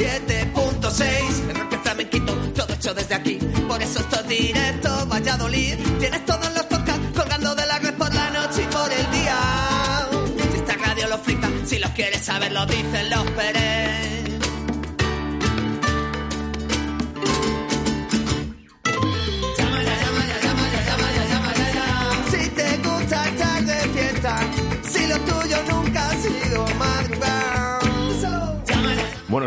en 0.00 0.06
el 0.08 0.52
87.6. 0.54 1.50
El 1.50 1.56
rock 1.56 1.82
flamenquito, 1.82 2.34
todo 2.54 2.74
hecho 2.74 2.94
desde 2.94 3.14
aquí. 3.14 3.38
Por 3.68 3.82
eso 3.82 4.00
esto 4.00 4.20
es 4.20 4.28
directo, 4.28 5.06
Valladolid. 5.06 5.74
Tienes 5.98 6.24
todos 6.24 6.52
los 6.54 6.64
podcasts 6.64 7.06
colgando 7.14 7.54
de 7.54 7.66
la 7.66 7.78
red 7.78 7.94
por 7.94 8.14
la 8.14 8.30
noche 8.30 8.62
y 8.62 8.66
por 8.72 8.92
el 8.92 9.10
día. 9.10 10.08
Si 10.50 10.58
esta 10.58 10.76
radio 10.76 11.08
lo 11.08 11.18
flipa, 11.18 11.48
si 11.64 11.78
los 11.78 11.90
quieres 11.90 12.22
saber, 12.22 12.52
lo 12.52 12.64
dicen 12.66 13.10
los 13.10 13.24
Pérez. 13.32 14.11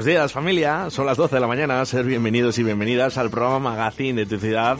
Buenos 0.06 0.22
días 0.22 0.34
familia, 0.34 0.90
son 0.92 1.08
las 1.08 1.18
12 1.18 1.34
de 1.34 1.42
la 1.42 1.48
mañana, 1.48 1.84
ser 1.84 2.06
bienvenidos 2.06 2.60
y 2.60 2.64
bienvenidas 2.64 3.18
al 3.18 3.32
programa 3.32 3.58
Magazine 3.72 4.24
de 4.24 4.28
tu 4.28 4.38
ciudad. 4.38 4.78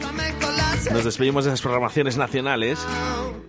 Nos 0.92 1.04
despedimos 1.04 1.44
de 1.44 1.50
esas 1.50 1.62
programaciones 1.62 2.16
nacionales 2.16 2.78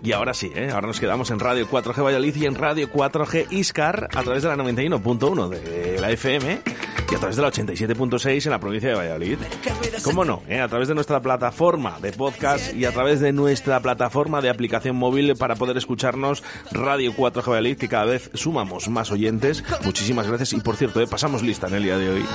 y 0.01 0.11
ahora 0.11 0.33
sí, 0.33 0.51
¿eh? 0.55 0.71
ahora 0.73 0.87
nos 0.87 0.99
quedamos 0.99 1.29
en 1.29 1.39
Radio 1.39 1.69
4G 1.69 2.03
Valladolid 2.03 2.35
y 2.35 2.45
en 2.47 2.55
Radio 2.55 2.91
4G 2.91 3.51
Iscar 3.51 4.09
a 4.11 4.23
través 4.23 4.41
de 4.41 4.49
la 4.49 4.55
91.1 4.55 5.49
de 5.49 5.99
la 6.01 6.09
FM 6.09 6.61
y 7.09 7.15
a 7.15 7.19
través 7.19 7.35
de 7.37 7.41
la 7.41 7.51
87.6 7.51 8.45
en 8.45 8.51
la 8.51 8.59
provincia 8.59 8.89
de 8.89 8.95
Valladolid. 8.95 9.37
¿Cómo 10.03 10.25
no? 10.25 10.43
eh? 10.47 10.59
A 10.59 10.67
través 10.67 10.87
de 10.87 10.95
nuestra 10.95 11.21
plataforma 11.21 11.97
de 12.01 12.11
podcast 12.11 12.73
y 12.73 12.85
a 12.85 12.91
través 12.91 13.19
de 13.19 13.31
nuestra 13.33 13.79
plataforma 13.79 14.41
de 14.41 14.49
aplicación 14.49 14.95
móvil 14.95 15.35
para 15.37 15.55
poder 15.55 15.77
escucharnos 15.77 16.43
Radio 16.71 17.13
4G 17.13 17.47
Valladolid, 17.47 17.77
que 17.77 17.87
cada 17.87 18.05
vez 18.05 18.29
sumamos 18.33 18.89
más 18.89 19.11
oyentes. 19.11 19.63
Muchísimas 19.83 20.27
gracias 20.27 20.53
y 20.53 20.59
por 20.59 20.75
cierto, 20.75 21.01
eh, 21.01 21.07
pasamos 21.07 21.41
lista 21.43 21.67
en 21.67 21.75
el 21.75 21.83
día 21.83 21.97
de 21.97 22.09
hoy. 22.09 22.25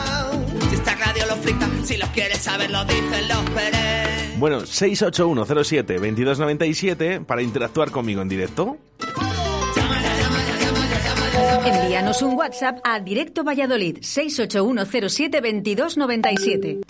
Bueno, 4.38 4.62
681072297 4.62 7.24
para 7.24 7.42
interactuar 7.42 7.90
conmigo 7.90 8.22
en 8.22 8.28
directo. 8.28 8.76
Envíanos 11.64 12.22
un 12.22 12.34
WhatsApp 12.34 12.80
a 12.82 12.98
Directo 12.98 13.44
Valladolid 13.44 13.98
681072297. 13.98 16.80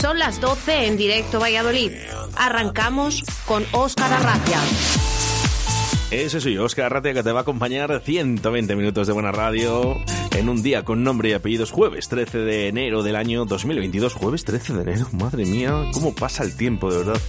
Son 0.00 0.20
las 0.20 0.40
12 0.40 0.86
en 0.86 0.96
directo 0.96 1.40
Valladolid. 1.40 1.90
Arrancamos 2.36 3.24
con 3.44 3.64
Óscar 3.72 4.12
Arracia. 4.12 4.60
Ese 6.12 6.40
soy 6.40 6.54
yo, 6.54 6.62
Oscar 6.64 6.86
Arratia, 6.86 7.14
que 7.14 7.24
te 7.24 7.32
va 7.32 7.40
a 7.40 7.42
acompañar 7.42 8.00
120 8.02 8.76
minutos 8.76 9.08
de 9.08 9.12
buena 9.12 9.32
radio 9.32 9.96
en 10.36 10.48
un 10.48 10.62
día 10.62 10.84
con 10.84 11.02
nombre 11.02 11.30
y 11.30 11.32
apellidos, 11.32 11.72
jueves 11.72 12.08
13 12.08 12.38
de 12.38 12.68
enero 12.68 13.02
del 13.02 13.16
año 13.16 13.44
2022. 13.44 14.14
Jueves 14.14 14.44
13 14.44 14.74
de 14.74 14.82
enero, 14.82 15.08
madre 15.12 15.44
mía, 15.44 15.86
cómo 15.92 16.14
pasa 16.14 16.44
el 16.44 16.56
tiempo, 16.56 16.88
de 16.90 16.98
verdad. 16.98 17.20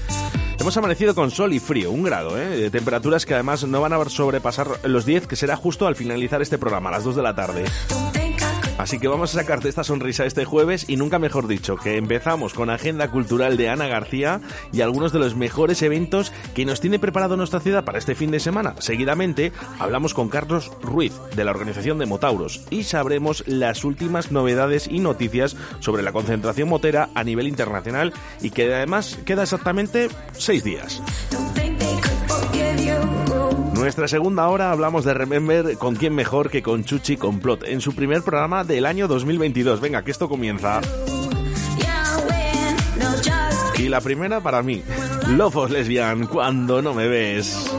Hemos 0.60 0.76
amanecido 0.76 1.16
con 1.16 1.32
sol 1.32 1.54
y 1.54 1.60
frío, 1.60 1.90
un 1.92 2.04
grado, 2.04 2.38
¿eh? 2.38 2.70
temperaturas 2.70 3.26
que 3.26 3.34
además 3.34 3.64
no 3.64 3.80
van 3.80 3.94
a 3.94 4.10
sobrepasar 4.10 4.68
los 4.84 5.06
10, 5.06 5.26
que 5.26 5.38
será 5.38 5.56
justo 5.56 5.88
al 5.88 5.96
finalizar 5.96 6.42
este 6.42 6.58
programa, 6.58 6.90
a 6.90 6.94
las 6.94 7.06
2 7.06 7.16
de 7.16 7.22
la 7.24 7.34
tarde. 7.34 7.64
Así 8.80 8.98
que 8.98 9.10
vamos 9.10 9.36
a 9.36 9.42
sacarte 9.42 9.68
esta 9.68 9.84
sonrisa 9.84 10.26
este 10.26 10.46
jueves 10.46 10.86
y 10.88 10.96
nunca 10.96 11.20
mejor 11.20 11.50
dicho, 11.50 11.76
que 11.76 11.98
empezamos 11.98 12.54
con 12.54 12.70
agenda 12.70 13.12
cultural 13.12 13.58
de 13.58 13.68
Ana 13.68 13.88
García 13.88 14.40
y 14.72 14.80
algunos 14.80 15.12
de 15.12 15.20
los 15.20 15.36
mejores 15.36 15.82
eventos 15.82 16.32
que 16.56 16.64
nos 16.64 16.80
tiene 16.80 16.98
preparado 16.98 17.36
nuestra 17.36 17.60
ciudad 17.60 17.84
para 17.84 17.98
este 17.98 18.16
fin 18.16 18.32
de 18.32 18.40
semana. 18.40 18.76
Seguidamente 18.80 19.52
hablamos 19.80 20.14
con 20.14 20.30
Carlos 20.30 20.72
Ruiz 20.82 21.12
de 21.36 21.44
la 21.44 21.52
organización 21.52 22.00
de 22.00 22.06
Motauros 22.06 22.62
y 22.70 22.84
sabremos 22.84 23.44
las 23.48 23.84
últimas 23.84 24.32
novedades 24.32 24.88
y 24.90 25.00
noticias 25.00 25.58
sobre 25.82 26.02
la 26.02 26.14
concentración 26.14 26.70
motera 26.70 27.10
a 27.16 27.26
nivel 27.26 27.50
internacional 27.50 28.14
y 28.42 28.52
que 28.52 28.74
además 28.74 29.20
queda 29.26 29.44
exactamente 29.44 30.08
seis 30.32 30.64
días. 30.64 31.02
Nuestra 33.80 34.10
segunda 34.10 34.46
hora 34.50 34.72
hablamos 34.72 35.06
de 35.06 35.14
Remember 35.14 35.78
con 35.78 35.96
quién 35.96 36.14
mejor 36.14 36.50
que 36.50 36.62
con 36.62 36.84
Chuchi 36.84 37.16
Complot 37.16 37.64
en 37.64 37.80
su 37.80 37.96
primer 37.96 38.24
programa 38.24 38.66
del 38.66 38.86
año 38.86 39.08
2022. 39.08 39.80
Venga, 39.80 40.04
que 40.04 40.12
esto 40.12 40.28
comienza. 40.28 40.82
Y 43.78 43.88
la 43.88 44.02
primera 44.02 44.42
para 44.42 44.62
mí, 44.62 44.84
Lofos 45.30 45.72
Lesbian, 45.72 46.28
cuando 46.28 46.82
no 46.82 46.94
me 46.94 47.08
ves. 47.08 47.72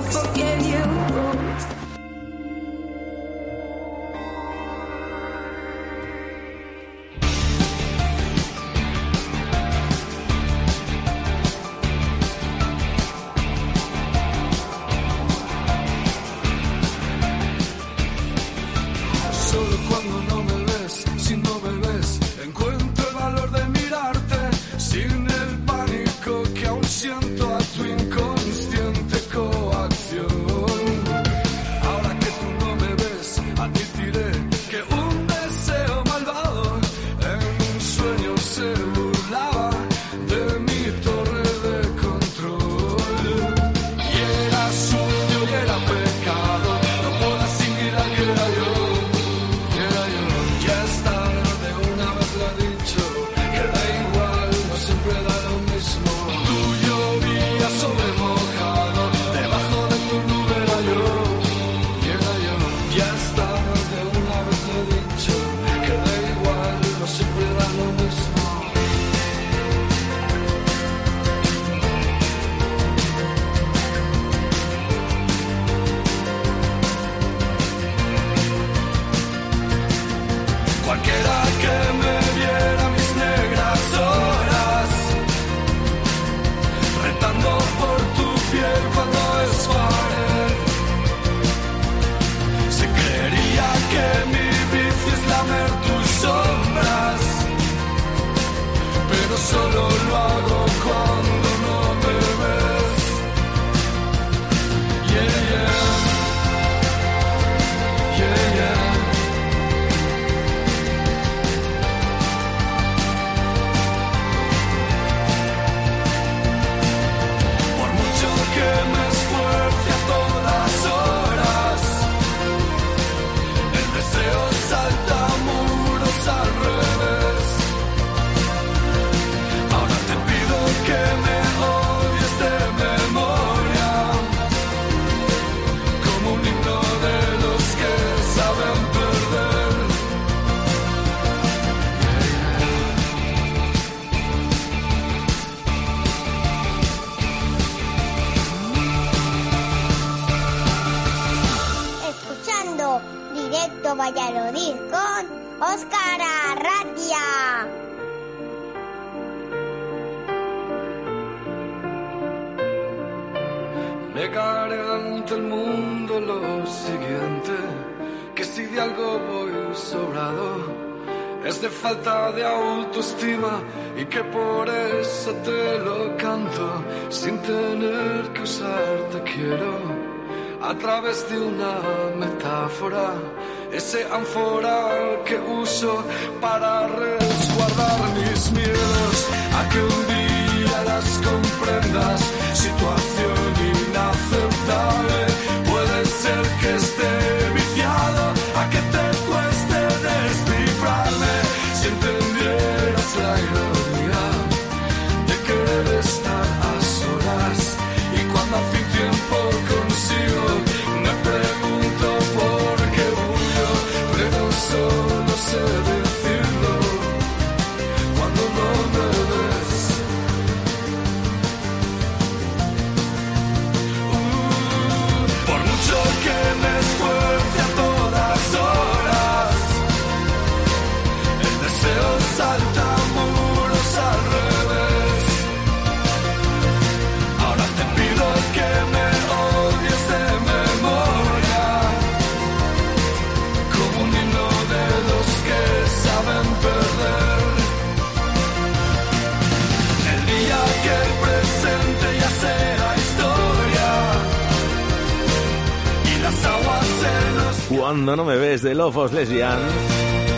Ese 183.90 184.06
ánfora 184.12 185.20
que 185.25 185.34
uso 185.34 186.04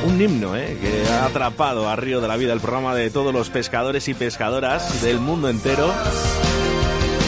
Un 0.05 0.21
himno 0.21 0.55
¿eh? 0.55 0.77
que 0.79 1.11
ha 1.11 1.25
atrapado 1.25 1.89
a 1.89 1.97
Río 1.97 2.21
de 2.21 2.29
la 2.29 2.37
Vida, 2.37 2.53
el 2.53 2.61
programa 2.61 2.94
de 2.94 3.09
todos 3.09 3.33
los 3.33 3.49
pescadores 3.49 4.06
y 4.09 4.12
pescadoras 4.12 5.00
del 5.00 5.19
mundo 5.19 5.49
entero. 5.49 5.91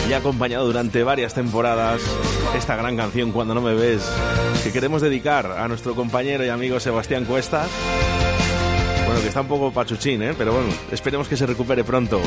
Y 0.07 0.13
ha 0.13 0.17
acompañado 0.17 0.67
durante 0.67 1.01
varias 1.01 1.33
temporadas 1.33 2.01
esta 2.55 2.75
gran 2.75 2.95
canción 2.95 3.31
Cuando 3.31 3.55
no 3.55 3.61
me 3.61 3.73
ves, 3.73 4.07
que 4.63 4.71
queremos 4.71 5.01
dedicar 5.01 5.47
a 5.47 5.67
nuestro 5.67 5.95
compañero 5.95 6.45
y 6.45 6.49
amigo 6.49 6.79
Sebastián 6.79 7.25
Cuestas. 7.25 7.67
Bueno, 9.07 9.21
que 9.21 9.29
está 9.29 9.41
un 9.41 9.47
poco 9.47 9.71
pachuchín, 9.71 10.21
¿eh? 10.21 10.35
pero 10.37 10.53
bueno, 10.53 10.69
esperemos 10.91 11.27
que 11.27 11.35
se 11.35 11.47
recupere 11.47 11.83
pronto. 11.83 12.21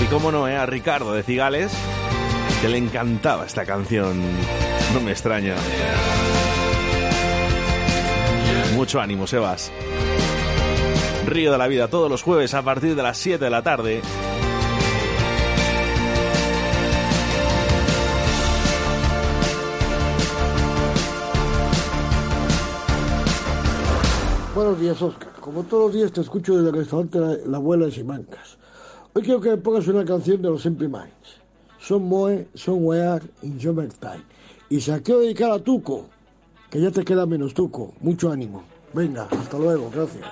Y 0.00 0.06
cómo 0.06 0.30
no, 0.30 0.46
¿eh? 0.46 0.56
a 0.56 0.64
Ricardo 0.64 1.12
de 1.12 1.24
Cigales, 1.24 1.72
que 2.62 2.68
le 2.68 2.78
encantaba 2.78 3.46
esta 3.46 3.64
canción. 3.66 4.22
No 4.94 5.00
me 5.00 5.10
extraña. 5.10 5.56
Mucho 8.76 9.00
ánimo, 9.00 9.26
Sebas. 9.26 9.72
Río 11.24 11.50
de 11.50 11.56
la 11.56 11.66
Vida 11.66 11.88
todos 11.88 12.10
los 12.10 12.22
jueves 12.22 12.52
a 12.52 12.60
partir 12.60 12.94
de 12.94 13.02
las 13.02 13.16
7 13.16 13.42
de 13.42 13.50
la 13.50 13.62
tarde. 13.62 14.02
Buenos 24.54 24.78
días, 24.78 25.00
Oscar. 25.00 25.32
Como 25.40 25.62
todos 25.62 25.86
los 25.86 25.94
días 25.94 26.12
te 26.12 26.20
escucho 26.20 26.56
desde 26.56 26.68
el 26.68 26.76
restaurante 26.76 27.18
La, 27.18 27.34
La 27.46 27.56
Abuela 27.56 27.86
de 27.86 27.92
Simancas. 27.92 28.58
Hoy 29.14 29.22
quiero 29.22 29.40
que 29.40 29.48
me 29.48 29.56
pongas 29.56 29.88
una 29.88 30.04
canción 30.04 30.42
de 30.42 30.50
los 30.50 30.60
Simple 30.60 30.88
Minds. 30.88 31.40
Son 31.80 32.06
Moe, 32.06 32.46
Son 32.52 32.84
Wear 32.84 33.22
in 33.40 33.58
Summertime. 33.58 34.22
Y 34.68 34.82
se 34.82 35.00
quiero 35.00 35.20
dedicar 35.20 35.50
a 35.50 35.60
Tuco, 35.60 36.10
que 36.70 36.80
ya 36.80 36.90
te 36.90 37.04
queda 37.04 37.26
menos 37.26 37.54
Tuco. 37.54 37.94
Mucho 38.00 38.30
ánimo. 38.30 38.62
Venga, 38.92 39.28
hasta 39.30 39.58
luego, 39.58 39.90
gracias. 39.90 40.24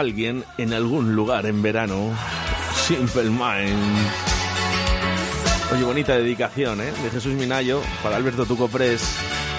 Alguien 0.00 0.44
en 0.58 0.72
algún 0.72 1.14
lugar 1.14 1.46
en 1.46 1.62
verano. 1.62 2.12
Simple 2.74 3.24
Mind. 3.24 4.08
Oye, 5.72 5.84
bonita 5.84 6.16
dedicación, 6.16 6.80
¿eh? 6.80 6.92
De 7.02 7.10
Jesús 7.10 7.34
Minayo 7.34 7.80
para 8.02 8.16
Alberto 8.16 8.46
Tucoprés. 8.46 9.02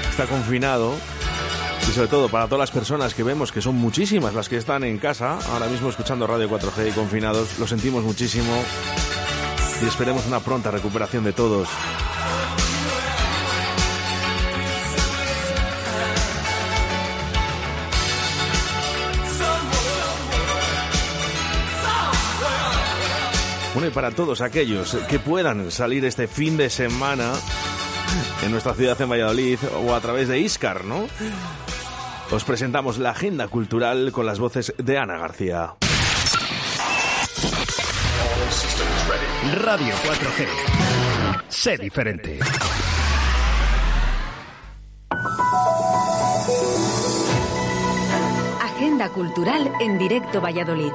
Está 0.10 0.26
confinado. 0.26 0.94
Y 1.88 1.92
sobre 1.94 2.08
todo 2.08 2.30
para 2.30 2.46
todas 2.46 2.60
las 2.60 2.72
personas 2.72 3.14
que 3.14 3.24
vemos, 3.24 3.52
que 3.52 3.62
son 3.62 3.76
muchísimas 3.76 4.34
las 4.34 4.50
que 4.50 4.58
están 4.58 4.84
en 4.84 4.98
casa, 4.98 5.40
ahora 5.52 5.68
mismo 5.68 5.90
escuchando 5.90 6.28
Radio 6.28 6.50
4G 6.50 6.90
y 6.90 6.92
confinados, 6.92 7.58
lo 7.60 7.68
sentimos 7.68 8.04
muchísimo. 8.04 8.52
Y 9.82 9.86
esperemos 9.86 10.26
una 10.28 10.40
pronta 10.40 10.70
recuperación 10.70 11.24
de 11.24 11.34
todos. 11.34 11.70
Bueno, 23.74 23.88
y 23.88 23.92
para 23.92 24.12
todos 24.12 24.42
aquellos 24.42 24.96
que 25.10 25.20
puedan 25.20 25.72
salir 25.72 26.04
este 26.06 26.28
fin 26.28 26.58
de 26.58 26.70
semana 26.70 27.32
en 28.44 28.51
nuestra 28.51 28.74
ciudad 28.74 29.00
en 29.01 29.10
Valladolid 29.10 29.60
o 29.86 29.96
a 29.96 30.01
través 30.01 30.28
de 30.28 30.40
Iscar, 30.40 30.84
¿no? 30.84 31.08
Os 32.32 32.44
presentamos 32.44 32.98
la 32.98 33.12
agenda 33.12 33.48
cultural 33.48 34.12
con 34.12 34.25
las 34.25 34.40
voces 34.40 34.74
de 34.78 34.98
Ana 34.98 35.18
García. 35.18 35.75
Radio 39.63 39.94
4G. 39.96 40.48
Sé 41.50 41.78
diferente. 41.78 42.40
Agenda 48.60 49.10
cultural 49.10 49.72
en 49.80 49.98
directo 49.98 50.42
Valladolid. 50.42 50.92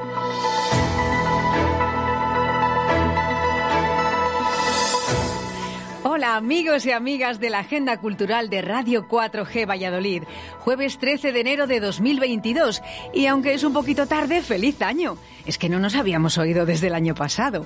Amigos 6.35 6.85
y 6.85 6.91
amigas 6.91 7.39
de 7.39 7.49
la 7.49 7.59
Agenda 7.59 8.01
Cultural 8.01 8.49
de 8.49 8.61
Radio 8.61 9.07
4G 9.07 9.65
Valladolid. 9.65 10.23
Jueves 10.59 10.97
13 10.97 11.31
de 11.31 11.39
enero 11.39 11.67
de 11.67 11.79
2022 11.79 12.81
y 13.13 13.27
aunque 13.27 13.53
es 13.53 13.63
un 13.63 13.71
poquito 13.71 14.07
tarde, 14.07 14.41
feliz 14.41 14.81
año. 14.81 15.17
Es 15.45 15.57
que 15.57 15.69
no 15.69 15.79
nos 15.79 15.95
habíamos 15.95 16.37
oído 16.37 16.65
desde 16.65 16.87
el 16.87 16.95
año 16.95 17.15
pasado. 17.15 17.65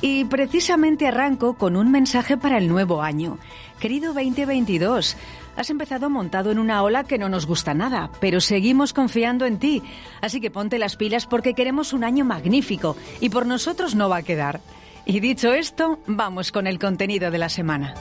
Y 0.00 0.24
precisamente 0.26 1.08
arranco 1.08 1.54
con 1.54 1.74
un 1.74 1.90
mensaje 1.90 2.36
para 2.36 2.58
el 2.58 2.68
nuevo 2.68 3.02
año. 3.02 3.38
Querido 3.80 4.14
2022, 4.14 5.16
has 5.56 5.70
empezado 5.70 6.08
montado 6.08 6.52
en 6.52 6.60
una 6.60 6.84
ola 6.84 7.02
que 7.02 7.18
no 7.18 7.28
nos 7.28 7.44
gusta 7.44 7.74
nada, 7.74 8.10
pero 8.20 8.40
seguimos 8.40 8.92
confiando 8.92 9.46
en 9.46 9.58
ti. 9.58 9.82
Así 10.20 10.40
que 10.40 10.52
ponte 10.52 10.78
las 10.78 10.94
pilas 10.94 11.26
porque 11.26 11.54
queremos 11.54 11.92
un 11.92 12.04
año 12.04 12.24
magnífico 12.24 12.96
y 13.20 13.30
por 13.30 13.46
nosotros 13.46 13.96
no 13.96 14.08
va 14.08 14.18
a 14.18 14.22
quedar. 14.22 14.60
Y 15.08 15.20
dicho 15.20 15.52
esto, 15.52 16.00
vamos 16.08 16.50
con 16.50 16.66
el 16.66 16.80
contenido 16.80 17.30
de 17.30 17.38
la 17.38 17.48
semana. 17.48 17.94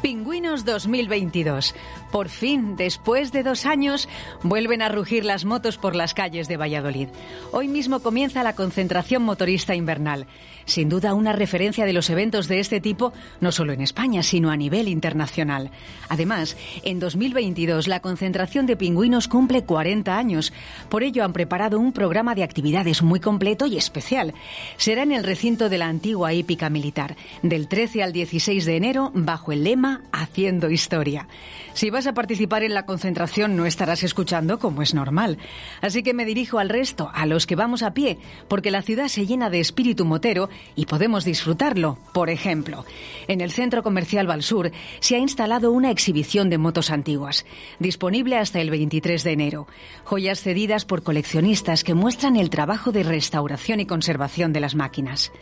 Pingüinos 0.00 0.64
2022. 0.64 1.74
Por 2.14 2.28
fin, 2.28 2.76
después 2.76 3.32
de 3.32 3.42
dos 3.42 3.66
años, 3.66 4.08
vuelven 4.44 4.82
a 4.82 4.88
rugir 4.88 5.24
las 5.24 5.44
motos 5.44 5.78
por 5.78 5.96
las 5.96 6.14
calles 6.14 6.46
de 6.46 6.56
Valladolid. 6.56 7.08
Hoy 7.50 7.66
mismo 7.66 7.98
comienza 7.98 8.44
la 8.44 8.54
concentración 8.54 9.24
motorista 9.24 9.74
invernal. 9.74 10.28
Sin 10.64 10.88
duda 10.88 11.12
una 11.12 11.32
referencia 11.32 11.84
de 11.84 11.92
los 11.92 12.08
eventos 12.10 12.46
de 12.46 12.60
este 12.60 12.80
tipo, 12.80 13.12
no 13.40 13.50
solo 13.50 13.72
en 13.72 13.80
España, 13.80 14.22
sino 14.22 14.52
a 14.52 14.56
nivel 14.56 14.86
internacional. 14.86 15.72
Además, 16.08 16.56
en 16.84 17.00
2022 17.00 17.88
la 17.88 17.98
concentración 17.98 18.66
de 18.66 18.76
pingüinos 18.76 19.26
cumple 19.26 19.64
40 19.64 20.16
años. 20.16 20.52
Por 20.88 21.02
ello 21.02 21.24
han 21.24 21.32
preparado 21.32 21.80
un 21.80 21.92
programa 21.92 22.36
de 22.36 22.44
actividades 22.44 23.02
muy 23.02 23.18
completo 23.18 23.66
y 23.66 23.76
especial. 23.76 24.34
Será 24.76 25.02
en 25.02 25.10
el 25.10 25.24
recinto 25.24 25.68
de 25.68 25.78
la 25.78 25.88
antigua 25.88 26.32
hípica 26.32 26.70
militar, 26.70 27.16
del 27.42 27.66
13 27.66 28.04
al 28.04 28.12
16 28.12 28.64
de 28.64 28.76
enero, 28.76 29.10
bajo 29.14 29.50
el 29.50 29.64
lema 29.64 30.02
Haciendo 30.12 30.70
Historia. 30.70 31.26
Si 31.74 31.90
vas 31.90 32.03
a 32.06 32.14
participar 32.14 32.62
en 32.62 32.74
la 32.74 32.86
concentración 32.86 33.56
no 33.56 33.66
estarás 33.66 34.02
escuchando 34.02 34.58
como 34.58 34.82
es 34.82 34.94
normal. 34.94 35.38
Así 35.80 36.02
que 36.02 36.14
me 36.14 36.24
dirijo 36.24 36.58
al 36.58 36.68
resto, 36.68 37.10
a 37.14 37.26
los 37.26 37.46
que 37.46 37.56
vamos 37.56 37.82
a 37.82 37.94
pie, 37.94 38.18
porque 38.48 38.70
la 38.70 38.82
ciudad 38.82 39.08
se 39.08 39.26
llena 39.26 39.50
de 39.50 39.60
espíritu 39.60 40.04
motero 40.04 40.48
y 40.74 40.86
podemos 40.86 41.24
disfrutarlo. 41.24 41.98
Por 42.12 42.30
ejemplo, 42.30 42.84
en 43.28 43.40
el 43.40 43.50
centro 43.50 43.82
comercial 43.82 44.26
Valsur 44.26 44.72
se 45.00 45.16
ha 45.16 45.18
instalado 45.18 45.72
una 45.72 45.90
exhibición 45.90 46.50
de 46.50 46.58
motos 46.58 46.90
antiguas, 46.90 47.46
disponible 47.78 48.38
hasta 48.38 48.60
el 48.60 48.70
23 48.70 49.24
de 49.24 49.32
enero. 49.32 49.66
Joyas 50.04 50.40
cedidas 50.40 50.84
por 50.84 51.02
coleccionistas 51.02 51.84
que 51.84 51.94
muestran 51.94 52.36
el 52.36 52.50
trabajo 52.50 52.92
de 52.92 53.02
restauración 53.02 53.80
y 53.80 53.86
conservación 53.86 54.52
de 54.52 54.60
las 54.60 54.74
máquinas. 54.74 55.32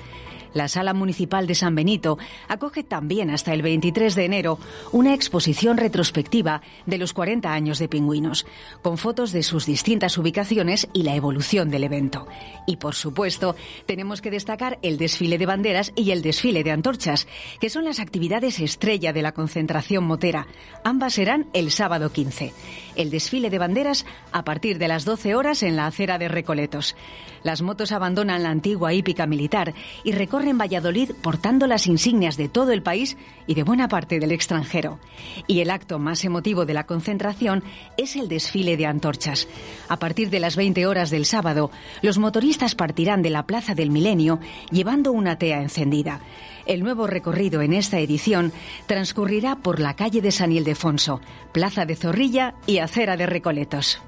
La 0.55 0.69
Sala 0.69 0.95
Municipal 0.95 1.47
de 1.47 1.55
San 1.55 1.75
Benito 1.75 2.19
acoge 2.49 2.83
también 2.83 3.31
hasta 3.31 3.53
el 3.53 3.63
23 3.63 4.15
de 4.15 4.25
enero 4.25 4.59
una 4.93 5.15
exposición 5.15 5.77
retrospectiva 5.77 6.63
de 6.87 6.99
los 6.99 7.13
40 7.13 7.53
años 7.53 7.79
de 7.79 7.89
pingüinos, 7.89 8.47
con 8.83 8.99
fotos 8.99 9.33
de 9.33 9.43
sus 9.43 9.67
distintas 9.67 10.19
ubicaciones 10.19 10.89
y 10.93 11.03
la 11.03 11.15
evolución 11.15 11.71
del 11.71 11.85
evento. 11.85 12.27
Y 12.67 12.77
por 12.77 12.95
supuesto, 12.95 13.57
tenemos 13.87 14.21
que 14.21 14.31
destacar 14.31 14.79
el 14.83 14.99
desfile 14.99 15.39
de 15.39 15.47
banderas 15.47 15.93
y 15.97 16.11
el 16.11 16.23
desfile 16.23 16.65
de 16.65 16.71
antorchas, 16.71 17.27
que 17.61 17.71
son 17.71 17.85
las 17.85 18.01
actividades 18.01 18.61
estrella 18.61 19.13
de 19.13 19.23
la 19.23 19.33
concentración 19.33 20.05
motera. 20.05 20.47
Ambas 20.85 21.15
serán 21.15 21.47
el 21.53 21.71
sábado 21.71 22.13
15. 22.13 22.53
El 22.97 23.11
desfile 23.11 23.51
de 23.51 23.59
banderas 23.59 24.07
a 24.33 24.45
partir 24.45 24.79
de 24.79 24.89
las 24.89 25.05
12 25.05 25.35
horas 25.35 25.63
en 25.63 25.77
la 25.77 25.87
acera 25.87 26.19
de 26.19 26.29
Recoletos. 26.29 26.97
Las 27.43 27.63
motos 27.63 27.93
abandonan 27.93 28.43
la 28.43 28.51
antigua 28.51 28.93
hípica 28.93 29.27
militar 29.27 29.75
y 30.05 30.13
recorren 30.13 30.59
Valladolid 30.59 31.13
portando 31.23 31.67
las 31.67 31.87
insignias 31.87 32.37
de 32.37 32.49
todo 32.49 32.73
el 32.73 32.83
país 32.83 33.17
y 33.47 33.55
de 33.55 33.63
buena 33.63 33.89
parte 33.89 34.21
del 34.21 34.33
extranjero. 34.33 34.99
Y 35.47 35.61
el 35.61 35.71
acto 35.71 35.99
más 35.99 36.25
emotivo 36.25 36.65
de 36.65 36.75
la 36.75 36.87
concentración 36.87 37.65
es 37.97 38.17
el 38.17 38.29
desfile 38.29 38.77
de 38.77 38.87
antorchas. 38.87 39.49
A 39.89 39.99
partir 39.99 40.31
de 40.31 40.41
las 40.41 40.57
20 40.57 40.87
horas 40.87 41.11
del 41.11 41.25
sábado, 41.25 41.71
los 42.01 42.19
motoristas 42.19 42.75
partirán 42.75 43.23
de 43.23 43.31
la 43.31 43.47
Plaza 43.47 43.75
del 43.75 43.91
Milenio 43.91 44.39
llevando 44.71 45.13
una 45.13 45.39
tea 45.39 45.63
encendida. 45.63 46.21
El 46.67 46.83
nuevo 46.83 47.07
recorrido 47.07 47.61
en 47.63 47.73
esta 47.73 47.99
edición 47.99 48.53
transcurrirá 48.87 49.57
por 49.57 49.81
la 49.81 49.95
calle 49.95 50.21
de 50.21 50.31
San 50.31 50.53
Ildefonso, 50.53 51.21
Plaza 51.51 51.85
de 51.87 51.97
Zorrilla 51.97 52.55
y 52.67 52.79
Acera 52.79 53.17
de 53.17 53.27
Recoletos. 53.27 54.01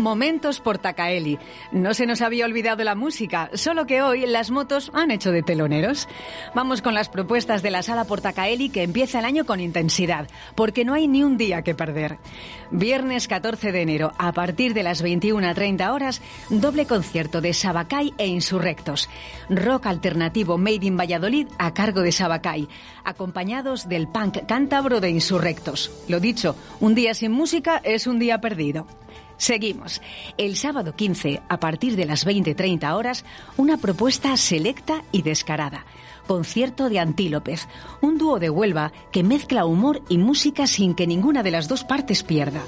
Momentos 0.00 0.60
por 0.60 0.78
Tacaeli. 0.78 1.38
No 1.72 1.92
se 1.94 2.06
nos 2.06 2.22
había 2.22 2.46
olvidado 2.46 2.82
la 2.84 2.94
música, 2.94 3.50
solo 3.54 3.86
que 3.86 4.02
hoy 4.02 4.26
las 4.26 4.50
motos 4.50 4.90
han 4.94 5.10
hecho 5.10 5.30
de 5.30 5.42
teloneros. 5.42 6.08
Vamos 6.54 6.80
con 6.80 6.94
las 6.94 7.08
propuestas 7.08 7.62
de 7.62 7.70
la 7.70 7.82
sala 7.82 8.04
Portacaeli 8.04 8.70
que 8.70 8.82
empieza 8.82 9.18
el 9.18 9.26
año 9.26 9.44
con 9.44 9.60
intensidad, 9.60 10.28
porque 10.54 10.84
no 10.84 10.94
hay 10.94 11.06
ni 11.06 11.22
un 11.22 11.36
día 11.36 11.62
que 11.62 11.74
perder. 11.74 12.18
Viernes 12.70 13.28
14 13.28 13.72
de 13.72 13.82
enero, 13.82 14.12
a 14.16 14.32
partir 14.32 14.74
de 14.74 14.82
las 14.82 15.04
21.30 15.04 15.92
horas, 15.92 16.22
doble 16.48 16.86
concierto 16.86 17.40
de 17.40 17.52
Sabacay 17.52 18.14
e 18.16 18.26
Insurrectos. 18.26 19.08
Rock 19.48 19.86
alternativo 19.86 20.56
Made 20.56 20.86
in 20.86 20.96
Valladolid 20.96 21.48
a 21.58 21.74
cargo 21.74 22.00
de 22.00 22.12
Sabacay, 22.12 22.68
acompañados 23.04 23.88
del 23.88 24.08
punk 24.08 24.46
cántabro 24.46 25.00
de 25.00 25.10
Insurrectos. 25.10 25.90
Lo 26.08 26.20
dicho, 26.20 26.56
un 26.80 26.94
día 26.94 27.12
sin 27.14 27.32
música 27.32 27.80
es 27.84 28.06
un 28.06 28.18
día 28.18 28.40
perdido. 28.40 28.86
Seguimos. 29.40 30.02
El 30.36 30.54
sábado 30.54 30.94
15, 30.94 31.40
a 31.48 31.58
partir 31.58 31.96
de 31.96 32.04
las 32.04 32.26
20.30 32.26 32.94
horas, 32.94 33.24
una 33.56 33.78
propuesta 33.78 34.36
selecta 34.36 35.02
y 35.12 35.22
descarada. 35.22 35.86
Concierto 36.26 36.90
de 36.90 36.98
Antílopez, 36.98 37.66
un 38.02 38.18
dúo 38.18 38.38
de 38.38 38.50
Huelva 38.50 38.92
que 39.10 39.22
mezcla 39.22 39.64
humor 39.64 40.02
y 40.10 40.18
música 40.18 40.66
sin 40.66 40.94
que 40.94 41.06
ninguna 41.06 41.42
de 41.42 41.52
las 41.52 41.68
dos 41.68 41.84
partes 41.84 42.22
pierda. 42.22 42.60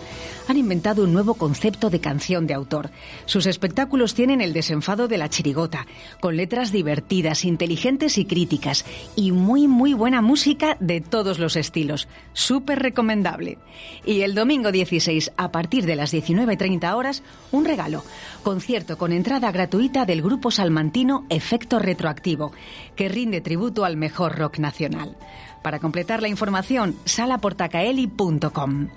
Han 0.48 0.57
inventado 0.57 1.05
un 1.05 1.12
nuevo 1.12 1.35
concepto 1.35 1.88
de 1.88 2.00
canción 2.00 2.46
de 2.46 2.55
autor. 2.55 2.90
Sus 3.26 3.46
espectáculos 3.46 4.14
tienen 4.14 4.40
el 4.40 4.52
desenfado 4.52 5.09
de 5.09 5.18
la 5.18 5.28
chirigota, 5.28 5.87
con 6.20 6.37
letras 6.37 6.72
divertidas, 6.72 7.44
inteligentes 7.44 8.18
y 8.18 8.24
críticas, 8.24 8.85
y 9.14 9.33
muy, 9.33 9.68
muy 9.68 9.94
buena 9.94 10.20
música 10.20 10.76
de 10.81 11.00
todos 11.00 11.38
los 11.38 11.57
estilos. 11.57 12.09
Súper 12.33 12.81
recomendable. 12.81 13.59
Y 14.05 14.22
el 14.22 14.35
domingo 14.35 14.72
16, 14.72 15.33
a 15.37 15.52
partir 15.52 15.87
de 15.87 15.96
las 15.96 16.12
19.30 16.12 16.94
horas, 16.94 17.22
un 17.52 17.64
regalo. 17.64 18.05
Concierto 18.42 18.98
con 18.98 19.12
entrada 19.12 19.52
gratuita 19.52 20.05
del 20.05 20.22
grupo 20.22 20.50
salmantino 20.50 21.24
Efecto 21.28 21.78
Retroactivo, 21.78 22.52
que 22.96 23.09
rinde 23.09 23.40
tributo 23.40 23.85
al 23.85 23.96
mejor 23.96 24.37
rock 24.37 24.59
nacional. 24.59 25.16
Para 25.62 25.78
completar 25.78 26.20
la 26.20 26.28
información, 26.28 26.96
salaportacaeli.com. 27.05 28.88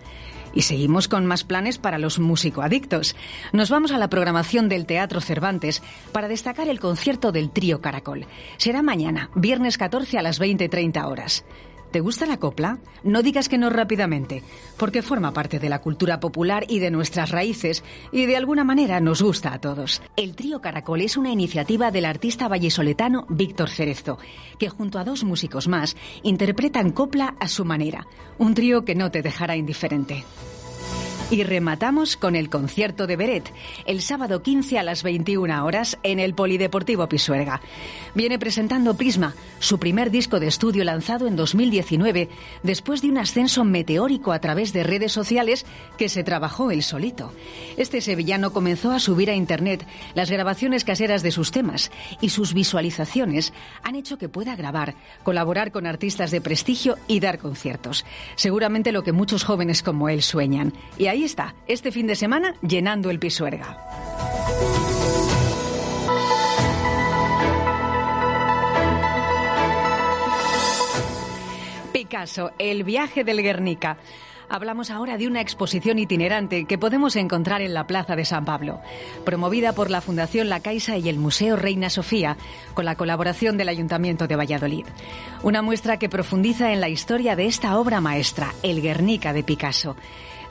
Y 0.55 0.63
seguimos 0.63 1.07
con 1.07 1.25
más 1.27 1.43
planes 1.43 1.77
para 1.77 1.99
los 1.99 2.17
musicoadictos. 2.17 3.15
Nos 3.51 3.69
vamos 3.69 3.91
a 3.91 3.99
la 3.99 4.09
programación 4.09 4.69
del 4.69 4.87
Teatro 4.87 5.21
Cervantes 5.21 5.83
para 6.11 6.27
destacar 6.27 6.69
el 6.69 6.79
concierto 6.79 7.31
del 7.31 7.51
Trío 7.51 7.81
Caracol. 7.81 8.25
Será 8.57 8.81
mañana, 8.81 9.29
viernes 9.35 9.77
14 9.77 10.17
a 10.17 10.21
las 10.23 10.41
20.30 10.41 11.05
horas. 11.05 11.45
¿Te 11.95 12.01
gusta 12.01 12.25
la 12.25 12.35
copla? 12.35 12.79
No 13.05 13.23
digas 13.23 13.47
que 13.47 13.57
no 13.57 13.69
rápidamente, 13.69 14.43
porque 14.75 15.01
forma 15.01 15.31
parte 15.31 15.59
de 15.59 15.69
la 15.69 15.79
cultura 15.79 16.19
popular 16.19 16.65
y 16.67 16.79
de 16.79 16.91
nuestras 16.91 17.31
raíces 17.31 17.85
y 18.11 18.25
de 18.25 18.35
alguna 18.35 18.65
manera 18.65 18.99
nos 18.99 19.21
gusta 19.21 19.53
a 19.53 19.61
todos. 19.61 20.01
El 20.17 20.35
trío 20.35 20.59
Caracol 20.59 20.99
es 20.99 21.15
una 21.15 21.31
iniciativa 21.31 21.91
del 21.91 22.03
artista 22.03 22.49
vallesoletano 22.49 23.25
Víctor 23.29 23.69
Cerezo, 23.69 24.17
que 24.59 24.67
junto 24.67 24.99
a 24.99 25.05
dos 25.05 25.23
músicos 25.23 25.69
más 25.69 25.95
interpretan 26.21 26.91
copla 26.91 27.37
a 27.39 27.47
su 27.47 27.63
manera, 27.63 28.05
un 28.39 28.55
trío 28.55 28.83
que 28.83 28.95
no 28.95 29.09
te 29.09 29.21
dejará 29.21 29.55
indiferente. 29.55 30.25
Y 31.31 31.41
rematamos 31.41 32.17
con 32.17 32.35
el 32.35 32.51
concierto 32.51 33.07
de 33.07 33.15
Beret, 33.15 33.51
el 33.87 34.03
sábado 34.03 34.43
15 34.43 34.77
a 34.77 34.83
las 34.83 35.01
21 35.01 35.65
horas 35.65 35.97
en 36.03 36.19
el 36.19 36.35
Polideportivo 36.35 37.09
Pisuerga. 37.09 37.61
Viene 38.13 38.37
presentando 38.37 38.95
Prisma, 38.95 39.33
su 39.59 39.79
primer 39.79 40.11
disco 40.11 40.39
de 40.39 40.45
estudio 40.45 40.83
lanzado 40.83 41.25
en 41.25 41.35
2019, 41.35 42.29
después 42.61 43.01
de 43.01 43.09
un 43.09 43.17
ascenso 43.17 43.63
meteórico 43.63 44.33
a 44.33 44.39
través 44.39 44.71
de 44.71 44.83
redes 44.83 45.13
sociales 45.13 45.65
que 45.97 46.09
se 46.09 46.23
trabajó 46.23 46.69
él 46.69 46.83
solito. 46.83 47.33
Este 47.75 48.01
sevillano 48.01 48.53
comenzó 48.53 48.91
a 48.91 48.99
subir 48.99 49.31
a 49.31 49.35
Internet 49.35 49.83
las 50.13 50.29
grabaciones 50.29 50.83
caseras 50.83 51.23
de 51.23 51.31
sus 51.31 51.51
temas 51.51 51.91
y 52.21 52.29
sus 52.29 52.53
visualizaciones 52.53 53.51
han 53.81 53.95
hecho 53.95 54.19
que 54.19 54.29
pueda 54.29 54.55
grabar, 54.55 54.93
colaborar 55.23 55.71
con 55.71 55.87
artistas 55.87 56.29
de 56.29 56.39
prestigio 56.39 56.97
y 57.07 57.19
dar 57.19 57.39
conciertos. 57.39 58.05
Seguramente 58.35 58.91
lo 58.91 59.03
que 59.03 59.11
muchos 59.11 59.43
jóvenes 59.43 59.81
como 59.81 60.07
él 60.07 60.21
sueñan. 60.21 60.71
Y 60.99 61.07
ahí 61.07 61.14
está, 61.23 61.55
este 61.67 61.91
fin 61.91 62.07
de 62.07 62.15
semana 62.15 62.55
llenando 62.61 63.09
el 63.09 63.19
Pisuerga. 63.19 63.77
Picasso, 71.93 72.51
el 72.59 72.83
viaje 72.83 73.23
del 73.23 73.41
Guernica. 73.41 73.97
Hablamos 74.47 74.91
ahora 74.91 75.17
de 75.17 75.27
una 75.27 75.41
exposición 75.41 75.97
itinerante 75.97 76.65
que 76.65 76.77
podemos 76.77 77.15
encontrar 77.15 77.61
en 77.61 77.73
la 77.73 77.87
Plaza 77.87 78.15
de 78.15 78.25
San 78.25 78.45
Pablo, 78.45 78.79
promovida 79.23 79.73
por 79.73 79.89
la 79.89 80.01
Fundación 80.01 80.49
La 80.49 80.59
Caixa 80.59 80.97
y 80.97 81.09
el 81.09 81.17
Museo 81.17 81.55
Reina 81.55 81.89
Sofía, 81.89 82.37
con 82.73 82.85
la 82.85 82.95
colaboración 82.95 83.57
del 83.57 83.69
Ayuntamiento 83.69 84.27
de 84.27 84.35
Valladolid. 84.35 84.85
Una 85.41 85.61
muestra 85.61 85.97
que 85.97 86.09
profundiza 86.09 86.73
en 86.73 86.81
la 86.81 86.89
historia 86.89 87.35
de 87.35 87.47
esta 87.47 87.77
obra 87.79 88.01
maestra, 88.01 88.53
El 88.61 88.81
Guernica 88.81 89.33
de 89.33 89.43
Picasso 89.43 89.95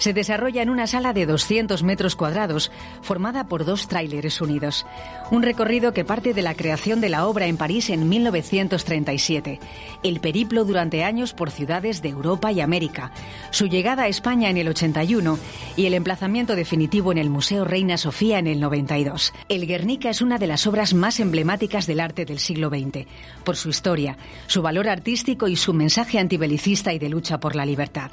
se 0.05 0.13
desarrolla 0.13 0.61
en 0.61 0.69
una 0.69 0.87
sala 0.87 1.15
de 1.15 1.25
200 1.25 1.83
metros 1.83 2.15
cuadrados, 2.15 2.71
formada 3.01 3.49
por 3.49 3.65
dos 3.65 3.89
tráileres 3.89 4.43
unidos. 4.43 4.85
Un 5.31 5.43
recorrido 5.43 5.95
que 5.95 6.05
parte 6.05 6.35
de 6.35 6.43
la 6.43 6.55
creación 6.55 7.01
de 7.01 7.09
la 7.09 7.27
obra 7.27 7.47
en 7.47 7.57
París 7.57 7.89
en 7.89 8.07
1937, 8.07 9.61
el 10.03 10.21
periplo 10.21 10.67
durante 10.67 11.05
años 11.05 11.33
por 11.33 11.51
ciudades 11.51 12.03
de 12.03 12.11
Europa 12.11 12.53
y 12.53 12.61
América, 12.61 13.13
su 13.51 13.67
llegada 13.67 14.03
a 14.03 14.09
España 14.09 14.51
en 14.51 14.59
el 14.59 14.69
81 14.69 15.39
y 15.75 15.87
el 15.87 15.95
emplazamiento 15.95 16.55
definitivo 16.55 17.11
en 17.11 17.17
el 17.17 17.31
Museo 17.31 17.65
Reina 17.65 17.97
Sofía 17.97 18.39
en 18.39 18.47
el 18.47 18.61
92. 18.61 19.33
El 19.49 19.67
Guernica 19.67 20.11
es 20.11 20.21
una 20.21 20.37
de 20.37 20.49
las 20.49 20.67
obras 20.67 20.93
más 20.93 21.19
emblemáticas 21.19 21.87
del 21.87 22.01
arte 22.01 22.27
del 22.27 22.41
siglo 22.41 22.69
XX, 22.69 23.07
por 23.43 23.57
su 23.57 23.71
historia, 23.71 24.19
su 24.49 24.61
valor 24.61 24.87
artístico 24.87 25.49
y 25.49 25.57
su 25.57 25.73
mensaje 25.73 26.19
antibelicista 26.19 26.93
y 26.93 26.99
de 26.99 27.09
lucha 27.09 27.41
por 27.41 27.57
la 27.57 27.65
libertad. 27.65 28.11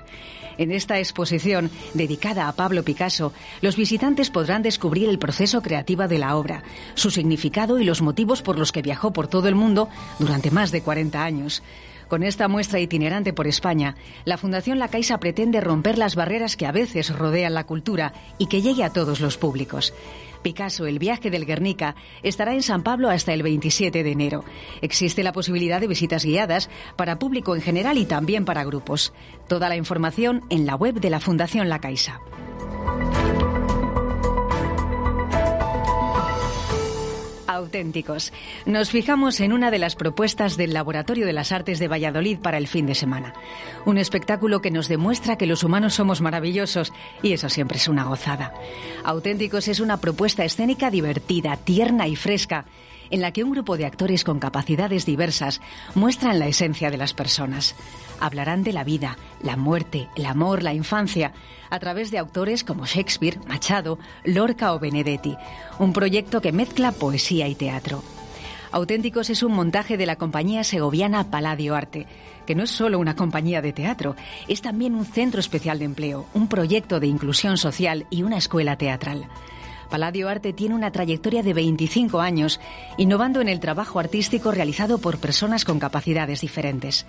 En 0.61 0.71
esta 0.71 0.99
exposición, 0.99 1.71
dedicada 1.95 2.47
a 2.47 2.51
Pablo 2.51 2.83
Picasso, 2.83 3.33
los 3.61 3.75
visitantes 3.77 4.29
podrán 4.29 4.61
descubrir 4.61 5.09
el 5.09 5.17
proceso 5.17 5.63
creativo 5.63 6.07
de 6.07 6.19
la 6.19 6.35
obra, 6.35 6.61
su 6.93 7.09
significado 7.09 7.79
y 7.79 7.83
los 7.83 8.03
motivos 8.03 8.43
por 8.43 8.59
los 8.59 8.71
que 8.71 8.83
viajó 8.83 9.11
por 9.11 9.27
todo 9.27 9.47
el 9.47 9.55
mundo 9.55 9.89
durante 10.19 10.51
más 10.51 10.69
de 10.69 10.83
40 10.83 11.23
años. 11.23 11.63
Con 12.07 12.21
esta 12.21 12.47
muestra 12.47 12.79
itinerante 12.79 13.33
por 13.33 13.47
España, 13.47 13.95
la 14.23 14.37
Fundación 14.37 14.77
La 14.77 14.89
Caixa 14.89 15.19
pretende 15.19 15.61
romper 15.61 15.97
las 15.97 16.13
barreras 16.13 16.55
que 16.55 16.67
a 16.67 16.71
veces 16.71 17.09
rodean 17.09 17.55
la 17.55 17.63
cultura 17.63 18.13
y 18.37 18.45
que 18.45 18.61
llegue 18.61 18.83
a 18.83 18.91
todos 18.91 19.19
los 19.19 19.37
públicos. 19.37 19.95
Picasso, 20.41 20.85
el 20.85 20.99
viaje 20.99 21.29
del 21.29 21.45
Guernica, 21.45 21.95
estará 22.23 22.53
en 22.53 22.63
San 22.63 22.83
Pablo 22.83 23.09
hasta 23.09 23.33
el 23.33 23.43
27 23.43 24.03
de 24.03 24.11
enero. 24.11 24.43
Existe 24.81 25.23
la 25.23 25.33
posibilidad 25.33 25.79
de 25.79 25.87
visitas 25.87 26.25
guiadas 26.25 26.69
para 26.95 27.19
público 27.19 27.55
en 27.55 27.61
general 27.61 27.97
y 27.97 28.05
también 28.05 28.45
para 28.45 28.63
grupos. 28.63 29.13
Toda 29.47 29.69
la 29.69 29.75
información 29.75 30.43
en 30.49 30.65
la 30.65 30.75
web 30.75 30.99
de 30.99 31.09
la 31.09 31.19
Fundación 31.19 31.69
La 31.69 31.79
Caixa. 31.79 32.21
Auténticos. 37.61 38.33
Nos 38.65 38.89
fijamos 38.89 39.39
en 39.39 39.53
una 39.53 39.71
de 39.71 39.79
las 39.79 39.95
propuestas 39.95 40.57
del 40.57 40.73
Laboratorio 40.73 41.25
de 41.25 41.33
las 41.33 41.51
Artes 41.51 41.79
de 41.79 41.87
Valladolid 41.87 42.39
para 42.39 42.57
el 42.57 42.67
fin 42.67 42.85
de 42.85 42.95
semana. 42.95 43.33
Un 43.85 43.97
espectáculo 43.97 44.61
que 44.61 44.71
nos 44.71 44.87
demuestra 44.87 45.37
que 45.37 45.47
los 45.47 45.63
humanos 45.63 45.93
somos 45.93 46.21
maravillosos 46.21 46.91
y 47.21 47.33
eso 47.33 47.49
siempre 47.49 47.77
es 47.77 47.87
una 47.87 48.03
gozada. 48.03 48.53
Auténticos 49.03 49.67
es 49.67 49.79
una 49.79 49.97
propuesta 49.97 50.43
escénica 50.43 50.91
divertida, 50.91 51.55
tierna 51.57 52.07
y 52.07 52.15
fresca 52.15 52.65
en 53.11 53.21
la 53.21 53.31
que 53.31 53.43
un 53.43 53.51
grupo 53.51 53.77
de 53.77 53.85
actores 53.85 54.23
con 54.23 54.39
capacidades 54.39 55.05
diversas 55.05 55.61
muestran 55.93 56.39
la 56.39 56.47
esencia 56.47 56.89
de 56.89 56.97
las 56.97 57.13
personas. 57.13 57.75
Hablarán 58.19 58.63
de 58.63 58.73
la 58.73 58.83
vida, 58.83 59.17
la 59.43 59.57
muerte, 59.57 60.07
el 60.15 60.25
amor, 60.25 60.63
la 60.63 60.73
infancia, 60.73 61.33
a 61.69 61.79
través 61.79 62.11
de 62.11 62.17
autores 62.17 62.63
como 62.63 62.85
Shakespeare, 62.85 63.39
Machado, 63.47 63.99
Lorca 64.23 64.73
o 64.73 64.79
Benedetti, 64.79 65.35
un 65.79 65.93
proyecto 65.93 66.41
que 66.41 66.51
mezcla 66.51 66.91
poesía 66.91 67.47
y 67.47 67.55
teatro. 67.55 68.03
Auténticos 68.71 69.29
es 69.29 69.43
un 69.43 69.51
montaje 69.51 69.97
de 69.97 70.05
la 70.05 70.15
compañía 70.15 70.63
segoviana 70.63 71.29
Paladio 71.29 71.75
Arte, 71.75 72.07
que 72.45 72.55
no 72.55 72.63
es 72.63 72.71
solo 72.71 72.99
una 72.99 73.17
compañía 73.17 73.61
de 73.61 73.73
teatro, 73.73 74.15
es 74.47 74.61
también 74.61 74.95
un 74.95 75.05
centro 75.05 75.41
especial 75.41 75.79
de 75.79 75.85
empleo, 75.85 76.25
un 76.33 76.47
proyecto 76.47 76.99
de 77.01 77.07
inclusión 77.07 77.57
social 77.57 78.07
y 78.09 78.23
una 78.23 78.37
escuela 78.37 78.77
teatral. 78.77 79.27
Paladio 79.91 80.29
Arte 80.29 80.53
tiene 80.53 80.73
una 80.73 80.91
trayectoria 80.91 81.43
de 81.43 81.53
25 81.53 82.21
años, 82.21 82.61
innovando 82.97 83.41
en 83.41 83.49
el 83.49 83.59
trabajo 83.59 83.99
artístico 83.99 84.51
realizado 84.51 84.99
por 84.99 85.19
personas 85.19 85.65
con 85.65 85.79
capacidades 85.79 86.39
diferentes. 86.39 87.05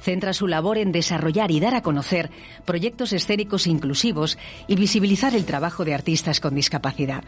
Centra 0.00 0.32
su 0.32 0.46
labor 0.46 0.78
en 0.78 0.92
desarrollar 0.92 1.50
y 1.50 1.58
dar 1.58 1.74
a 1.74 1.82
conocer 1.82 2.30
proyectos 2.64 3.12
escénicos 3.12 3.66
inclusivos 3.66 4.38
y 4.68 4.76
visibilizar 4.76 5.34
el 5.34 5.44
trabajo 5.44 5.84
de 5.84 5.92
artistas 5.92 6.38
con 6.40 6.54
discapacidad. 6.54 7.24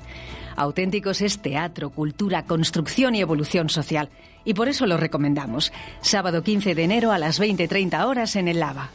Auténticos 0.56 1.20
es 1.20 1.42
teatro, 1.42 1.90
cultura, 1.90 2.44
construcción 2.44 3.16
y 3.16 3.20
evolución 3.20 3.68
social. 3.68 4.08
Y 4.44 4.54
por 4.54 4.68
eso 4.68 4.86
lo 4.86 4.96
recomendamos. 4.96 5.72
Sábado 6.00 6.44
15 6.44 6.76
de 6.76 6.84
enero 6.84 7.10
a 7.10 7.18
las 7.18 7.40
20.30 7.40 8.06
horas 8.06 8.36
en 8.36 8.46
el 8.46 8.60
Lava. 8.60 8.90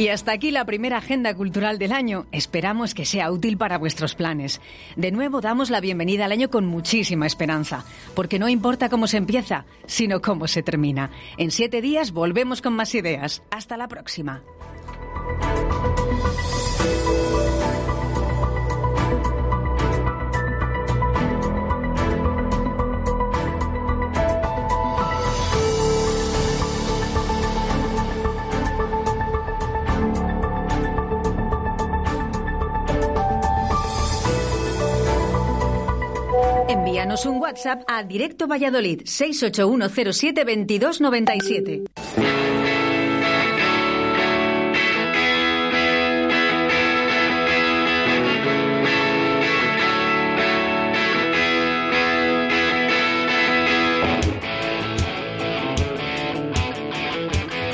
Y 0.00 0.08
hasta 0.08 0.32
aquí 0.32 0.50
la 0.50 0.64
primera 0.64 0.96
agenda 0.96 1.34
cultural 1.34 1.78
del 1.78 1.92
año. 1.92 2.24
Esperamos 2.32 2.94
que 2.94 3.04
sea 3.04 3.30
útil 3.30 3.58
para 3.58 3.76
vuestros 3.76 4.14
planes. 4.14 4.62
De 4.96 5.12
nuevo 5.12 5.42
damos 5.42 5.68
la 5.68 5.78
bienvenida 5.82 6.24
al 6.24 6.32
año 6.32 6.48
con 6.48 6.64
muchísima 6.64 7.26
esperanza, 7.26 7.84
porque 8.14 8.38
no 8.38 8.48
importa 8.48 8.88
cómo 8.88 9.06
se 9.06 9.18
empieza, 9.18 9.66
sino 9.84 10.22
cómo 10.22 10.48
se 10.48 10.62
termina. 10.62 11.10
En 11.36 11.50
siete 11.50 11.82
días 11.82 12.12
volvemos 12.12 12.62
con 12.62 12.72
más 12.72 12.94
ideas. 12.94 13.42
Hasta 13.50 13.76
la 13.76 13.88
próxima. 13.88 14.42
Un 37.10 37.40
WhatsApp 37.40 37.82
a 37.88 38.04
Directo 38.04 38.46
Valladolid 38.46 39.02
681072297. 39.02 41.82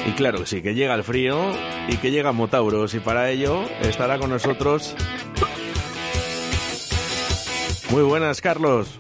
Y 0.07 0.13
claro 0.13 0.39
que 0.39 0.47
sí, 0.47 0.63
que 0.63 0.75
llega 0.75 0.95
el 0.95 1.05
frío 1.05 1.53
y 1.89 1.99
que 1.99 2.11
llega 2.11 2.33
Motauros 2.33 2.95
y 2.95 3.01
para 3.01 3.29
ello 3.31 3.65
estará 3.83 4.19
con 4.19 4.31
nosotros... 4.31 4.97
Muy 7.91 8.03
buenas, 8.03 8.41
Carlos. 8.41 8.99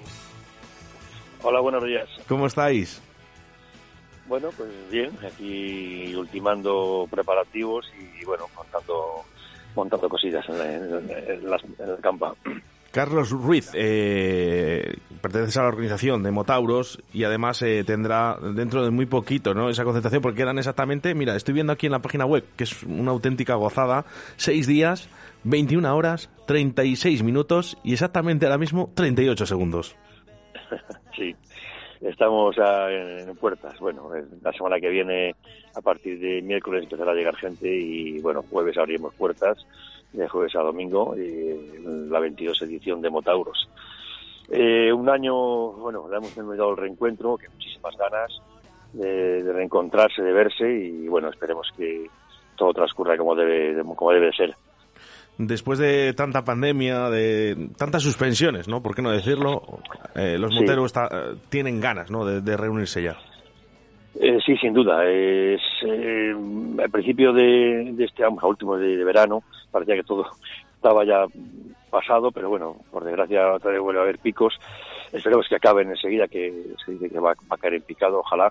Hola, 1.48 1.60
buenos 1.60 1.84
días. 1.84 2.08
¿Cómo 2.26 2.48
estáis? 2.48 3.00
Bueno, 4.26 4.48
pues 4.56 4.68
bien, 4.90 5.10
aquí 5.24 6.12
ultimando 6.16 7.06
preparativos 7.08 7.86
y 8.20 8.24
bueno, 8.24 8.46
montando, 8.56 9.22
montando 9.76 10.08
cosillas 10.08 10.44
en, 10.48 10.56
en- 10.56 11.10
en 11.78 11.88
el 11.88 12.00
campo. 12.02 12.36
Carlos 12.90 13.30
Ruiz, 13.30 13.70
eh, 13.74 14.96
perteneces 15.22 15.56
a 15.58 15.62
la 15.62 15.68
organización 15.68 16.24
de 16.24 16.32
Motauros 16.32 16.98
y 17.12 17.22
además 17.22 17.62
eh, 17.62 17.84
tendrá 17.86 18.36
dentro 18.40 18.82
de 18.82 18.90
muy 18.90 19.06
poquito 19.06 19.54
¿no? 19.54 19.68
esa 19.70 19.84
concentración 19.84 20.22
porque 20.22 20.38
quedan 20.38 20.58
exactamente, 20.58 21.14
mira, 21.14 21.36
estoy 21.36 21.54
viendo 21.54 21.72
aquí 21.74 21.86
en 21.86 21.92
la 21.92 22.00
página 22.02 22.26
web, 22.26 22.44
que 22.56 22.64
es 22.64 22.82
una 22.82 23.12
auténtica 23.12 23.54
gozada, 23.54 24.04
seis 24.36 24.66
días, 24.66 25.08
21 25.44 25.94
horas, 25.94 26.28
36 26.48 27.22
minutos 27.22 27.76
y 27.84 27.92
exactamente 27.92 28.46
ahora 28.46 28.58
mismo 28.58 28.90
38 28.96 29.46
segundos. 29.46 29.94
Sí, 31.16 31.34
estamos 32.00 32.56
ah, 32.58 32.88
en, 32.90 33.34
puertas. 33.36 33.78
Bueno, 33.78 34.14
eh, 34.14 34.24
la 34.42 34.52
semana 34.52 34.78
que 34.80 34.88
viene, 34.90 35.34
a 35.74 35.80
partir 35.80 36.18
de 36.20 36.42
miércoles, 36.42 36.84
empezará 36.84 37.12
a 37.12 37.14
llegar 37.14 37.36
gente 37.36 37.68
y 37.68 38.20
bueno, 38.20 38.42
jueves 38.50 38.76
abriremos 38.76 39.14
puertas, 39.14 39.66
de 40.12 40.28
jueves 40.28 40.54
a 40.56 40.60
domingo, 40.60 41.14
la 41.16 42.20
22 42.20 42.60
edición 42.62 43.00
de 43.00 43.10
Motauros. 43.10 43.68
Eh, 44.48 44.92
un 44.92 45.08
año, 45.08 45.34
bueno, 45.72 46.08
le 46.08 46.16
hemos 46.18 46.34
denominado 46.34 46.70
el 46.70 46.76
reencuentro, 46.76 47.36
que 47.36 47.48
muchísimas 47.48 47.96
ganas 47.96 48.30
de, 48.92 49.42
de 49.42 49.52
reencontrarse, 49.52 50.22
de 50.22 50.32
verse 50.32 50.70
y 50.70 51.08
bueno, 51.08 51.28
esperemos 51.30 51.68
que 51.76 52.06
todo 52.56 52.72
transcurra 52.72 53.16
como 53.16 53.34
debe, 53.34 53.74
de- 53.74 53.82
como 53.82 54.12
debe 54.12 54.26
de 54.26 54.32
ser. 54.32 54.56
Después 55.38 55.78
de 55.78 56.14
tanta 56.14 56.44
pandemia, 56.44 57.10
de 57.10 57.68
tantas 57.76 58.02
suspensiones, 58.02 58.68
¿no? 58.68 58.82
¿Por 58.82 58.94
qué 58.94 59.02
no 59.02 59.10
decirlo? 59.10 59.80
Eh, 60.14 60.38
los 60.38 60.50
Sí. 60.54 60.60
moteros 60.60 60.86
está- 60.86 61.08
eh, 61.12 61.34
tienen 61.50 61.78
ganas, 61.80 62.10
¿no? 62.10 62.24
De, 62.24 62.40
de 62.40 62.56
reunirse 62.56 63.02
ya. 63.02 63.16
Eh, 64.18 64.38
sí, 64.46 64.56
sin 64.56 64.72
duda. 64.72 65.04
Es, 65.04 65.60
eh, 65.86 66.34
al 66.82 66.90
principio 66.90 67.34
de, 67.34 67.90
de 67.92 68.04
este 68.04 68.24
año, 68.24 68.38
a 68.40 68.46
último 68.46 68.78
de, 68.78 68.96
de 68.96 69.04
verano, 69.04 69.42
parecía 69.70 69.94
que 69.94 70.04
todo 70.04 70.24
estaba 70.74 71.04
ya 71.04 71.26
pasado, 71.90 72.30
pero 72.32 72.48
bueno, 72.48 72.76
por 72.90 73.04
desgracia 73.04 73.52
otra 73.52 73.72
vez 73.72 73.80
vuelve 73.80 74.00
a 74.00 74.04
haber 74.04 74.18
picos. 74.18 74.54
Esperemos 75.12 75.46
que 75.48 75.56
acaben 75.56 75.90
enseguida, 75.90 76.28
que 76.28 76.50
se 76.84 76.92
dice 76.92 77.10
que 77.10 77.18
va, 77.18 77.32
va 77.34 77.56
a 77.56 77.58
caer 77.58 77.74
en 77.74 77.82
picado, 77.82 78.20
ojalá. 78.20 78.50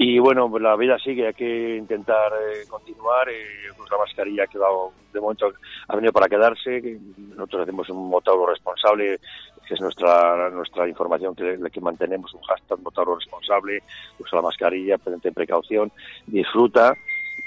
Y 0.00 0.20
bueno, 0.20 0.48
pues 0.48 0.62
la 0.62 0.76
vida 0.76 0.96
sigue, 1.00 1.26
hay 1.26 1.34
que 1.34 1.76
intentar 1.76 2.30
eh, 2.32 2.68
continuar. 2.68 3.28
Eh, 3.28 3.66
la 3.90 3.98
mascarilla 3.98 4.46
quedado, 4.46 4.92
de 5.12 5.20
momento, 5.20 5.52
ha 5.88 5.96
venido 5.96 6.12
para 6.12 6.28
quedarse. 6.28 6.80
que 6.80 6.98
Nosotros 7.34 7.62
hacemos 7.62 7.90
un 7.90 8.08
motauro 8.08 8.46
responsable, 8.46 9.18
que 9.66 9.74
es 9.74 9.80
nuestra 9.80 10.50
nuestra 10.50 10.86
información 10.88 11.34
que, 11.34 11.58
que 11.72 11.80
mantenemos, 11.80 12.32
un 12.32 12.42
hashtag 12.42 12.78
motauro 12.80 13.16
responsable, 13.16 13.82
usa 14.20 14.36
la 14.36 14.42
mascarilla, 14.42 14.98
ten 14.98 15.34
precaución, 15.34 15.90
disfruta. 16.28 16.94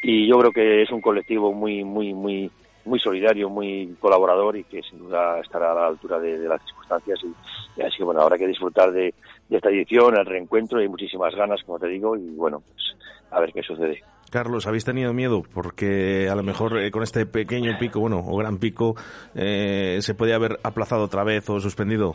Y 0.04 0.28
yo 0.28 0.38
creo 0.40 0.52
que 0.52 0.82
es 0.82 0.92
un 0.92 1.00
colectivo 1.00 1.54
muy, 1.54 1.86
muy, 1.86 2.14
muy 2.14 2.52
muy 2.86 3.00
solidario, 3.00 3.50
muy 3.50 3.96
colaborador 4.00 4.58
y 4.58 4.64
que 4.64 4.82
sin 4.84 5.00
duda 5.00 5.40
estará 5.40 5.72
a 5.72 5.76
la 5.76 5.88
altura 5.88 6.20
de, 6.20 6.38
de 6.40 6.48
las 6.48 6.62
circunstancias. 6.66 7.20
Y, 7.24 7.80
y 7.80 7.84
así 7.84 7.98
que 7.98 8.04
bueno, 8.04 8.22
habrá 8.22 8.38
que 8.38 8.48
disfrutar 8.48 8.92
de, 8.92 9.14
de 9.50 9.58
esta 9.58 9.70
edición, 9.70 10.18
el 10.18 10.26
reencuentro, 10.26 10.80
hay 10.80 10.88
muchísimas 10.88 11.36
ganas, 11.36 11.62
como 11.64 11.80
te 11.80 11.88
digo, 11.88 12.16
y 12.16 12.30
bueno, 12.36 12.62
pues 12.62 12.96
a 13.32 13.40
ver 13.40 13.52
qué 13.54 13.62
sucede. 13.64 14.04
Carlos, 14.30 14.66
¿habéis 14.66 14.86
tenido 14.86 15.14
miedo? 15.14 15.44
Porque 15.54 16.30
a 16.30 16.36
lo 16.36 16.44
mejor 16.44 16.80
eh, 16.80 16.90
con 16.90 17.04
este 17.04 17.26
pequeño 17.26 17.78
pico, 17.78 18.00
bueno, 18.00 18.20
o 18.26 18.38
gran 18.38 18.60
pico, 18.60 18.96
eh, 19.36 19.98
se 20.00 20.16
podía 20.16 20.36
haber 20.36 20.58
aplazado 20.64 21.04
otra 21.04 21.26
vez 21.26 21.50
o 21.50 21.60
suspendido. 21.60 22.14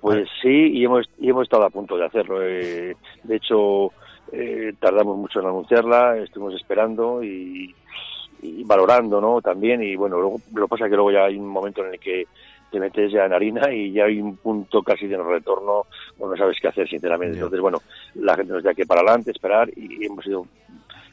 Pues 0.00 0.28
sí, 0.40 0.70
y 0.72 0.84
hemos, 0.84 1.08
y 1.18 1.30
hemos 1.30 1.42
estado 1.42 1.64
a 1.64 1.70
punto 1.70 1.96
de 1.96 2.06
hacerlo. 2.06 2.40
Eh, 2.42 2.96
de 3.24 3.36
hecho, 3.36 3.92
eh, 4.32 4.72
tardamos 4.80 5.16
mucho 5.16 5.40
en 5.40 5.46
anunciarla, 5.46 6.18
estuvimos 6.18 6.54
esperando 6.54 7.22
y, 7.22 7.74
y 8.42 8.64
valorando, 8.64 9.20
¿no? 9.20 9.40
También, 9.40 9.82
y 9.82 9.94
bueno, 9.96 10.20
luego, 10.20 10.40
lo 10.54 10.62
que 10.66 10.68
pasa 10.68 10.84
es 10.86 10.90
que 10.90 10.96
luego 10.96 11.12
ya 11.12 11.24
hay 11.24 11.36
un 11.36 11.46
momento 11.48 11.84
en 11.86 11.94
el 11.94 12.00
que 12.00 12.26
te 12.70 12.80
metes 12.80 13.12
ya 13.12 13.24
en 13.26 13.32
harina 13.34 13.72
y 13.72 13.92
ya 13.92 14.04
hay 14.04 14.20
un 14.20 14.36
punto 14.36 14.82
casi 14.82 15.06
de 15.06 15.16
no 15.16 15.24
retorno, 15.24 15.86
o 16.18 16.28
no 16.28 16.36
sabes 16.36 16.56
qué 16.60 16.68
hacer, 16.68 16.88
sinceramente. 16.88 17.34
Entonces, 17.34 17.60
bueno, 17.60 17.78
la 18.14 18.34
gente 18.34 18.52
nos 18.52 18.62
da 18.64 18.74
que 18.74 18.86
para 18.86 19.02
adelante, 19.02 19.30
esperar, 19.30 19.70
y 19.76 20.04
hemos 20.06 20.26
ido 20.26 20.46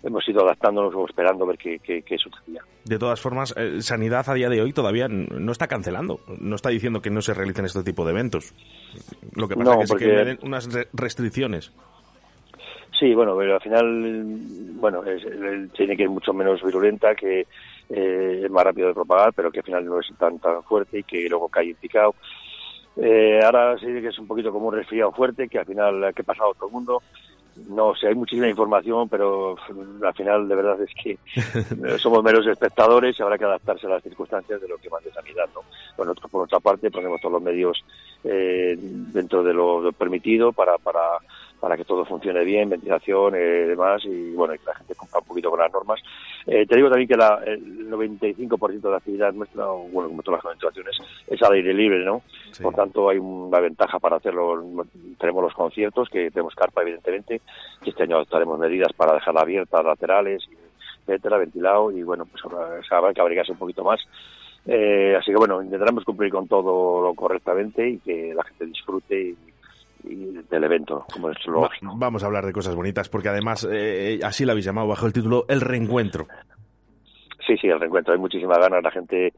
hemos 0.01 0.25
ido 0.29 0.41
adaptándonos 0.45 0.95
o 0.95 1.05
esperando 1.05 1.43
a 1.43 1.47
ver 1.49 1.57
qué, 1.57 1.77
qué, 1.79 2.01
qué 2.03 2.17
sucedía. 2.17 2.61
De 2.85 2.97
todas 2.97 3.19
formas, 3.19 3.53
eh, 3.57 3.81
Sanidad 3.81 4.29
a 4.29 4.33
día 4.33 4.47
de 4.47 4.61
hoy 4.61 4.71
todavía 4.71 5.09
no 5.09 5.51
está 5.51 5.67
cancelando, 5.67 6.21
no 6.39 6.55
está 6.55 6.69
diciendo 6.69 7.01
que 7.01 7.09
no 7.09 7.21
se 7.21 7.33
realicen 7.33 7.65
este 7.65 7.83
tipo 7.83 8.05
de 8.05 8.11
eventos. 8.11 8.53
Lo 9.35 9.49
que 9.49 9.55
pasa 9.57 9.75
No, 9.75 9.81
es 9.81 9.91
que, 9.91 9.97
sí 9.99 10.05
que 10.05 10.13
porque- 10.13 10.45
unas 10.47 10.71
re- 10.73 10.87
restricciones. 10.93 11.73
Sí, 12.99 13.13
bueno, 13.15 13.35
pero 13.37 13.55
al 13.55 13.61
final, 13.61 14.25
bueno, 14.75 15.03
es- 15.05 15.71
tiene 15.73 15.95
que 15.95 16.03
ir 16.03 16.09
mucho 16.09 16.33
menos 16.33 16.61
virulenta, 16.61 17.15
que 17.15 17.47
eh, 17.89 18.41
es 18.43 18.51
más 18.51 18.63
rápido 18.65 18.89
de 18.89 18.93
propagar, 18.93 19.33
pero 19.33 19.51
que 19.51 19.59
al 19.59 19.65
final 19.65 19.85
no 19.85 19.99
es 19.99 20.07
tan 20.17 20.37
tan 20.39 20.61
fuerte 20.63 20.99
y 20.99 21.03
que 21.03 21.27
luego 21.29 21.47
cae 21.49 21.69
en 21.69 21.75
picado. 21.77 22.13
Eh, 22.97 23.39
ahora 23.43 23.77
sí 23.77 23.85
que 23.85 24.07
es 24.07 24.19
un 24.19 24.27
poquito 24.27 24.51
como 24.51 24.67
un 24.67 24.75
resfriado 24.75 25.11
fuerte, 25.13 25.47
que 25.47 25.59
al 25.59 25.65
final 25.65 26.03
ha 26.03 26.13
que 26.13 26.23
pasar 26.23 26.47
a 26.47 26.53
todo 26.53 26.67
el 26.67 26.73
mundo. 26.73 27.01
No 27.67 27.93
sé, 27.95 28.07
hay 28.07 28.15
muchísima 28.15 28.47
información, 28.47 29.09
pero 29.09 29.55
al 30.05 30.13
final 30.13 30.47
de 30.47 30.55
verdad 30.55 30.77
es 30.81 30.91
que 31.01 31.17
somos 31.99 32.23
meros 32.23 32.45
espectadores 32.47 33.17
y 33.19 33.23
habrá 33.23 33.37
que 33.37 33.45
adaptarse 33.45 33.87
a 33.87 33.91
las 33.91 34.03
circunstancias 34.03 34.61
de 34.61 34.67
lo 34.67 34.77
que 34.77 34.89
mande 34.89 35.11
sanidad, 35.11 35.45
¿no? 35.53 35.61
Bueno, 35.97 36.11
nosotros 36.11 36.31
por 36.31 36.39
nuestra 36.41 36.59
parte 36.59 36.91
ponemos 36.91 37.19
todos 37.21 37.33
los 37.33 37.41
medios 37.41 37.83
eh, 38.23 38.75
dentro 38.77 39.43
de 39.43 39.53
lo, 39.53 39.81
lo 39.81 39.91
permitido 39.93 40.53
para, 40.53 40.77
para, 40.77 41.01
para 41.59 41.75
que 41.75 41.85
todo 41.85 42.05
funcione 42.05 42.43
bien, 42.43 42.69
ventilación, 42.69 43.35
eh, 43.35 43.67
demás, 43.67 44.03
y 44.05 44.31
bueno, 44.31 44.53
y 44.53 44.59
que 44.59 44.65
la 44.65 44.75
gente 44.75 44.95
cumpla 44.95 45.19
un 45.19 45.25
poquito 45.25 45.49
con 45.49 45.59
las 45.59 45.71
normas. 45.71 45.99
Eh, 46.45 46.65
te 46.65 46.75
digo 46.75 46.89
también 46.89 47.07
que 47.07 47.17
la, 47.17 47.41
el 47.45 47.89
95% 47.89 48.81
de 48.81 48.89
la 48.89 48.97
actividad 48.97 49.33
nuestra, 49.33 49.65
bueno, 49.65 50.09
como 50.09 50.23
todas 50.23 50.37
las 50.37 50.43
concentraciones, 50.43 50.97
es 51.27 51.41
al 51.41 51.53
aire 51.53 51.73
libre, 51.73 52.03
¿no? 52.03 52.21
Por 52.61 52.73
tanto, 52.73 53.09
hay 53.09 53.17
una 53.17 53.59
ventaja 53.59 53.99
para 53.99 54.17
hacerlo. 54.17 54.85
Tenemos 55.19 55.43
los 55.43 55.53
conciertos, 55.53 56.09
que 56.09 56.31
tenemos 56.31 56.55
carpa, 56.55 56.81
evidentemente, 56.81 57.41
y 57.83 57.89
este 57.89 58.03
año 58.03 58.15
adoptaremos 58.15 58.57
medidas 58.57 58.93
para 58.93 59.13
dejarla 59.13 59.41
abierta, 59.41 59.83
laterales, 59.83 60.47
etcétera, 61.05 61.37
ventilado, 61.37 61.91
y 61.91 62.03
bueno, 62.03 62.25
pues 62.25 62.43
habrá, 62.45 62.81
habrá 62.89 63.13
que 63.13 63.21
abrigarse 63.21 63.51
un 63.51 63.57
poquito 63.57 63.83
más. 63.83 63.99
Eh, 64.65 65.15
así 65.17 65.31
que 65.31 65.37
bueno, 65.37 65.61
intentaremos 65.63 66.03
cumplir 66.03 66.31
con 66.31 66.47
todo 66.47 67.01
lo 67.01 67.13
correctamente 67.13 67.89
y 67.89 67.97
que 67.99 68.33
la 68.35 68.43
gente 68.43 68.65
disfrute 68.65 69.19
y 69.19 69.37
del 70.03 70.63
evento, 70.63 71.05
como 71.13 71.29
es 71.29 71.37
lógico. 71.45 71.85
Va- 71.87 71.93
vamos 71.97 72.23
a 72.23 72.27
hablar 72.27 72.45
de 72.45 72.53
cosas 72.53 72.75
bonitas, 72.75 73.09
porque 73.09 73.29
además, 73.29 73.67
eh, 73.71 74.19
así 74.23 74.45
lo 74.45 74.51
habéis 74.51 74.65
llamado 74.65 74.87
bajo 74.87 75.05
el 75.05 75.13
título 75.13 75.45
El 75.47 75.61
Reencuentro. 75.61 76.27
Sí, 77.45 77.57
sí, 77.57 77.67
el 77.67 77.79
reencuentro. 77.79 78.13
Hay 78.13 78.19
muchísimas 78.19 78.57
ganas. 78.59 78.83
La 78.83 78.91
gente, 78.91 79.33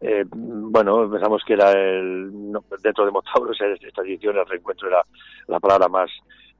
eh, 0.00 0.24
bueno, 0.30 1.10
pensamos 1.10 1.42
que 1.46 1.54
era 1.54 1.72
el, 1.72 2.30
no, 2.52 2.62
dentro 2.82 3.04
de 3.04 3.10
Motauros, 3.10 3.60
eh, 3.60 3.74
esta 3.80 4.02
edición, 4.02 4.36
el 4.36 4.46
reencuentro 4.46 4.88
era 4.88 5.02
la 5.48 5.58
palabra 5.60 5.88
más 5.88 6.10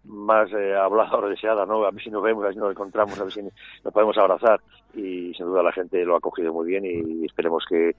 más 0.09 0.51
eh, 0.53 0.75
hablada 0.75 1.19
o 1.19 1.29
deseada, 1.29 1.67
¿no? 1.67 1.85
A 1.85 1.91
ver 1.91 2.03
si 2.03 2.11
nos 2.11 2.23
vemos, 2.23 2.43
a 2.43 2.47
ver 2.47 2.55
si 2.55 2.61
nos 2.61 2.71
encontramos, 2.71 3.19
a 3.21 3.25
ver 3.25 3.33
si 3.33 3.43
nos 3.43 3.93
podemos 3.93 4.17
abrazar. 4.19 4.61
Y 4.95 5.33
sin 5.35 5.47
duda 5.47 5.63
la 5.63 5.73
gente 5.73 6.05
lo 6.05 6.17
ha 6.17 6.21
cogido 6.21 6.53
muy 6.53 6.67
bien 6.67 6.85
y 6.85 7.25
esperemos 7.27 7.65
que, 7.69 7.95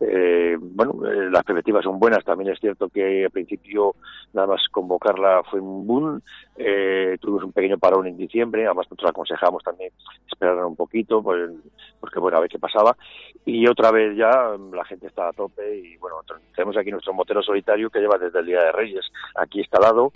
eh, 0.00 0.56
bueno, 0.58 1.06
eh, 1.06 1.30
las 1.30 1.44
perspectivas 1.44 1.84
son 1.84 1.98
buenas. 1.98 2.24
También 2.24 2.50
es 2.50 2.58
cierto 2.58 2.88
que 2.88 3.24
al 3.24 3.30
principio 3.30 3.94
nada 4.32 4.46
más 4.48 4.62
convocarla 4.70 5.42
fue 5.48 5.60
un 5.60 5.86
boom. 5.86 6.22
Eh, 6.56 7.18
tuvimos 7.20 7.44
un 7.44 7.52
pequeño 7.52 7.78
parón 7.78 8.06
en 8.06 8.16
diciembre, 8.16 8.64
además 8.64 8.86
nosotros 8.86 9.10
aconsejamos 9.10 9.62
también 9.62 9.92
esperar 10.28 10.64
un 10.64 10.76
poquito, 10.76 11.22
pues, 11.22 11.50
porque 12.00 12.18
bueno, 12.18 12.38
a 12.38 12.40
ver 12.40 12.50
qué 12.50 12.58
pasaba. 12.58 12.96
Y 13.44 13.68
otra 13.68 13.90
vez 13.90 14.16
ya 14.16 14.56
la 14.72 14.84
gente 14.86 15.06
está 15.06 15.28
a 15.28 15.32
tope 15.32 15.76
y 15.76 15.96
bueno, 15.98 16.16
tenemos 16.54 16.76
aquí 16.76 16.90
nuestro 16.90 17.12
motero 17.12 17.42
solitario 17.42 17.90
que 17.90 18.00
lleva 18.00 18.18
desde 18.18 18.40
el 18.40 18.46
Día 18.46 18.62
de 18.62 18.72
Reyes 18.72 19.12
aquí 19.36 19.60
instalado 19.60 20.10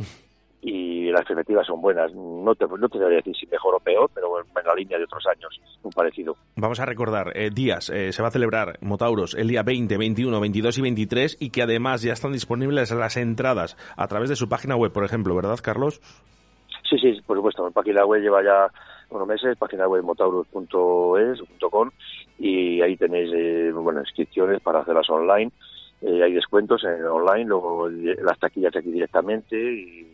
y 0.67 1.11
las 1.11 1.27
perspectivas 1.27 1.67
son 1.67 1.83
buenas. 1.83 2.13
No 2.15 2.55
te, 2.55 2.67
no 2.67 2.89
te 2.89 2.99
voy 2.99 3.13
a 3.13 3.17
decir 3.17 3.37
si 3.37 3.47
mejor 3.47 3.75
o 3.75 3.81
peor, 3.81 4.11
pero 4.15 4.41
en 4.41 4.67
la 4.67 4.75
línea 4.75 4.97
de 4.97 5.05
otros 5.05 5.25
años, 5.27 5.61
un 5.83 5.91
parecido. 5.91 6.37
Vamos 6.57 6.81
a 6.81 6.87
recordar 6.87 7.37
eh, 7.37 7.51
días. 7.51 7.91
eh, 7.91 8.13
se 8.13 8.23
va 8.23 8.29
a 8.29 8.31
celebrar 8.31 8.79
Motauros 8.81 9.35
el 9.35 9.49
día 9.49 9.63
20, 9.63 9.99
21, 9.99 10.41
22 10.41 10.79
y 10.79 10.83
23 10.83 11.37
y 11.39 11.51
que 11.51 11.63
además 11.63 12.01
ya 12.01 12.15
están 12.15 12.33
disponibles 12.33 12.91
las 12.93 13.17
entradas 13.19 13.77
a 13.97 14.09
través 14.09 14.31
de 14.31 14.37
su 14.37 14.49
página 14.49 14.75
web, 14.75 14.91
por 14.91 15.05
ejemplo, 15.05 15.35
¿verdad, 15.37 15.59
Carlos? 15.63 16.01
Sí, 16.89 16.99
sí, 16.99 17.21
por 17.27 17.37
supuesto. 17.37 17.67
El 17.67 17.73
página 17.75 18.07
web 18.07 18.23
lleva 18.23 18.43
ya 18.43 18.69
unos 19.11 19.29
meses, 19.29 19.59
página 19.59 19.87
web 19.87 20.03
motaurus.es, 20.03 21.43
.com, 21.71 21.91
y 22.39 22.81
ahí 22.81 22.97
tenéis 22.97 23.31
eh, 23.35 23.71
bueno, 23.75 24.01
inscripciones 24.01 24.63
para 24.63 24.81
hacerlas 24.81 25.11
online. 25.11 25.53
Eh, 26.01 26.23
hay 26.23 26.33
descuentos 26.33 26.83
en 26.85 27.05
online, 27.05 27.45
luego 27.45 27.89
eh, 27.89 28.17
las 28.23 28.39
taquillas 28.39 28.75
aquí 28.75 28.91
directamente 28.91 29.57
y, 29.57 30.14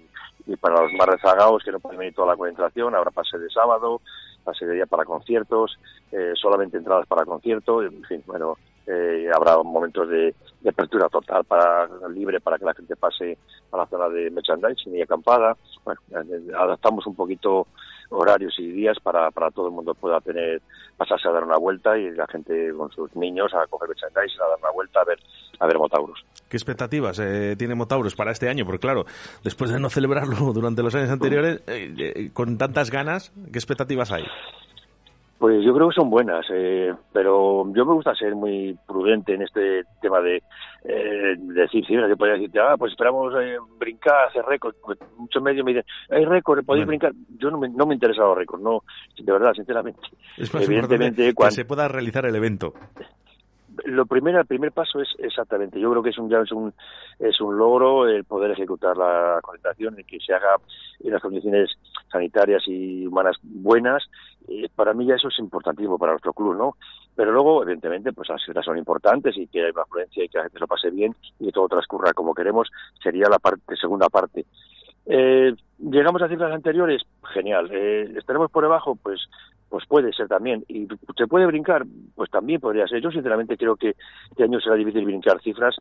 y 0.50 0.56
para 0.56 0.82
los 0.82 0.92
más 0.94 1.06
rezagados 1.06 1.62
que 1.62 1.70
no 1.70 1.78
pueden 1.78 1.98
venir 2.00 2.14
toda 2.14 2.28
la 2.28 2.36
concentración, 2.36 2.94
habrá 2.94 3.10
pase 3.12 3.38
de 3.38 3.48
sábado, 3.50 4.00
pase 4.42 4.66
de 4.66 4.74
día 4.74 4.86
para 4.86 5.04
conciertos, 5.04 5.78
eh, 6.10 6.32
solamente 6.34 6.76
entradas 6.76 7.06
para 7.06 7.24
conciertos, 7.24 7.84
en 7.84 8.02
fin, 8.04 8.22
bueno, 8.26 8.56
eh, 8.86 9.30
habrá 9.32 9.62
momentos 9.62 10.08
de, 10.08 10.34
de 10.60 10.70
apertura 10.70 11.08
total 11.08 11.44
para 11.44 11.88
libre 12.08 12.40
para 12.40 12.58
que 12.58 12.64
la 12.64 12.74
gente 12.74 12.96
pase 12.96 13.38
a 13.70 13.76
la 13.76 13.86
zona 13.86 14.08
de 14.08 14.30
merchandising 14.30 14.96
y 14.96 15.02
acampada. 15.02 15.56
Bueno, 15.84 16.00
eh, 16.10 16.52
adaptamos 16.56 17.06
un 17.06 17.14
poquito 17.14 17.68
horarios 18.08 18.58
y 18.58 18.66
días 18.72 18.98
para, 19.00 19.30
para 19.30 19.52
todo 19.52 19.68
el 19.68 19.72
mundo 19.72 19.94
pueda 19.94 20.20
tener 20.20 20.60
pasarse 20.96 21.28
a 21.28 21.32
dar 21.32 21.44
una 21.44 21.58
vuelta 21.58 21.96
y 21.96 22.10
la 22.10 22.26
gente 22.26 22.72
con 22.76 22.90
sus 22.90 23.14
niños 23.14 23.54
a 23.54 23.68
coger 23.68 23.90
merchandising, 23.90 24.40
a 24.40 24.48
dar 24.48 24.58
una 24.58 24.70
vuelta 24.72 25.00
a 25.00 25.04
ver 25.04 25.20
a 25.60 25.66
ver 25.66 25.78
Motauros. 25.78 26.24
¿Qué 26.50 26.56
expectativas 26.56 27.16
eh, 27.20 27.54
tiene 27.56 27.76
Motauros 27.76 28.16
para 28.16 28.32
este 28.32 28.48
año? 28.48 28.64
Porque 28.66 28.80
claro, 28.80 29.04
después 29.44 29.70
de 29.70 29.78
no 29.78 29.88
celebrarlo 29.88 30.34
durante 30.52 30.82
los 30.82 30.92
años 30.96 31.10
anteriores, 31.10 31.62
eh, 31.68 31.94
eh, 31.96 32.30
con 32.32 32.58
tantas 32.58 32.90
ganas, 32.90 33.32
¿qué 33.52 33.58
expectativas 33.58 34.10
hay? 34.10 34.24
Pues 35.38 35.64
yo 35.64 35.72
creo 35.72 35.88
que 35.88 35.94
son 35.94 36.10
buenas, 36.10 36.44
eh, 36.52 36.92
pero 37.14 37.64
yo 37.72 37.86
me 37.86 37.94
gusta 37.94 38.14
ser 38.14 38.34
muy 38.34 38.76
prudente 38.86 39.32
en 39.32 39.40
este 39.40 39.84
tema 40.02 40.20
de 40.20 40.42
eh, 40.84 41.34
decir 41.38 41.86
cifras, 41.86 42.10
que 42.10 42.16
podría 42.16 42.34
decirte, 42.34 42.58
ah, 42.60 42.74
pues 42.76 42.92
esperamos 42.92 43.32
brincar, 43.78 44.28
hacer 44.28 44.44
récord. 44.44 44.74
Pues 44.84 44.98
muchos 45.16 45.42
medios 45.42 45.64
me 45.64 45.72
dicen, 45.72 45.86
hay 46.10 46.26
récord, 46.26 46.62
podéis 46.62 46.84
Bueno. 46.84 46.88
brincar. 46.88 47.12
Yo 47.38 47.50
no 47.50 47.58
me, 47.58 47.70
no 47.70 47.86
me 47.86 47.94
interesa 47.94 48.20
los 48.20 48.36
récords, 48.36 48.62
no, 48.62 48.82
de 49.16 49.32
verdad, 49.32 49.54
sinceramente. 49.54 50.00
Es 50.36 50.52
más 50.52 50.64
Evidentemente, 50.64 51.28
importante 51.28 51.56
que 51.56 51.62
se 51.62 51.64
pueda 51.64 51.88
realizar 51.88 52.26
el 52.26 52.34
evento. 52.36 52.74
Lo 53.84 54.06
primero, 54.06 54.40
el 54.40 54.46
primer 54.46 54.72
paso 54.72 55.00
es 55.00 55.08
exactamente, 55.18 55.80
yo 55.80 55.90
creo 55.90 56.02
que 56.02 56.10
es 56.10 56.18
un 56.18 56.28
ya 56.28 56.40
es 56.40 56.52
un 56.52 56.72
es 57.18 57.40
un 57.40 57.56
logro 57.56 58.08
el 58.08 58.24
poder 58.24 58.50
ejecutar 58.52 58.96
la 58.96 59.38
concentración 59.42 59.98
y 59.98 60.04
que 60.04 60.18
se 60.20 60.34
haga 60.34 60.56
en 61.00 61.12
las 61.12 61.22
condiciones 61.22 61.70
sanitarias 62.10 62.62
y 62.66 63.06
humanas 63.06 63.36
buenas. 63.42 64.02
Eh, 64.48 64.68
para 64.74 64.94
mí 64.94 65.06
ya 65.06 65.14
eso 65.14 65.28
es 65.28 65.38
importantísimo 65.38 65.98
para 65.98 66.12
nuestro 66.12 66.32
club, 66.32 66.56
¿no? 66.56 66.76
Pero 67.14 67.32
luego, 67.32 67.62
evidentemente, 67.62 68.12
pues 68.12 68.28
las 68.28 68.42
cifras 68.42 68.64
son 68.64 68.78
importantes 68.78 69.36
y 69.36 69.46
que 69.46 69.64
hay 69.64 69.70
una 69.70 69.82
afluencia 69.82 70.24
y 70.24 70.28
que 70.28 70.38
la 70.38 70.44
gente 70.44 70.58
lo 70.58 70.66
pase 70.66 70.90
bien 70.90 71.14
y 71.38 71.46
que 71.46 71.52
todo 71.52 71.68
transcurra 71.68 72.12
como 72.12 72.34
queremos, 72.34 72.68
sería 73.02 73.28
la 73.28 73.38
parte 73.38 73.76
segunda 73.76 74.08
parte. 74.08 74.46
Eh, 75.06 75.54
llegamos 75.78 76.22
a 76.22 76.28
cifras 76.28 76.52
anteriores, 76.52 77.02
genial. 77.32 77.68
Eh, 77.72 78.14
estaremos 78.16 78.50
por 78.50 78.62
debajo, 78.62 78.96
pues 78.96 79.20
pues 79.70 79.86
puede 79.86 80.12
ser 80.12 80.28
también. 80.28 80.64
¿Y 80.68 80.86
se 81.16 81.26
puede 81.26 81.46
brincar? 81.46 81.84
Pues 82.14 82.28
también 82.30 82.60
podría 82.60 82.86
ser. 82.86 83.00
Yo 83.00 83.10
sinceramente 83.10 83.56
creo 83.56 83.76
que 83.76 83.94
este 84.30 84.44
año 84.44 84.60
será 84.60 84.74
difícil 84.74 85.04
brincar 85.06 85.40
cifras 85.40 85.76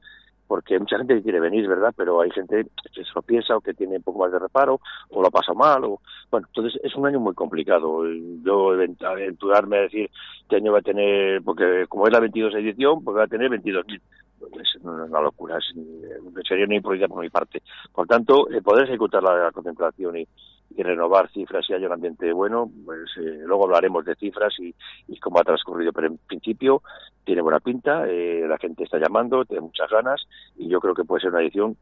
porque 0.47 0.80
mucha 0.80 0.97
gente 0.97 1.21
quiere 1.21 1.39
venir, 1.39 1.67
¿verdad? 1.67 1.93
Pero 1.95 2.21
hay 2.21 2.32
gente 2.32 2.65
que 2.93 3.04
se 3.04 3.12
lo 3.13 3.21
piensa 3.21 3.56
o 3.56 3.62
que 3.62 3.73
tiene 3.73 3.97
un 3.97 4.04
poco 4.04 4.19
más 4.19 4.32
de 4.32 4.39
reparo 4.39 4.80
o 5.10 5.21
lo 5.21 5.28
ha 5.28 5.32
pasado 5.32 5.56
mal. 5.58 5.84
O... 5.84 5.99
Bueno, 6.32 6.47
entonces 6.47 6.80
es 6.84 6.95
un 6.95 7.06
año 7.06 7.19
muy 7.19 7.34
complicado. 7.36 8.04
Yo 8.06 8.73
avent- 8.75 9.04
aventurarme 9.04 9.78
a 9.78 9.82
decir 9.82 10.10
este 10.41 10.56
año 10.56 10.71
va 10.71 10.80
a 10.80 10.84
tener, 10.84 11.43
porque 11.43 11.86
como 11.88 12.08
es 12.08 12.13
la 12.13 12.19
22 12.19 12.56
edición, 12.56 13.04
pues 13.04 13.17
va 13.17 13.23
a 13.23 13.28
tener 13.28 13.49
22.000. 13.52 14.02
Es 14.60 14.82
una 14.84 15.21
locura, 15.21 15.58
es, 15.58 15.65
eh, 15.78 16.41
sería 16.47 16.65
una 16.65 16.75
improvisación 16.75 17.10
por 17.13 17.21
mi 17.23 17.30
parte. 17.30 17.62
Por 17.93 18.08
tanto, 18.08 18.49
eh, 18.49 18.62
poder 18.62 18.86
ejecutar 18.88 19.21
la, 19.21 19.36
la 19.36 19.52
concentración 19.52 20.15
y, 20.17 20.28
y 20.75 20.84
renovar 20.84 21.29
cifras 21.32 21.65
y 21.69 21.73
haya 21.73 21.88
un 21.88 21.93
ambiente 21.93 22.32
bueno, 22.32 22.69
pues 22.86 23.10
eh, 23.17 23.41
luego 23.45 23.65
hablaremos 23.65 24.05
de 24.05 24.15
cifras 24.15 24.53
y, 24.60 24.73
y 25.08 25.19
cómo 25.19 25.39
ha 25.39 25.43
transcurrido, 25.43 25.91
pero 25.91 26.08
en 26.08 26.17
principio 26.17 26.82
tiene 27.23 27.41
buena 27.41 27.60
pinta, 27.60 28.08
eh, 28.08 28.45
la 28.47 28.58
gente 28.58 28.84
está 28.84 28.97
llamando, 28.97 29.45
tiene 29.45 29.62
muchas 29.62 29.89
ganas 29.89 30.27
y 30.58 30.67
yo 30.67 30.79
creo 30.79 30.93
que 30.93 31.03
puede 31.03 31.21
ser 31.21 31.32
una 31.32 31.41
edición 31.41 31.77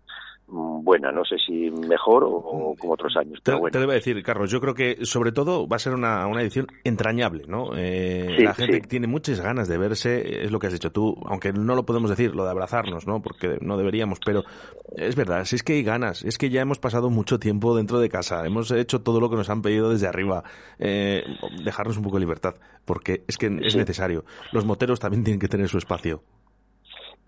buena, 0.49 1.11
no 1.11 1.25
sé 1.25 1.35
si 1.45 1.69
mejor 1.71 2.23
o, 2.23 2.29
o 2.29 2.75
como 2.75 2.93
otros 2.93 3.15
años, 3.17 3.39
Te, 3.43 3.51
bueno. 3.53 3.69
te 3.71 3.79
lo 3.79 3.83
iba 3.83 3.93
a 3.93 3.95
decir, 3.95 4.21
Carlos, 4.23 4.49
yo 4.49 4.61
creo 4.61 4.73
que 4.73 5.05
sobre 5.05 5.31
todo 5.33 5.67
va 5.67 5.75
a 5.75 5.79
ser 5.79 5.93
una, 5.93 6.25
una 6.27 6.41
edición 6.41 6.67
entrañable, 6.83 7.43
¿no? 7.47 7.71
Eh, 7.75 8.35
Sí, 8.37 8.43
la 8.43 8.53
gente 8.53 8.75
sí. 8.81 8.87
tiene 8.87 9.07
muchas 9.07 9.41
ganas 9.41 9.67
de 9.67 9.77
verse, 9.77 10.43
es 10.45 10.51
lo 10.51 10.59
que 10.59 10.67
has 10.67 10.73
dicho 10.73 10.91
tú, 10.91 11.15
aunque 11.25 11.51
no 11.51 11.75
lo 11.75 11.85
podemos 11.85 12.09
decir, 12.09 12.33
lo 12.35 12.45
de 12.45 12.51
abrazarnos, 12.51 13.05
¿no? 13.07 13.21
Porque 13.21 13.57
no 13.61 13.77
deberíamos, 13.77 14.19
pero 14.25 14.43
es 14.95 15.15
verdad, 15.17 15.43
si 15.45 15.57
es 15.57 15.63
que 15.63 15.73
hay 15.73 15.83
ganas, 15.83 16.23
es 16.23 16.37
que 16.37 16.49
ya 16.49 16.61
hemos 16.61 16.79
pasado 16.79 17.09
mucho 17.09 17.39
tiempo 17.39 17.75
dentro 17.75 17.99
de 17.99 18.07
casa, 18.09 18.45
hemos 18.45 18.71
hecho 18.71 19.01
todo 19.01 19.19
lo 19.19 19.29
que 19.29 19.35
nos 19.35 19.49
han 19.49 19.61
pedido 19.61 19.89
desde 19.89 20.07
arriba, 20.07 20.43
eh, 20.79 21.23
dejarnos 21.63 21.97
un 21.97 22.03
poco 22.03 22.15
de 22.17 22.21
libertad, 22.21 22.55
porque 22.85 23.23
es 23.27 23.37
que 23.37 23.47
es 23.47 23.75
necesario. 23.75 24.23
Los 24.53 24.65
moteros 24.65 24.99
también 24.99 25.23
tienen 25.25 25.39
que 25.41 25.49
tener 25.49 25.67
su 25.67 25.77
espacio. 25.77 26.23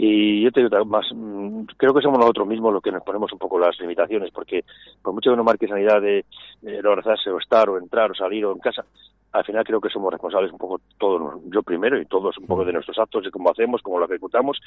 Y 0.01 0.41
yo 0.41 0.51
te 0.53 0.61
digo 0.61 0.85
más, 0.85 1.05
mm, 1.13 1.63
creo 1.75 1.93
que 1.93 2.01
somos 2.01 2.19
nosotros 2.19 2.47
mismos 2.47 2.71
los 2.71 2.81
que 2.81 2.89
nos 2.89 3.03
ponemos 3.03 3.33
un 3.33 3.37
poco 3.37 3.59
las 3.59 3.77
limitaciones, 3.81 4.31
porque 4.31 4.63
por 5.01 5.13
mucho 5.13 5.29
que 5.29 5.33
uno 5.33 5.43
marque 5.43 5.67
sanidad 5.67 6.01
de, 6.01 6.23
de 6.61 6.81
no 6.81 6.91
abrazarse 6.91 7.29
o 7.29 7.37
estar 7.37 7.69
o 7.69 7.77
entrar 7.77 8.09
o 8.09 8.15
salir 8.15 8.45
o 8.45 8.53
en 8.53 8.59
casa, 8.59 8.85
al 9.33 9.43
final 9.43 9.65
creo 9.65 9.81
que 9.81 9.89
somos 9.89 10.09
responsables 10.11 10.53
un 10.53 10.57
poco 10.57 10.79
todos, 10.97 11.41
yo 11.51 11.61
primero 11.63 11.99
y 11.99 12.05
todos 12.05 12.37
un 12.37 12.47
poco 12.47 12.63
de 12.63 12.71
nuestros 12.71 12.97
actos, 12.97 13.25
de 13.25 13.31
cómo 13.31 13.51
hacemos, 13.51 13.81
cómo 13.81 13.99
lo 13.99 14.05
ejecutamos. 14.05 14.57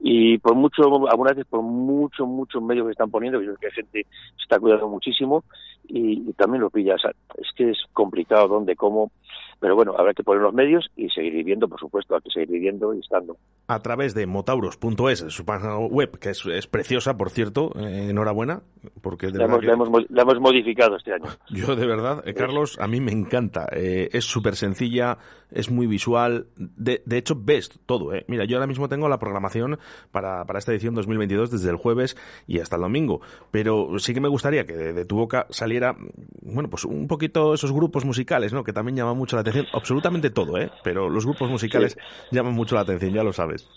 Y 0.00 0.38
por 0.38 0.54
mucho, 0.54 0.82
algunas 1.10 1.36
veces 1.36 1.46
por 1.50 1.60
mucho, 1.60 2.24
muchos 2.24 2.62
medios 2.62 2.86
que 2.86 2.92
están 2.92 3.10
poniendo, 3.10 3.38
yo 3.38 3.48
creo 3.48 3.56
que 3.58 3.66
hay 3.66 3.72
gente 3.72 4.06
se 4.36 4.42
está 4.42 4.58
cuidando 4.58 4.88
muchísimo 4.88 5.44
y, 5.86 6.28
y 6.28 6.32
también 6.32 6.62
lo 6.62 6.70
pilla. 6.70 6.94
O 6.94 6.98
sea, 6.98 7.12
es 7.36 7.48
que 7.54 7.70
es 7.70 7.78
complicado 7.92 8.48
dónde, 8.48 8.76
cómo, 8.76 9.10
pero 9.60 9.76
bueno, 9.76 9.94
habrá 9.96 10.12
que 10.14 10.24
poner 10.24 10.42
los 10.42 10.52
medios 10.54 10.90
y 10.96 11.08
seguir 11.10 11.32
viviendo, 11.34 11.68
por 11.68 11.78
supuesto, 11.78 12.14
hay 12.16 12.22
que 12.22 12.30
seguir 12.30 12.48
viviendo 12.50 12.92
y 12.94 12.98
estando. 13.00 13.36
A 13.68 13.78
través 13.80 14.14
de 14.14 14.26
motauros.es, 14.26 15.18
su 15.28 15.44
página 15.44 15.78
web, 15.78 16.18
que 16.18 16.30
es, 16.30 16.44
es 16.46 16.66
preciosa, 16.66 17.16
por 17.16 17.30
cierto, 17.30 17.70
eh, 17.76 18.08
enhorabuena, 18.10 18.62
porque 19.02 19.26
de 19.28 19.38
La 19.38 19.46
verdad 19.46 19.48
hemos, 19.48 19.60
que- 19.60 19.66
la 19.66 19.72
hemos 19.74 19.90
mo- 19.90 20.06
la 20.08 20.22
hemos 20.22 20.40
modificado 20.40 20.96
este 20.96 21.12
año. 21.12 21.26
Yo 21.50 21.76
de 21.76 21.86
verdad, 21.86 22.22
eh, 22.26 22.34
Carlos, 22.34 22.78
a 22.80 22.88
mí 22.88 23.00
me 23.00 23.12
encanta. 23.12 23.66
Eh, 23.72 24.08
es 24.12 24.24
súper 24.24 24.56
sencilla, 24.56 25.18
es 25.50 25.70
muy 25.70 25.86
visual. 25.86 26.46
De, 26.56 27.02
de 27.04 27.18
hecho, 27.18 27.34
ves 27.38 27.78
todo. 27.86 28.14
Eh. 28.14 28.24
Mira, 28.28 28.44
yo 28.44 28.56
ahora 28.56 28.66
mismo 28.66 28.88
tengo 28.88 29.08
la 29.08 29.18
programación 29.18 29.78
para, 30.10 30.44
para 30.44 30.58
esta 30.58 30.72
edición 30.72 30.94
2022 30.94 31.50
desde 31.50 31.70
el 31.70 31.76
jueves 31.76 32.16
y 32.46 32.60
hasta 32.60 32.76
el 32.76 32.82
domingo. 32.82 33.20
Pero 33.50 33.98
sí 33.98 34.14
que 34.14 34.20
me 34.20 34.28
gustaría 34.28 34.64
que 34.64 34.74
de, 34.76 34.92
de 34.92 35.04
tu 35.04 35.16
boca 35.16 35.46
saliera, 35.50 35.96
bueno, 36.42 36.70
pues 36.70 36.84
un 36.84 37.06
poquito 37.08 37.52
esos 37.54 37.72
grupos 37.72 38.04
musicales, 38.04 38.52
¿no? 38.52 38.64
Que 38.64 38.72
también 38.72 38.96
llaman 38.96 39.16
mucho 39.16 39.36
la 39.36 39.40
atención. 39.42 39.49
Absolutamente 39.72 40.30
todo, 40.30 40.56
¿eh? 40.58 40.70
Pero 40.82 41.08
los 41.08 41.24
grupos 41.26 41.50
musicales 41.50 41.96
llaman 42.30 42.54
mucho 42.54 42.74
la 42.74 42.82
atención, 42.82 43.12
ya 43.12 43.22
lo 43.22 43.32
sabes. 43.32 43.68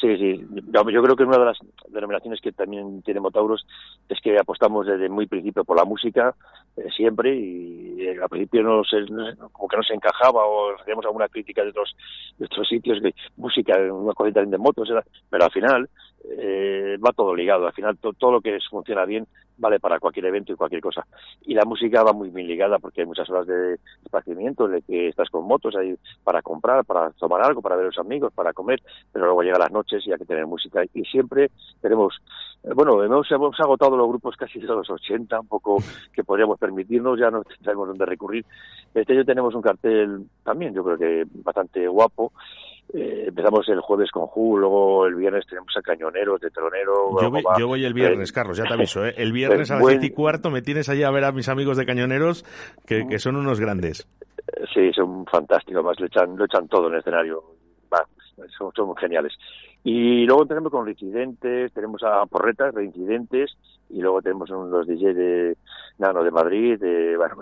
Sí, 0.00 0.16
sí. 0.16 0.46
Yo, 0.72 0.84
creo 1.02 1.16
que 1.16 1.24
una 1.24 1.38
de 1.38 1.44
las 1.46 1.58
denominaciones 1.88 2.40
que 2.40 2.52
también 2.52 3.02
tiene 3.02 3.18
Motauros 3.18 3.66
es 4.08 4.20
que 4.20 4.38
apostamos 4.38 4.86
desde 4.86 5.08
muy 5.08 5.26
principio 5.26 5.64
por 5.64 5.76
la 5.76 5.84
música, 5.84 6.36
eh, 6.76 6.86
siempre, 6.96 7.34
y 7.36 7.96
eh, 8.02 8.16
al 8.22 8.28
principio 8.28 8.62
no 8.62 8.84
se, 8.84 9.00
no- 9.10 9.48
como 9.50 9.66
que 9.66 9.76
no 9.76 9.82
se 9.82 9.94
encajaba 9.94 10.46
o 10.46 10.76
hacíamos 10.80 11.04
alguna 11.04 11.26
crítica 11.28 11.64
de 11.64 11.70
otros, 11.70 11.96
de 12.38 12.44
otros 12.46 12.68
sitios, 12.68 13.02
de 13.02 13.12
música, 13.36 13.76
una 13.92 14.14
cosa 14.14 14.30
también 14.30 14.52
de 14.52 14.58
motos, 14.58 14.88
pero 15.28 15.44
al 15.44 15.50
final 15.50 15.88
eh, 16.38 16.96
va 17.04 17.10
todo 17.12 17.34
ligado, 17.34 17.66
al 17.66 17.72
final 17.72 17.98
to- 17.98 18.12
todo 18.12 18.30
lo 18.32 18.40
que 18.40 18.56
funciona 18.70 19.04
bien 19.04 19.26
vale 19.58 19.80
para 19.80 19.98
cualquier 19.98 20.26
evento 20.26 20.52
y 20.52 20.56
cualquier 20.56 20.80
cosa. 20.80 21.06
Y 21.42 21.54
la 21.54 21.64
música 21.64 22.02
va 22.02 22.12
muy 22.12 22.30
bien 22.30 22.46
ligada 22.46 22.78
porque 22.78 23.02
hay 23.02 23.06
muchas 23.06 23.28
horas 23.28 23.46
de 23.46 23.78
esparcimiento, 24.04 24.68
de 24.68 24.82
que 24.82 25.08
estás 25.08 25.28
con 25.30 25.44
motos 25.44 25.76
ahí 25.76 25.96
para 26.24 26.42
comprar, 26.42 26.84
para 26.84 27.10
tomar 27.10 27.42
algo, 27.42 27.60
para 27.60 27.76
ver 27.76 27.84
a 27.84 27.88
los 27.88 27.98
amigos, 27.98 28.32
para 28.32 28.52
comer, 28.52 28.80
pero 29.12 29.26
luego 29.26 29.42
llegan 29.42 29.60
las 29.60 29.72
noches 29.72 30.06
y 30.06 30.12
hay 30.12 30.18
que 30.18 30.24
tener 30.24 30.46
música. 30.46 30.82
Y 30.94 31.04
siempre 31.04 31.50
tenemos, 31.80 32.20
bueno, 32.74 33.02
hemos, 33.02 33.30
hemos 33.30 33.58
agotado 33.60 33.96
los 33.96 34.08
grupos 34.08 34.36
casi 34.36 34.58
de 34.58 34.66
los 34.66 34.88
80, 34.90 35.40
un 35.40 35.48
poco 35.48 35.76
que 36.12 36.24
podríamos 36.24 36.58
permitirnos, 36.58 37.18
ya 37.18 37.30
no 37.30 37.42
sabemos 37.64 37.88
dónde 37.88 38.06
recurrir. 38.06 38.44
Este 38.94 39.12
año 39.12 39.24
tenemos 39.24 39.54
un 39.54 39.62
cartel 39.62 40.24
también, 40.44 40.74
yo 40.74 40.82
creo 40.84 40.98
que 40.98 41.24
bastante 41.44 41.86
guapo. 41.86 42.32
Eh, 42.94 43.24
empezamos 43.28 43.68
el 43.68 43.80
jueves 43.82 44.10
con 44.10 44.26
Ju, 44.28 44.56
luego 44.58 45.04
el 45.06 45.14
viernes 45.14 45.46
tenemos 45.46 45.68
a 45.76 45.82
Cañoneros, 45.82 46.40
de 46.40 46.50
Telonero. 46.50 47.20
Yo 47.20 47.30
voy, 47.30 47.42
yo 47.58 47.66
voy 47.68 47.84
el 47.84 47.92
viernes, 47.92 48.30
Eh, 48.30 48.32
Carlos, 48.32 48.56
ya 48.56 48.64
te 48.64 48.72
aviso, 48.72 49.04
¿eh? 49.04 49.12
El 49.18 49.30
viernes 49.32 49.70
a 49.70 49.74
las 49.74 49.82
buen- 49.82 50.02
y 50.02 50.10
cuarto 50.10 50.50
me 50.50 50.62
tienes 50.62 50.88
allí 50.88 51.02
a 51.02 51.10
ver 51.10 51.24
a 51.24 51.32
mis 51.32 51.50
amigos 51.50 51.76
de 51.76 51.84
Cañoneros, 51.84 52.46
que, 52.86 53.06
que 53.06 53.18
son 53.18 53.36
unos 53.36 53.60
grandes. 53.60 54.08
Sí, 54.72 54.90
son 54.94 55.26
fantásticos, 55.26 55.84
más 55.84 56.00
lo 56.00 56.06
echan, 56.06 56.34
lo 56.36 56.46
echan 56.46 56.66
todo 56.66 56.86
en 56.88 56.94
el 56.94 57.00
escenario. 57.00 57.42
Va, 57.92 58.02
son, 58.56 58.72
son 58.74 58.96
geniales. 58.96 59.34
Y 59.90 60.26
luego 60.26 60.44
tenemos 60.44 60.70
con 60.70 60.84
Reincidentes, 60.84 61.72
tenemos 61.72 62.02
a 62.02 62.26
Porretas, 62.26 62.74
Reincidentes, 62.74 63.56
y 63.88 64.02
luego 64.02 64.20
tenemos 64.20 64.50
unos 64.50 64.86
DJ 64.86 65.14
de 65.14 65.56
Nano 65.96 66.22
de 66.22 66.30
Madrid. 66.30 66.78
de- 66.78 67.16
bueno, 67.16 67.36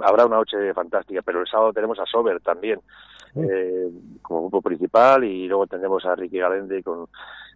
habrá 0.00 0.24
una 0.24 0.36
noche 0.36 0.72
fantástica, 0.72 1.20
pero 1.20 1.42
el 1.42 1.46
sábado 1.46 1.74
tenemos 1.74 1.98
a 1.98 2.06
Sober 2.06 2.40
también, 2.40 2.80
eh, 3.36 3.90
como 4.22 4.40
grupo 4.48 4.62
principal, 4.62 5.24
y 5.24 5.46
luego 5.46 5.66
tendremos 5.66 6.02
a 6.06 6.14
Ricky 6.14 6.38
Galende 6.38 6.82
con 6.82 7.06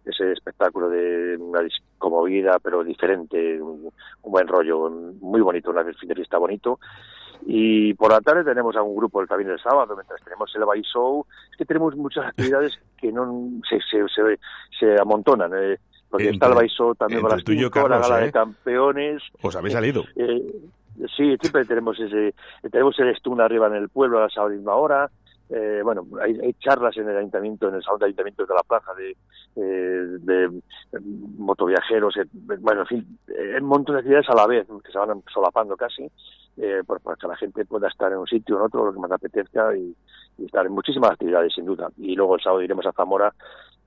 ese 0.05 0.31
espectáculo 0.33 0.89
de 0.89 1.35
una 1.37 1.61
disco 1.61 2.11
movida, 2.11 2.59
pero 2.59 2.83
diferente, 2.83 3.59
un, 3.59 3.89
un 4.21 4.31
buen 4.31 4.47
rollo, 4.47 4.91
muy 5.21 5.41
bonito, 5.41 5.71
un 5.71 5.77
fiesta 6.15 6.37
bonito. 6.37 6.79
Y 7.45 7.93
por 7.95 8.11
la 8.11 8.21
tarde 8.21 8.43
tenemos 8.43 8.75
a 8.75 8.81
un 8.81 8.95
grupo 8.95 9.21
el 9.21 9.27
también 9.27 9.49
el 9.51 9.59
sábado, 9.59 9.95
mientras 9.95 10.21
tenemos 10.23 10.53
el 10.55 10.65
Bay 10.65 10.81
Show. 10.81 11.25
Es 11.51 11.57
que 11.57 11.65
tenemos 11.65 11.95
muchas 11.95 12.25
actividades 12.27 12.79
que 12.97 13.11
no 13.11 13.49
se, 13.69 13.77
se, 13.89 14.03
se, 14.13 14.39
se 14.79 15.01
amontonan. 15.01 15.51
eh, 15.55 15.77
porque 16.09 16.25
Entre- 16.25 16.35
está 16.35 16.47
el 16.47 16.55
Bay 16.55 16.67
Show 16.69 16.95
también 16.95 17.19
entre 17.21 17.35
las 17.35 17.43
tú 17.43 17.51
y 17.51 17.59
yo, 17.61 17.69
cinco, 17.73 17.87
la 17.87 17.99
gala 17.99 18.21
¿eh? 18.21 18.25
de 18.25 18.31
campeones. 18.31 19.23
Os 19.41 19.55
habéis 19.55 19.73
salido. 19.73 20.03
Eh, 20.15 20.43
sí, 21.15 21.37
siempre 21.39 21.65
tenemos 21.65 21.99
ese, 21.99 22.33
tenemos 22.71 22.99
el 22.99 23.15
Stun 23.15 23.39
arriba 23.41 23.67
en 23.67 23.75
el 23.75 23.89
pueblo 23.89 24.21
a 24.23 24.27
esa 24.27 24.45
misma 24.47 24.75
hora. 24.75 25.09
Eh, 25.49 25.81
bueno, 25.83 26.05
hay, 26.21 26.39
hay 26.39 26.53
charlas 26.59 26.95
en 26.97 27.09
el 27.09 27.17
ayuntamiento, 27.17 27.67
en 27.69 27.75
el 27.75 27.83
salón 27.83 27.99
de 27.99 28.05
ayuntamiento 28.05 28.45
de 28.45 28.53
la 28.53 28.61
plaza 28.63 28.93
de, 28.93 29.11
eh, 29.55 30.17
de 30.19 30.45
eh, 30.45 30.99
motoviajeros, 31.37 32.15
eh, 32.17 32.25
bueno, 32.59 32.81
en 32.81 32.87
fin, 32.87 33.19
eh, 33.29 33.57
un 33.59 33.67
montón 33.67 33.95
de 33.95 33.99
actividades 34.01 34.29
a 34.29 34.35
la 34.35 34.45
vez 34.45 34.67
que 34.85 34.91
se 34.91 34.97
van 34.99 35.23
solapando 35.33 35.75
casi, 35.75 36.07
por- 36.85 36.99
para 37.01 37.15
que 37.15 37.27
la 37.27 37.37
gente 37.37 37.65
pueda 37.65 37.87
estar 37.87 38.11
en 38.11 38.17
un 38.19 38.27
sitio 38.27 38.55
o 38.55 38.59
en 38.59 38.65
otro, 38.65 38.85
lo 38.85 38.93
que 38.93 38.99
más 38.99 39.11
apetezca 39.11 39.75
y, 39.75 39.95
y 40.37 40.45
estar 40.45 40.65
en 40.65 40.73
muchísimas 40.73 41.11
actividades 41.11 41.53
sin 41.53 41.65
duda. 41.65 41.89
Y 41.97 42.15
luego 42.15 42.35
el 42.35 42.41
sábado 42.41 42.61
iremos 42.61 42.85
a 42.85 42.91
Zamora, 42.91 43.33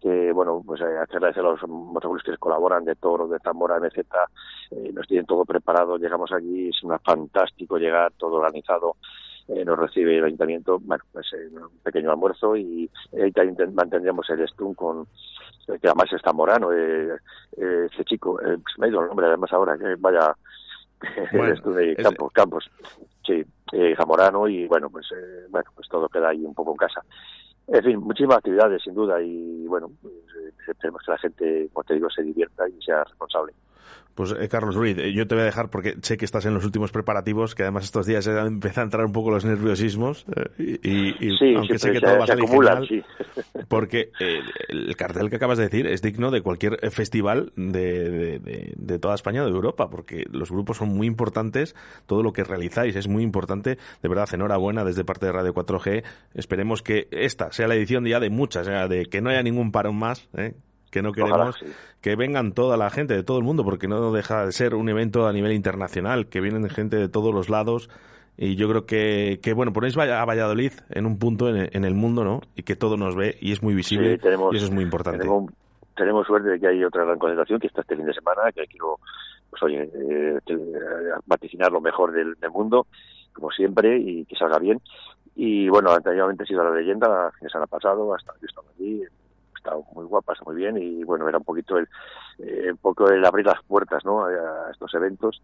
que 0.01 0.33
bueno, 0.33 0.63
pues 0.67 0.81
eh, 0.81 0.85
agradecer 0.99 1.45
a 1.45 1.51
los 1.51 1.63
motociclistas 1.69 2.35
que 2.35 2.39
colaboran 2.41 2.85
de 2.85 2.97
Toro, 2.97 3.29
de 3.29 3.39
Zamora, 3.41 3.79
MZ, 3.79 3.99
nos 4.95 5.07
tienen 5.07 5.27
todo 5.27 5.45
preparado, 5.45 5.97
llegamos 5.99 6.33
allí, 6.33 6.71
es 6.71 6.83
una 6.83 6.99
fantástico 6.99 7.77
llegar, 7.79 8.13
todo 8.17 8.37
organizado, 8.37 8.97
eh, 9.49 9.65
nos 9.65 9.79
recibe 9.79 10.19
el 10.19 10.25
ayuntamiento, 10.25 10.79
bueno, 10.81 11.05
pues 11.13 11.27
eh, 11.35 11.49
un 11.53 11.79
pequeño 11.83 12.11
almuerzo 12.11 12.57
y 12.57 12.91
eh, 13.13 13.31
también 13.33 13.57
ten- 13.57 13.75
mantendremos 13.75 14.29
el 14.31 14.47
stun 14.49 14.75
con, 14.75 15.07
eh, 15.69 15.79
que 15.81 15.89
además 15.89 16.13
es 16.13 16.23
zamorano, 16.23 16.73
eh, 16.73 17.17
eh, 17.57 17.89
ese 17.93 18.05
chico, 18.05 18.39
pues 18.43 18.79
me 18.79 18.87
ha 18.87 18.89
ido 18.91 19.01
el 19.03 19.09
nombre 19.09 19.27
además 19.27 19.53
ahora, 19.53 19.77
que 19.79 19.95
vaya, 19.99 20.35
Bueno, 21.33 21.55
el 21.55 21.75
de 21.75 21.97
Campos, 22.05 22.33
Campos, 22.33 22.71
sí, 23.27 23.43
eh, 23.73 23.95
zamorano 23.97 24.47
y 24.47 24.67
bueno, 24.69 24.89
pues 24.91 25.07
eh, 25.17 25.47
bueno, 25.51 25.69
pues 25.75 25.89
todo 25.89 26.09
queda 26.09 26.29
ahí 26.29 26.45
un 26.45 26.55
poco 26.55 26.71
en 26.73 26.77
casa. 26.77 27.03
En 27.67 27.83
fin, 27.83 27.99
muchísimas 28.01 28.39
actividades 28.39 28.83
sin 28.83 28.95
duda 28.95 29.21
y 29.23 29.67
bueno, 29.67 29.91
esperemos 30.69 31.03
que 31.05 31.11
la 31.13 31.19
gente, 31.19 31.69
como 31.73 31.85
te 31.85 31.95
digo, 31.95 32.09
se 32.11 32.23
divierta 32.23 32.69
y 32.69 32.81
sea 32.83 33.03
responsable. 33.05 33.53
Pues 34.15 34.35
eh, 34.39 34.49
Carlos 34.49 34.75
Ruiz, 34.75 34.99
eh, 34.99 35.13
yo 35.13 35.27
te 35.27 35.35
voy 35.35 35.43
a 35.43 35.47
dejar 35.47 35.71
porque 35.71 35.97
sé 36.03 36.17
que 36.19 36.25
estás 36.25 36.45
en 36.45 36.53
los 36.55 36.65
últimos 36.65 36.93
preparativos, 36.93 37.55
que 37.55 37.63
además 37.63 37.85
estos 37.85 38.05
días 38.07 38.27
eh, 38.27 38.39
empiezan 38.39 38.83
a 38.83 38.85
entrar 38.85 39.05
un 39.07 39.13
poco 39.13 39.31
los 39.31 39.45
nerviosismos 39.45 40.27
eh, 40.59 40.79
y, 40.83 41.27
y- 41.29 41.39
Sí, 41.39 41.55
aunque 41.55 41.79
sé 41.79 41.93
que 41.93 42.01
todo 42.01 42.19
va 42.19 42.25
a 42.25 42.27
salir 42.27 42.45
acumulan, 42.45 42.85
genial, 42.87 43.05
sí. 43.35 43.63
porque 43.69 44.11
el 44.69 44.95
cartel 44.97 45.31
que 45.31 45.37
acabas 45.37 45.57
de 45.59 45.65
decir 45.65 45.87
es 45.87 46.03
digno 46.03 46.31
de 46.31 46.43
cualquier 46.43 46.79
festival 46.91 47.53
de, 47.57 48.11
de- 48.11 48.39
de- 48.39 48.73
de 48.77 48.99
toda 48.99 49.15
España 49.15 49.43
o 49.43 49.47
de 49.47 49.51
Europa, 49.53 49.89
porque 49.89 50.25
los 50.31 50.51
grupos 50.51 50.77
son 50.77 50.91
muy 50.91 51.07
importantes, 51.07 51.75
todo 52.07 52.23
lo 52.23 52.33
que 52.33 52.45
realizáis 52.45 52.95
es 52.97 53.09
muy 53.09 53.23
importante, 53.23 53.79
de 54.03 54.09
verdad, 54.09 54.29
enhorabuena 54.33 54.85
desde 54.85 55.05
parte 55.05 55.27
de 55.27 55.33
Radio 55.33 55.55
4G, 55.55 56.03
esperemos 56.35 56.83
que 56.83 57.09
esta 57.11 57.51
sea 57.53 57.67
la 57.67 57.75
edición 57.75 58.05
ya 58.05 58.21
de 58.21 58.29
muchas, 58.31 58.67
de 58.67 59.07
que 59.07 59.21
no 59.23 59.31
haya 59.31 59.43
ningún 59.43 59.73
parón 59.73 59.97
más, 59.97 60.29
eh, 60.37 60.55
que 60.93 61.03
no 61.03 61.13
queremos 61.13 61.57
sí. 61.59 61.67
que 62.03 62.15
vengan 62.15 62.53
toda 62.53 62.77
la 62.77 62.91
gente 62.91 63.15
de 63.15 63.25
todo 63.25 63.39
el 63.39 63.45
mundo, 63.45 63.65
porque 63.65 63.89
no 63.89 64.13
deja 64.13 64.45
de 64.45 64.53
ser 64.53 64.75
un 64.75 64.89
evento 64.91 65.27
a 65.27 65.33
nivel 65.33 65.53
internacional, 65.53 66.27
que 66.27 66.41
vienen 66.41 66.69
gente 66.69 66.97
de 66.97 67.09
todos 67.09 67.35
los 67.35 67.49
lados. 67.49 67.89
Y 68.37 68.57
yo 68.57 68.69
creo 68.69 68.87
que, 68.87 69.41
que 69.43 69.55
bueno, 69.55 69.73
ponéis 69.73 69.97
a 69.97 70.25
Valladolid 70.25 70.73
en 70.91 71.07
un 71.07 71.19
punto 71.19 71.49
en 71.49 71.57
el, 71.57 71.71
en 71.73 71.85
el 71.85 71.95
mundo, 71.95 72.25
¿no? 72.25 72.41
Y 72.55 72.63
que 72.63 72.77
todo 72.77 72.97
nos 72.97 73.17
ve 73.17 73.37
y 73.41 73.53
es 73.53 73.63
muy 73.63 73.75
visible. 73.75 74.13
Sí, 74.13 74.19
tenemos, 74.19 74.55
y 74.55 74.57
eso 74.59 74.67
es 74.67 74.71
muy 74.71 74.85
importante. 74.85 75.21
Tenemos, 75.21 75.51
tenemos 75.97 76.27
suerte 76.27 76.51
de 76.51 76.61
que 76.61 76.67
hay 76.69 76.85
otra 76.85 77.05
gran 77.05 77.19
concentración 77.19 77.59
que 77.59 77.67
está 77.69 77.81
este 77.81 77.97
fin 77.97 78.07
de 78.07 78.15
semana, 78.15 78.53
que 78.55 78.67
quiero, 78.67 78.99
pues 79.51 79.63
oye, 79.63 79.83
eh, 79.83 80.39
eh, 80.47 80.59
vaticinar 81.27 81.73
lo 81.73 81.81
mejor 81.81 82.13
del, 82.13 82.35
del 82.35 82.51
mundo, 82.51 82.87
como 83.33 83.51
siempre, 83.51 83.97
y 83.99 84.27
que 84.27 84.37
salga 84.37 84.59
bien. 84.59 84.81
Y 85.37 85.69
bueno, 85.71 85.91
anteriormente 85.91 86.43
ha 86.43 86.47
sido 86.47 86.65
la 86.65 86.75
leyenda, 86.75 87.29
el 87.29 87.39
fin 87.39 87.47
de 87.47 87.51
semana 87.51 87.67
pasado, 87.67 88.15
hasta 88.15 88.33
yo 88.35 88.47
estaba 88.47 88.69
allí, 88.79 89.03
está 89.63 89.77
muy 89.93 90.05
guapa, 90.05 90.33
está 90.33 90.45
muy 90.45 90.57
bien, 90.57 90.77
y 90.77 91.05
bueno, 91.05 91.29
era 91.29 91.39
un 91.39 91.45
poquito 91.45 91.79
el, 91.79 91.89
eh, 92.39 92.71
un 92.73 92.79
poco 92.79 93.09
el 93.09 93.25
abrir 93.25 93.47
las 93.47 93.63
puertas, 93.63 94.05
¿no? 94.05 94.25
A 94.25 94.71
estos 94.71 94.93
eventos. 94.95 95.41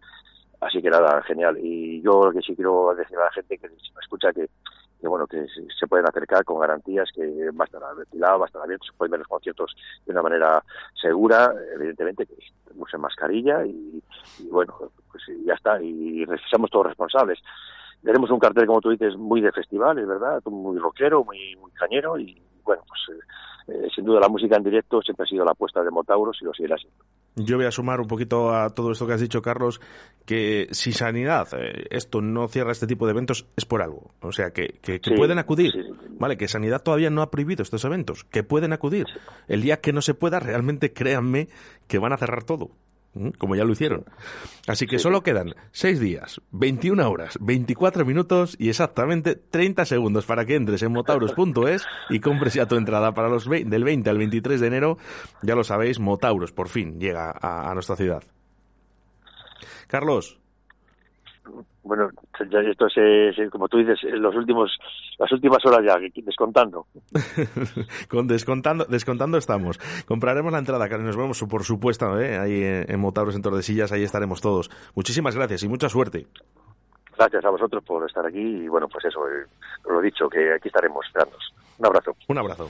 Así 0.59 0.81
que 0.81 0.89
nada, 0.89 1.21
genial. 1.23 1.57
Y 1.57 2.01
yo 2.01 2.25
lo 2.25 2.31
que 2.33 2.41
sí 2.41 2.53
quiero 2.53 2.93
decir 2.93 3.17
a 3.17 3.25
la 3.25 3.31
gente 3.31 3.57
que 3.57 3.69
si 3.69 3.93
me 3.93 4.01
escucha 4.01 4.33
que, 4.33 4.49
que 4.99 5.07
bueno, 5.07 5.25
que 5.25 5.45
se 5.79 5.87
pueden 5.87 6.05
acercar 6.05 6.43
con 6.43 6.59
garantías, 6.59 7.09
que 7.15 7.49
va 7.51 7.63
a 7.63 7.65
estar 7.65 7.81
ventilado, 7.95 8.39
va 8.39 8.45
a 8.45 8.47
estar 8.47 8.61
abierto, 8.61 8.85
se 8.85 8.97
pueden 8.97 9.11
ver 9.11 9.19
los 9.19 9.27
conciertos 9.29 9.73
de 10.05 10.11
una 10.11 10.21
manera 10.21 10.61
segura, 11.01 11.53
evidentemente 11.75 12.25
que 12.25 12.35
usen 12.75 12.99
mascarilla 12.99 13.65
y, 13.65 14.03
y 14.39 14.47
bueno, 14.49 14.75
pues 15.09 15.23
ya 15.45 15.53
está, 15.53 15.81
y 15.81 16.25
seamos 16.49 16.69
todos 16.69 16.87
responsables. 16.87 17.39
Tenemos 18.03 18.29
un 18.29 18.39
cartel, 18.39 18.65
como 18.65 18.81
tú 18.81 18.89
dices, 18.89 19.15
muy 19.15 19.39
de 19.39 19.51
festival, 19.53 19.97
es 19.97 20.07
verdad, 20.07 20.41
muy 20.45 20.77
rockero, 20.77 21.23
muy, 21.23 21.55
muy 21.55 21.71
cañero 21.71 22.17
y 22.17 22.41
bueno, 22.63 22.83
pues 22.87 23.17
eh, 23.17 23.21
eh, 23.71 23.87
sin 23.93 24.05
duda 24.05 24.19
la 24.19 24.29
música 24.29 24.55
en 24.57 24.63
directo 24.63 25.01
siempre 25.01 25.23
ha 25.23 25.27
sido 25.27 25.45
la 25.45 25.51
apuesta 25.51 25.83
de 25.83 25.91
Motauros 25.91 26.37
y 26.41 26.45
lo 26.45 26.53
seguirá 26.53 26.75
siendo. 26.77 26.97
Yo 27.35 27.57
voy 27.57 27.65
a 27.65 27.71
sumar 27.71 28.01
un 28.01 28.07
poquito 28.07 28.53
a 28.53 28.69
todo 28.71 28.91
esto 28.91 29.07
que 29.07 29.13
has 29.13 29.21
dicho, 29.21 29.41
Carlos, 29.41 29.79
que 30.25 30.67
si 30.71 30.91
Sanidad 30.91 31.47
eh, 31.57 31.85
esto 31.91 32.21
no 32.21 32.47
cierra 32.47 32.71
este 32.71 32.87
tipo 32.87 33.05
de 33.05 33.11
eventos 33.11 33.45
es 33.55 33.65
por 33.65 33.81
algo. 33.81 34.11
O 34.21 34.31
sea, 34.31 34.51
que, 34.51 34.79
que, 34.81 34.99
que 34.99 35.11
Sí, 35.11 35.15
pueden 35.15 35.37
acudir. 35.39 35.71
sí, 35.71 35.81
sí. 35.83 36.15
Vale, 36.19 36.35
que 36.37 36.47
Sanidad 36.47 36.81
todavía 36.83 37.09
no 37.09 37.21
ha 37.21 37.31
prohibido 37.31 37.63
estos 37.63 37.85
eventos, 37.85 38.25
que 38.25 38.43
pueden 38.43 38.73
acudir. 38.73 39.05
El 39.47 39.61
día 39.61 39.79
que 39.79 39.93
no 39.93 40.01
se 40.01 40.13
pueda, 40.13 40.39
realmente 40.39 40.91
créanme 40.91 41.47
que 41.87 41.97
van 41.99 42.11
a 42.13 42.17
cerrar 42.17 42.43
todo. 42.43 42.71
Como 43.37 43.55
ya 43.55 43.63
lo 43.63 43.71
hicieron. 43.71 44.05
Así 44.67 44.85
que 44.85 44.99
solo 44.99 45.23
quedan 45.23 45.55
6 45.71 45.99
días, 45.99 46.41
21 46.51 47.09
horas, 47.09 47.37
24 47.41 48.05
minutos 48.05 48.55
y 48.59 48.69
exactamente 48.69 49.35
30 49.35 49.85
segundos 49.85 50.25
para 50.25 50.45
que 50.45 50.55
entres 50.55 50.83
en 50.83 50.91
motauros.es 50.91 51.85
y 52.09 52.19
compres 52.19 52.53
ya 52.53 52.67
tu 52.67 52.75
entrada 52.75 53.13
para 53.13 53.29
los 53.29 53.49
del 53.49 53.83
20 53.83 54.09
al 54.09 54.17
23 54.17 54.61
de 54.61 54.67
enero. 54.67 54.97
Ya 55.41 55.55
lo 55.55 55.63
sabéis, 55.63 55.99
Motauros 55.99 56.51
por 56.51 56.69
fin 56.69 56.99
llega 56.99 57.33
a 57.41 57.73
nuestra 57.73 57.95
ciudad. 57.95 58.23
Carlos, 59.87 60.39
bueno, 61.89 62.09
ya 62.51 62.59
esto 62.59 62.85
es, 62.85 62.93
eh, 62.97 63.49
como 63.51 63.67
tú 63.67 63.79
dices, 63.79 63.97
los 64.13 64.35
últimos, 64.35 64.77
las 65.17 65.31
últimas 65.31 65.57
horas 65.65 65.81
ya, 65.83 65.97
descontando. 66.23 66.85
Con 68.09 68.27
descontando, 68.27 68.85
descontando 68.85 69.39
estamos. 69.39 69.79
Compraremos 70.07 70.51
la 70.51 70.59
entrada, 70.59 70.87
que 70.87 70.99
nos 70.99 71.17
vemos, 71.17 71.43
por 71.49 71.63
supuesto, 71.63 72.19
¿eh? 72.19 72.37
ahí 72.37 72.61
en 72.63 72.99
Motauros 72.99 73.35
en 73.35 73.41
Tordesillas, 73.41 73.91
ahí 73.91 74.03
estaremos 74.03 74.39
todos. 74.39 74.69
Muchísimas 74.93 75.35
gracias 75.35 75.63
y 75.63 75.67
mucha 75.67 75.89
suerte. 75.89 76.27
Gracias 77.17 77.43
a 77.43 77.49
vosotros 77.49 77.83
por 77.83 78.05
estar 78.05 78.23
aquí 78.23 78.39
y 78.39 78.67
bueno, 78.67 78.87
pues 78.87 79.05
eso, 79.05 79.27
eh, 79.27 79.47
lo 79.89 79.99
dicho, 79.99 80.29
que 80.29 80.53
aquí 80.53 80.67
estaremos 80.67 81.03
esperando. 81.07 81.37
Un 81.79 81.87
abrazo. 81.87 82.15
Un 82.27 82.37
abrazo. 82.37 82.69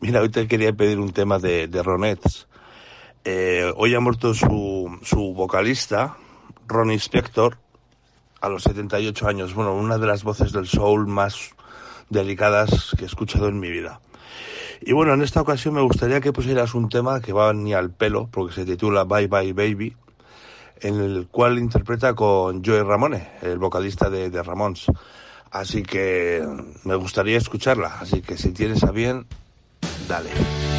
Mira, 0.00 0.20
hoy 0.20 0.28
te 0.28 0.46
quería 0.46 0.72
pedir 0.72 1.00
un 1.00 1.12
tema 1.12 1.40
de, 1.40 1.66
de 1.66 1.82
Ronettes. 1.82 2.46
Eh, 3.24 3.72
hoy 3.76 3.96
ha 3.96 4.00
muerto 4.00 4.32
su, 4.32 4.96
su 5.02 5.34
vocalista, 5.34 6.16
Ronnie 6.68 6.98
Spector, 6.98 7.58
a 8.40 8.48
los 8.48 8.62
78 8.62 9.26
años. 9.26 9.54
Bueno, 9.54 9.74
una 9.74 9.98
de 9.98 10.06
las 10.06 10.22
voces 10.22 10.52
del 10.52 10.68
soul 10.68 11.08
más 11.08 11.50
delicadas 12.10 12.94
que 12.96 13.04
he 13.04 13.06
escuchado 13.06 13.48
en 13.48 13.58
mi 13.58 13.70
vida. 13.70 14.00
Y 14.80 14.92
bueno, 14.92 15.14
en 15.14 15.22
esta 15.22 15.40
ocasión 15.40 15.74
me 15.74 15.80
gustaría 15.80 16.20
que 16.20 16.32
pusieras 16.32 16.74
un 16.74 16.88
tema 16.88 17.20
que 17.20 17.32
va 17.32 17.52
ni 17.52 17.74
al 17.74 17.90
pelo, 17.90 18.28
porque 18.30 18.54
se 18.54 18.64
titula 18.64 19.02
Bye 19.02 19.26
Bye 19.26 19.52
Baby, 19.52 19.96
en 20.80 20.94
el 21.00 21.26
cual 21.26 21.58
interpreta 21.58 22.14
con 22.14 22.64
Joey 22.64 22.82
Ramone, 22.82 23.30
el 23.42 23.58
vocalista 23.58 24.08
de, 24.08 24.30
de 24.30 24.44
Ramones. 24.44 24.86
Así 25.50 25.82
que 25.82 26.46
me 26.84 26.94
gustaría 26.94 27.36
escucharla. 27.36 27.98
Así 28.00 28.22
que 28.22 28.36
si 28.36 28.52
tienes 28.52 28.84
a 28.84 28.92
bien, 28.92 29.26
Dale. 30.08 30.77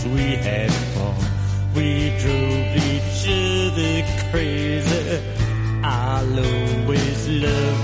Times, 0.00 0.14
we 0.14 0.36
had 0.36 0.70
fun. 0.94 1.14
We 1.74 2.10
drove 2.18 2.76
each 2.76 3.28
other 3.28 4.30
crazy. 4.30 5.20
I'll 5.82 6.38
always 6.38 7.28
love 7.28 7.79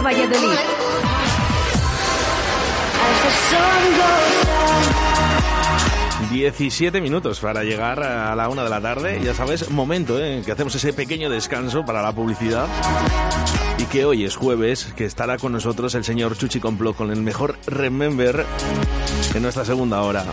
directo 0.00 0.02
Valladolid. 0.02 0.58
17 6.30 7.00
minutos 7.00 7.40
para 7.40 7.64
llegar 7.64 8.02
a 8.02 8.34
la 8.36 8.48
una 8.48 8.62
de 8.62 8.70
la 8.70 8.80
tarde. 8.80 9.20
Ya 9.22 9.34
sabes, 9.34 9.70
momento 9.70 10.18
¿eh? 10.18 10.36
en 10.36 10.44
que 10.44 10.52
hacemos 10.52 10.74
ese 10.74 10.92
pequeño 10.92 11.28
descanso 11.28 11.84
para 11.84 12.02
la 12.02 12.12
publicidad. 12.12 12.68
Y 13.78 13.84
que 13.84 14.04
hoy 14.04 14.24
es 14.24 14.36
jueves, 14.36 14.92
que 14.96 15.06
estará 15.06 15.38
con 15.38 15.52
nosotros 15.52 15.94
el 15.94 16.04
señor 16.04 16.36
Chuchi 16.36 16.60
Complot 16.60 16.96
con 16.96 17.10
el 17.10 17.22
mejor 17.22 17.56
Remember 17.66 18.46
en 19.34 19.42
nuestra 19.42 19.64
segunda 19.64 20.02
hora. 20.02 20.24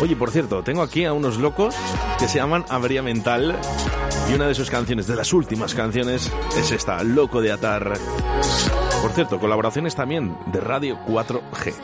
Oye, 0.00 0.16
por 0.16 0.30
cierto, 0.30 0.62
tengo 0.62 0.82
aquí 0.82 1.04
a 1.04 1.12
unos 1.12 1.38
locos 1.38 1.74
que 2.18 2.28
se 2.28 2.38
llaman 2.38 2.64
Avería 2.68 3.02
Mental. 3.02 3.56
Y 4.28 4.34
una 4.34 4.48
de 4.48 4.54
sus 4.54 4.70
canciones, 4.70 5.06
de 5.06 5.16
las 5.16 5.32
últimas 5.32 5.74
canciones, 5.74 6.32
es 6.56 6.72
esta, 6.72 7.02
Loco 7.02 7.42
de 7.42 7.52
Atar. 7.52 7.92
Por 9.02 9.12
cierto, 9.12 9.38
colaboraciones 9.38 9.94
también 9.94 10.34
de 10.46 10.60
Radio 10.60 10.98
4G. 11.06 11.74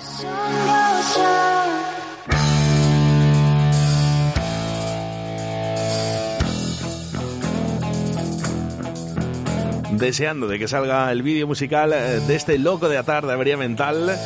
Deseando 9.99 10.49
de 10.49 10.59
que 10.59 10.67
salga 10.67 11.13
el 11.13 11.23
vídeo 11.23 11.47
musical 11.47 11.93
eh, 11.93 12.21
de 12.27 12.35
este 12.37 12.59
loco 12.59 12.89
de 12.89 12.97
atar 12.97 13.27
de 13.27 13.35
avería 13.35 13.59
mental. 13.59 14.17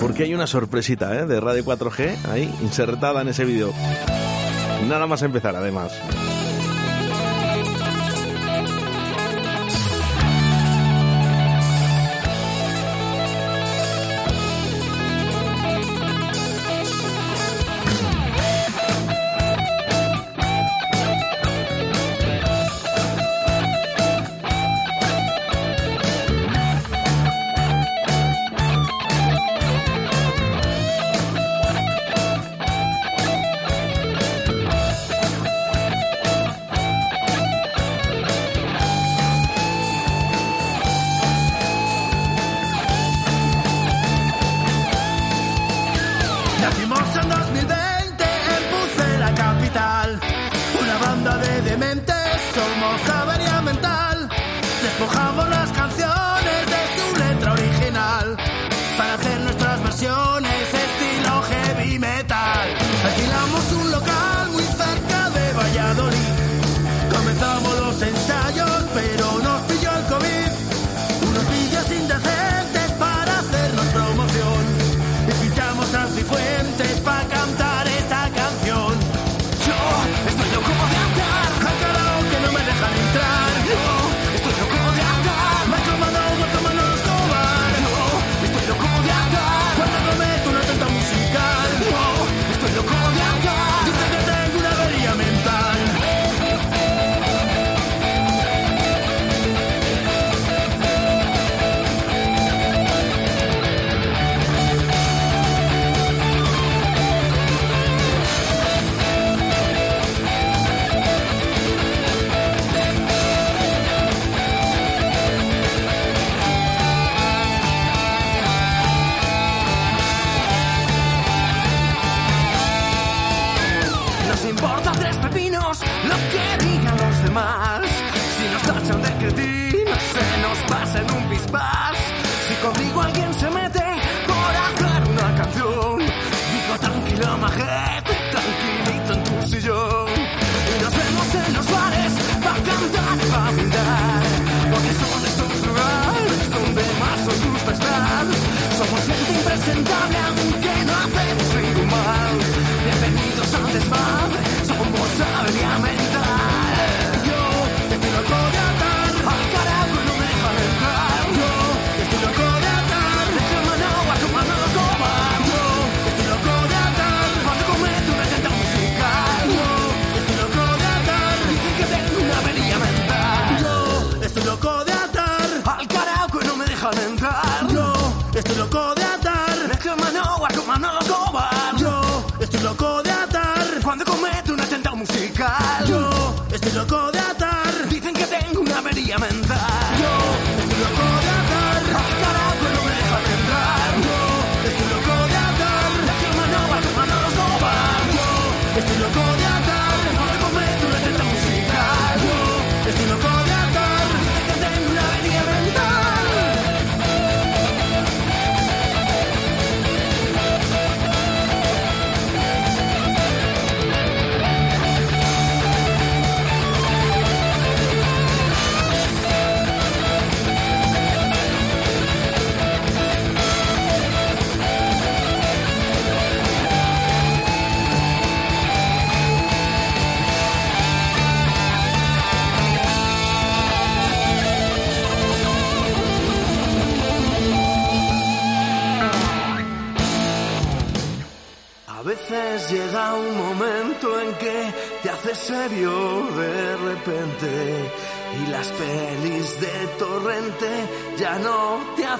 Porque 0.00 0.24
hay 0.24 0.34
una 0.34 0.48
sorpresita 0.48 1.14
¿eh? 1.14 1.26
de 1.26 1.38
Radio 1.38 1.64
4G 1.64 2.16
ahí 2.32 2.52
insertada 2.62 3.22
en 3.22 3.28
ese 3.28 3.44
vídeo. 3.44 3.72
Nada 4.86 5.06
más 5.06 5.22
empezar, 5.22 5.56
además. 5.56 5.98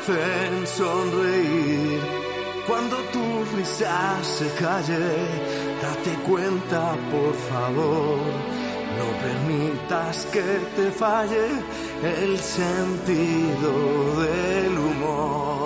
Hacen 0.09 0.67
sonreír. 0.67 2.01
Cuando 2.67 2.97
tu 3.13 3.57
risa 3.57 4.19
se 4.23 4.49
calle, 4.55 4.99
date 5.83 6.15
cuenta 6.29 6.97
por 7.11 7.35
favor. 7.51 8.19
No 8.99 9.07
permitas 9.23 10.27
que 10.27 10.49
te 10.77 10.91
falle 10.91 11.47
el 12.23 12.39
sentido 12.39 13.71
del 14.23 14.79
humor. 14.79 15.58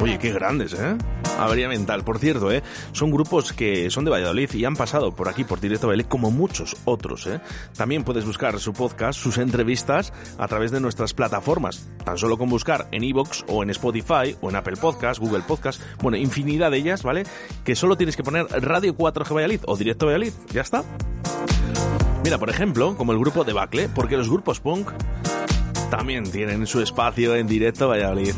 Oye, 0.00 0.18
qué 0.18 0.32
grandes, 0.32 0.72
¿eh? 0.72 0.96
Avería 1.38 1.68
Mental. 1.68 2.04
Por 2.04 2.18
cierto, 2.18 2.50
¿eh? 2.50 2.62
Son 2.92 3.10
grupos 3.10 3.52
que 3.52 3.90
son 3.90 4.04
de 4.04 4.10
Valladolid 4.10 4.52
y 4.54 4.64
han 4.64 4.74
pasado 4.74 5.14
por 5.14 5.28
aquí, 5.28 5.44
por 5.44 5.60
Directo 5.60 5.88
Valladolid, 5.88 6.06
como 6.06 6.30
muchos 6.30 6.76
otros, 6.86 7.26
¿eh? 7.26 7.40
También 7.76 8.02
puedes 8.02 8.24
buscar 8.24 8.58
su 8.58 8.72
podcast, 8.72 9.20
sus 9.20 9.36
entrevistas, 9.36 10.12
a 10.38 10.48
través 10.48 10.70
de 10.70 10.80
nuestras 10.80 11.12
plataformas. 11.12 11.88
Tan 12.04 12.16
solo 12.16 12.38
con 12.38 12.48
buscar 12.48 12.88
en 12.92 13.04
iVoox 13.04 13.44
o 13.48 13.62
en 13.62 13.70
Spotify 13.70 14.36
o 14.40 14.48
en 14.48 14.56
Apple 14.56 14.76
Podcast, 14.76 15.20
Google 15.20 15.42
Podcast, 15.46 15.82
bueno, 16.00 16.16
infinidad 16.16 16.70
de 16.70 16.78
ellas, 16.78 17.02
¿vale? 17.02 17.24
Que 17.64 17.74
solo 17.74 17.96
tienes 17.96 18.16
que 18.16 18.22
poner 18.22 18.46
Radio 18.46 18.96
4G 18.96 19.34
Valladolid 19.34 19.60
o 19.66 19.76
Directo 19.76 20.06
Valladolid. 20.06 20.32
Ya 20.52 20.62
está. 20.62 20.82
Mira, 22.24 22.38
por 22.38 22.48
ejemplo, 22.48 22.96
como 22.96 23.12
el 23.12 23.18
grupo 23.18 23.44
de 23.44 23.52
Bacle, 23.52 23.88
porque 23.88 24.16
los 24.16 24.30
grupos 24.30 24.60
punk 24.60 24.90
también 25.90 26.30
tienen 26.30 26.66
su 26.66 26.80
espacio 26.80 27.34
en 27.34 27.46
Directo 27.46 27.88
Valladolid. 27.88 28.34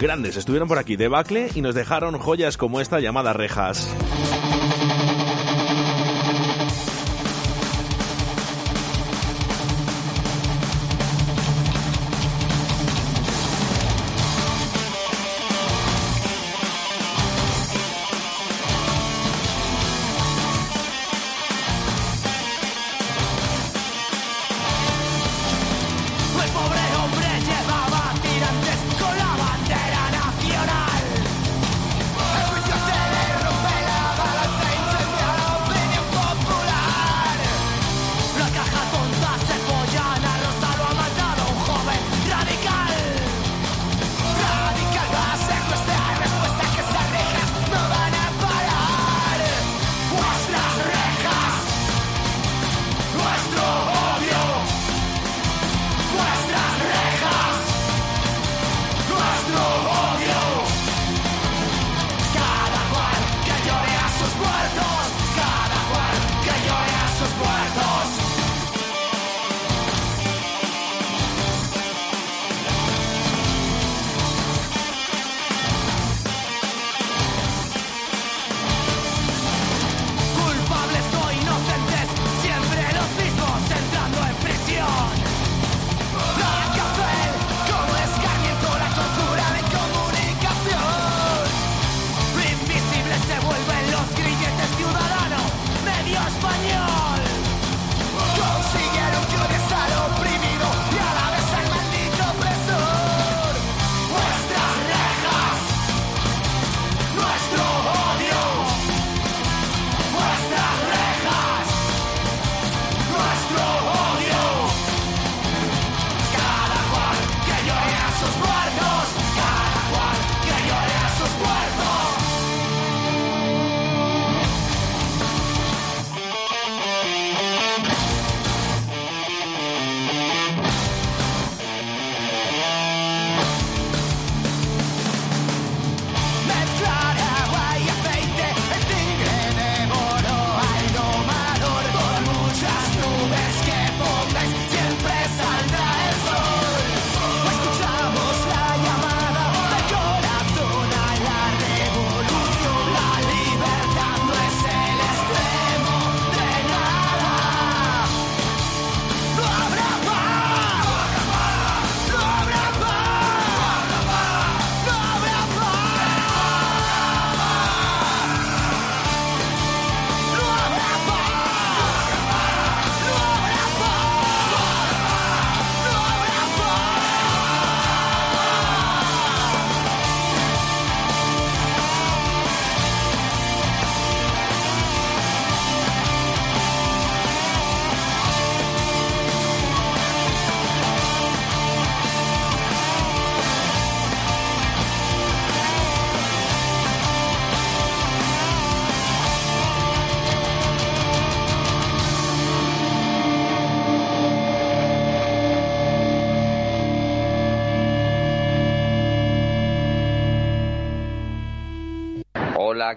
Grandes, 0.00 0.38
estuvieron 0.38 0.66
por 0.66 0.78
aquí, 0.78 0.96
debacle, 0.96 1.50
y 1.54 1.60
nos 1.60 1.74
dejaron 1.74 2.18
joyas 2.18 2.56
como 2.56 2.80
esta 2.80 3.00
llamada 3.00 3.34
Rejas. 3.34 3.94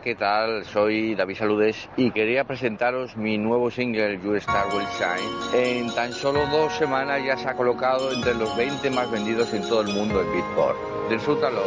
¿Qué 0.04 0.16
tal? 0.16 0.66
Soy 0.66 1.16
David 1.16 1.38
Saludes 1.38 1.90
y 1.96 2.12
quería 2.12 2.44
presentaros 2.44 3.16
mi 3.16 3.38
nuevo 3.38 3.72
single 3.72 4.20
You 4.22 4.36
Star 4.36 4.68
Will 4.74 4.86
Shine. 4.98 5.64
En 5.64 5.96
tan 5.96 6.12
solo 6.12 6.46
dos 6.48 6.74
semanas 6.74 7.22
ya 7.26 7.38
se 7.38 7.48
ha 7.48 7.56
colocado 7.56 8.12
entre 8.12 8.36
los 8.36 8.56
20 8.58 8.90
más 8.90 9.10
vendidos 9.10 9.54
en 9.54 9.62
todo 9.62 9.82
el 9.82 9.94
mundo 9.94 10.22
en 10.22 10.32
Beatport. 10.34 10.78
Disfrútalo. 11.10 11.64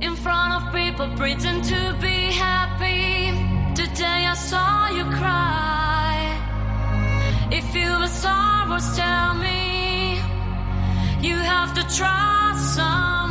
In 0.00 0.16
front 0.16 0.54
of 0.54 0.72
people 0.72 1.08
pretend 1.16 1.64
to 1.64 1.96
be 2.00 2.32
happy. 2.32 3.30
Today 3.74 4.26
I 4.26 4.34
saw 4.34 4.88
you 4.90 5.04
cry. 5.16 6.34
If 7.52 7.72
you 7.74 7.88
were 8.00 8.08
sorrows, 8.08 8.96
tell 8.96 9.34
me. 9.34 10.18
You 11.22 11.36
have 11.36 11.74
to 11.74 11.82
trust 11.82 12.74
someone 12.74 13.25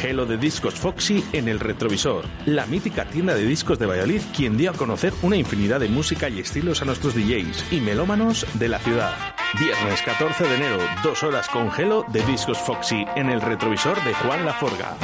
Gelo 0.00 0.24
de 0.24 0.38
Discos 0.38 0.72
Foxy 0.72 1.22
en 1.34 1.48
el 1.48 1.60
retrovisor. 1.60 2.24
La 2.46 2.64
mítica 2.64 3.04
tienda 3.04 3.34
de 3.34 3.44
discos 3.44 3.78
de 3.78 3.84
Valladolid, 3.84 4.22
quien 4.34 4.56
dio 4.56 4.70
a 4.70 4.72
conocer 4.72 5.12
una 5.20 5.36
infinidad 5.36 5.80
de 5.80 5.90
música 5.90 6.30
y 6.30 6.40
estilos 6.40 6.80
a 6.80 6.86
nuestros 6.86 7.14
DJs 7.14 7.70
y 7.70 7.82
melómanos 7.82 8.46
de 8.54 8.68
la 8.68 8.78
ciudad. 8.78 9.12
Viernes 9.60 10.00
14 10.00 10.44
de 10.44 10.54
enero, 10.54 10.78
dos 11.04 11.22
horas 11.22 11.46
con 11.50 11.70
Gelo 11.70 12.06
de 12.14 12.22
Discos 12.22 12.56
Foxy 12.56 13.04
en 13.14 13.28
el 13.28 13.42
retrovisor 13.42 14.02
de 14.04 14.14
Juan 14.14 14.46
Laforga. 14.46 14.96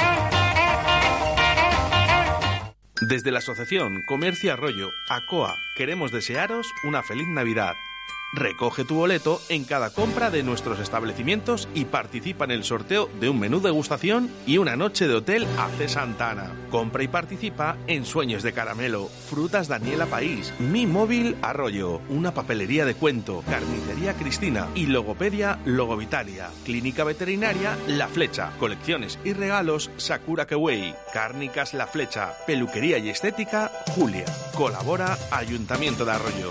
Desde 3.09 3.31
la 3.31 3.39
Asociación 3.39 4.03
Comercio 4.03 4.53
Arroyo, 4.53 4.93
ACOA, 5.09 5.57
queremos 5.75 6.13
desearos 6.13 6.71
una 6.85 7.03
feliz 7.03 7.27
Navidad. 7.27 7.75
Recoge 8.33 8.85
tu 8.85 8.97
boleto 8.97 9.41
en 9.49 9.65
cada 9.65 9.91
compra 9.91 10.31
de 10.31 10.43
nuestros 10.43 10.79
establecimientos 10.81 11.67
y 11.75 11.87
participa 11.87 12.45
en 12.45 12.51
el 12.51 12.63
sorteo 12.63 13.09
de 13.21 13.31
un 13.31 13.39
menú 13.39 13.61
degustación 13.61 14.31
y 14.47 14.59
una 14.59 14.77
noche 14.77 15.09
de 15.09 15.15
hotel 15.15 15.47
a 15.59 15.69
C. 15.79 15.89
Santa 15.89 16.33
Ana. 16.33 16.53
Compra 16.71 17.03
y 17.03 17.09
participa 17.09 17.79
en 17.87 18.05
Sueños 18.05 18.43
de 18.43 18.53
Caramelo, 18.53 19.07
Frutas 19.07 19.67
Daniela 19.69 20.07
País, 20.07 20.53
Mi 20.59 20.87
Móvil 20.87 21.37
Arroyo, 21.41 22.03
una 22.11 22.35
papelería 22.35 22.85
de 22.85 22.95
cuento, 22.95 23.43
Carnicería 23.49 24.13
Cristina 24.13 24.69
y 24.75 24.87
Logopedia 24.87 25.59
Logovitalia, 25.65 26.51
Clínica 26.65 27.05
Veterinaria 27.05 27.79
La 27.87 28.09
Flecha, 28.09 28.53
Colecciones 28.59 29.19
y 29.25 29.33
Regalos 29.33 29.91
Sakura 29.97 30.47
Kewei, 30.47 30.95
Cárnicas 31.15 31.73
La 31.73 31.87
Flecha, 31.87 32.35
Peluquería 32.47 32.99
y 32.99 33.09
Estética 33.09 33.73
Julia. 33.95 34.27
Colabora 34.55 35.17
Ayuntamiento 35.31 36.05
de 36.05 36.13
Arroyo. 36.13 36.51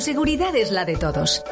Seguridad 0.00 0.56
es 0.56 0.70
la 0.70 0.86
de 0.86 0.96
todos. 0.96 1.44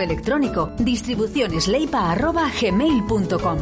electrónico 0.00 0.72
distribucionesleipa.gmail.com. 0.78 3.58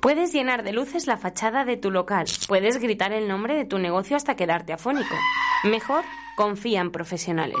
Puedes 0.00 0.32
llenar 0.32 0.62
de 0.62 0.72
luces 0.72 1.06
la 1.06 1.18
fachada 1.18 1.64
de 1.64 1.76
tu 1.76 1.90
local. 1.90 2.26
Puedes 2.48 2.78
gritar 2.78 3.12
el 3.12 3.28
nombre 3.28 3.54
de 3.54 3.66
tu 3.66 3.78
negocio 3.78 4.16
hasta 4.16 4.34
quedarte 4.34 4.72
afónico. 4.72 5.14
Mejor, 5.64 6.04
confía 6.36 6.80
en 6.80 6.90
profesionales. 6.90 7.60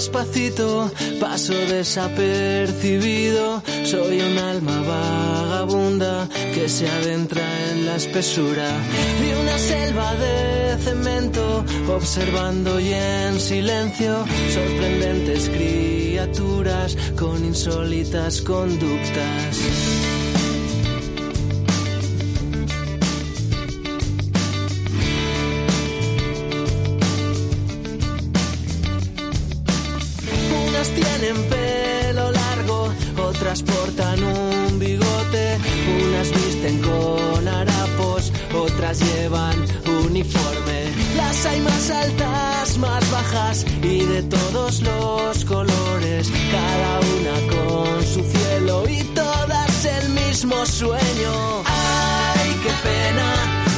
Despacito, 0.00 0.90
paso 1.20 1.52
desapercibido. 1.52 3.62
Soy 3.84 4.22
un 4.22 4.38
alma 4.38 4.80
vagabunda 4.80 6.26
que 6.54 6.70
se 6.70 6.88
adentra 6.88 7.42
en 7.70 7.84
la 7.84 7.96
espesura 7.96 8.66
de 9.20 9.36
una 9.42 9.58
selva 9.58 10.14
de 10.14 10.78
cemento, 10.78 11.66
observando 11.94 12.80
y 12.80 12.94
en 12.94 13.38
silencio 13.38 14.24
sorprendentes 14.54 15.50
criaturas 15.50 16.96
con 17.18 17.44
insólitas 17.44 18.40
conductas. 18.40 19.58
Las 41.16 41.46
hay 41.46 41.60
más 41.62 41.90
altas, 41.90 42.78
más 42.78 43.10
bajas 43.10 43.64
y 43.82 44.04
de 44.04 44.22
todos 44.24 44.82
los 44.82 45.44
colores, 45.46 46.30
cada 46.52 47.00
una 47.00 47.34
con 47.54 48.02
su 48.06 48.22
cielo 48.22 48.84
y 48.88 49.02
todas 49.14 49.84
el 49.86 50.10
mismo 50.10 50.66
sueño. 50.66 51.62
¡Ay, 51.64 52.50
qué 52.62 52.70
pena! 52.86 53.32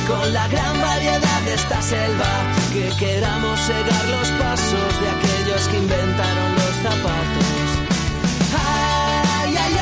Con 0.08 0.32
la 0.32 0.48
gran 0.48 0.80
variedad 0.80 1.42
de 1.44 1.54
esta 1.54 1.80
selva, 1.80 2.52
que 2.72 2.90
queramos 2.98 3.60
cegar 3.60 4.08
los 4.08 4.28
pasos 4.30 5.00
de 5.00 5.08
aquellos 5.16 5.68
que 5.68 5.76
inventaron 5.78 6.54
los 6.56 6.74
zapatos. 6.82 7.68
¡Ay, 8.58 9.54
ay, 9.64 9.76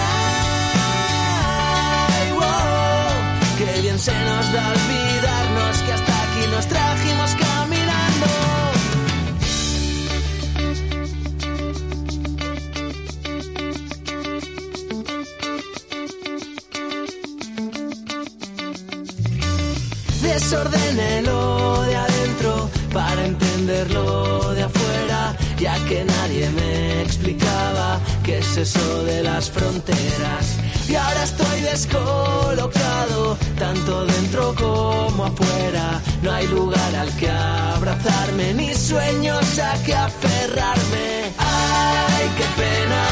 ay! 2.27 2.33
wow, 2.33 3.57
¡Qué 3.57 3.81
bien 3.81 3.99
se 3.99 4.13
nos 4.13 4.53
da 4.53 4.69
olvidarnos 4.69 4.90
Desordenelo 20.91 21.83
de 21.83 21.97
adentro 21.97 22.71
para 22.93 23.25
entenderlo 23.25 24.53
de 24.55 24.65
afuera, 24.65 25.37
ya 25.57 25.75
que 25.85 26.05
nadie 26.05 26.51
me 26.51 27.03
explicaba 27.03 28.01
qué 28.25 28.39
es 28.39 28.57
eso 28.57 29.05
de 29.05 29.23
las 29.23 29.51
fronteras. 29.51 30.57
Y 30.89 30.97
ahora 30.97 31.23
estoy 31.23 31.61
descolocado, 31.61 33.39
tanto 33.57 34.05
dentro 34.07 34.53
como 34.57 35.27
afuera. 35.27 36.03
No 36.25 36.33
hay 36.33 36.49
lugar 36.49 36.97
al 36.97 37.17
que 37.19 37.31
abrazarme, 37.31 38.55
ni 38.55 38.75
sueños 38.75 39.61
a 39.61 39.81
que 39.85 39.95
aferrarme. 39.95 41.31
¡Ay, 41.39 42.27
qué 42.37 42.47
pena! 42.61 43.03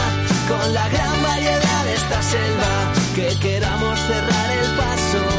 Con 0.48 0.74
la 0.74 0.88
gran 0.88 1.22
variedad 1.22 1.84
de 1.84 1.94
esta 1.94 2.22
selva, 2.22 2.92
que 3.14 3.38
queramos 3.38 3.98
cerrar 4.00 4.50
el 4.50 4.70
paso 4.76 5.37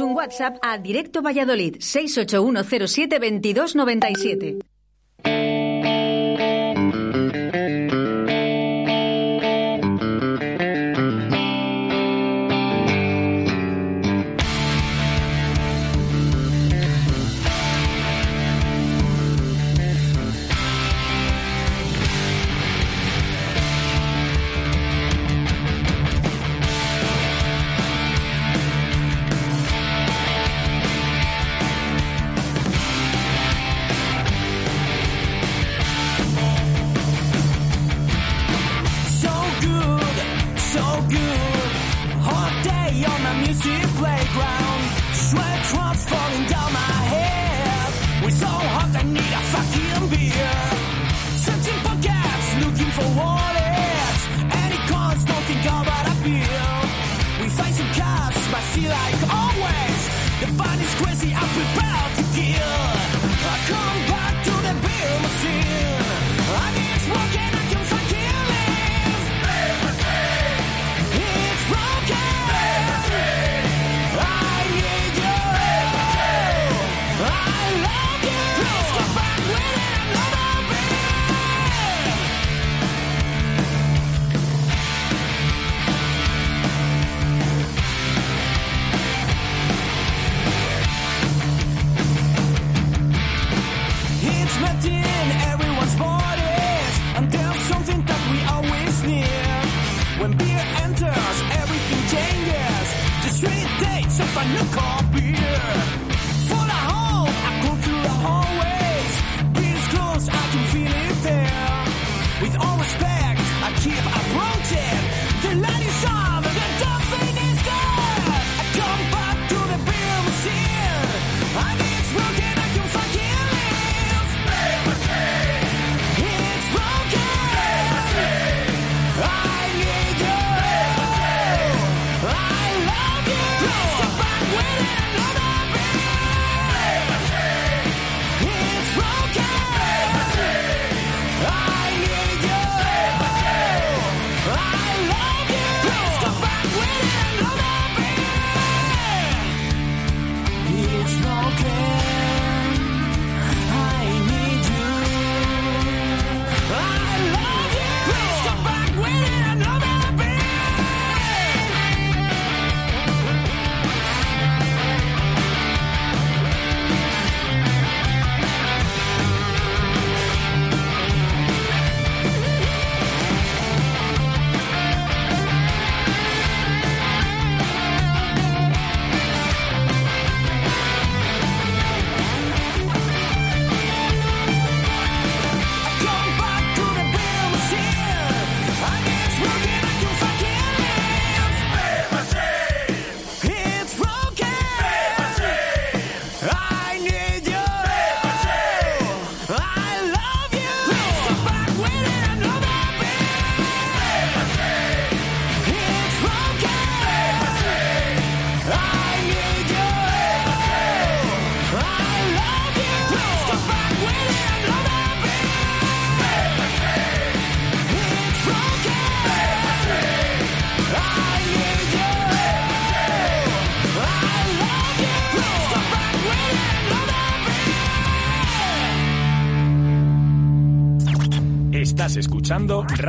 un 0.00 0.12
WhatsApp 0.12 0.56
a 0.62 0.78
Directo 0.78 1.20
Valladolid 1.20 1.76
681072297. 1.76 4.61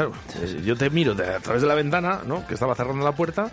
Claro, 0.00 0.12
eh, 0.40 0.62
yo 0.64 0.76
te 0.76 0.88
miro 0.88 1.12
a 1.12 1.40
través 1.40 1.62
de 1.62 1.68
la 1.68 1.74
ventana, 1.74 2.20
¿no? 2.26 2.46
Que 2.46 2.54
estaba 2.54 2.74
cerrando 2.74 3.04
la 3.04 3.12
puerta. 3.12 3.50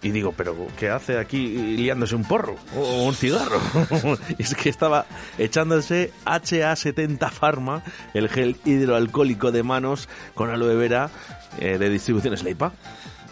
Y 0.00 0.12
digo, 0.12 0.32
¿pero 0.36 0.54
qué 0.78 0.90
hace 0.90 1.18
aquí 1.18 1.76
liándose 1.76 2.14
un 2.14 2.22
porro? 2.22 2.54
¿O 2.76 3.02
un 3.02 3.14
cigarro? 3.14 3.60
es 4.38 4.54
que 4.54 4.68
estaba 4.68 5.06
echándose 5.38 6.12
HA70 6.24 7.30
Pharma, 7.32 7.82
el 8.14 8.28
gel 8.28 8.56
hidroalcohólico 8.64 9.50
de 9.50 9.64
manos 9.64 10.08
con 10.34 10.50
aloe 10.50 10.76
vera 10.76 11.10
eh, 11.58 11.78
de 11.78 11.88
distribuciones 11.90 12.44
Leipa. 12.44 12.72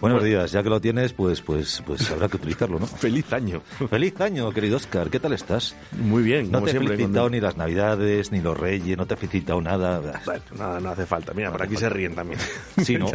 Buenos 0.01 0.23
días, 0.23 0.53
ya 0.53 0.63
que 0.63 0.69
lo 0.69 0.79
tienes, 0.81 1.15
pues, 1.15 1.41
pues, 1.41 1.83
pues 1.87 2.11
habrá 2.11 2.29
que 2.29 2.37
utilizarlo, 2.37 2.79
¿no? 2.79 2.87
Feliz 2.87 3.33
año. 3.33 3.63
Feliz 3.89 4.21
año, 4.21 4.51
querido 4.53 4.77
Oscar. 4.77 5.09
¿Qué 5.09 5.19
tal 5.19 5.33
estás? 5.33 5.75
Muy 5.93 6.23
bien, 6.23 6.51
No 6.51 6.59
como 6.59 6.65
te 6.67 6.71
he 6.71 6.75
siempre, 6.75 6.97
felicitado 6.97 7.25
con- 7.27 7.33
ni 7.33 7.41
las 7.41 7.57
navidades, 7.57 8.31
ni 8.31 8.41
los 8.43 8.59
reyes, 8.59 8.97
no 8.99 9.07
te 9.07 9.15
he 9.15 9.17
felicitado 9.17 9.61
nada. 9.63 10.21
Bueno, 10.27 10.43
nada, 10.59 10.81
no 10.81 10.91
hace 10.91 11.07
falta. 11.07 11.33
Mira, 11.33 11.51
por 11.51 11.63
aquí 11.63 11.77
se 11.77 11.89
ríen 11.89 12.15
también. 12.15 12.39
Sí, 12.85 12.97
¿no? 12.99 13.07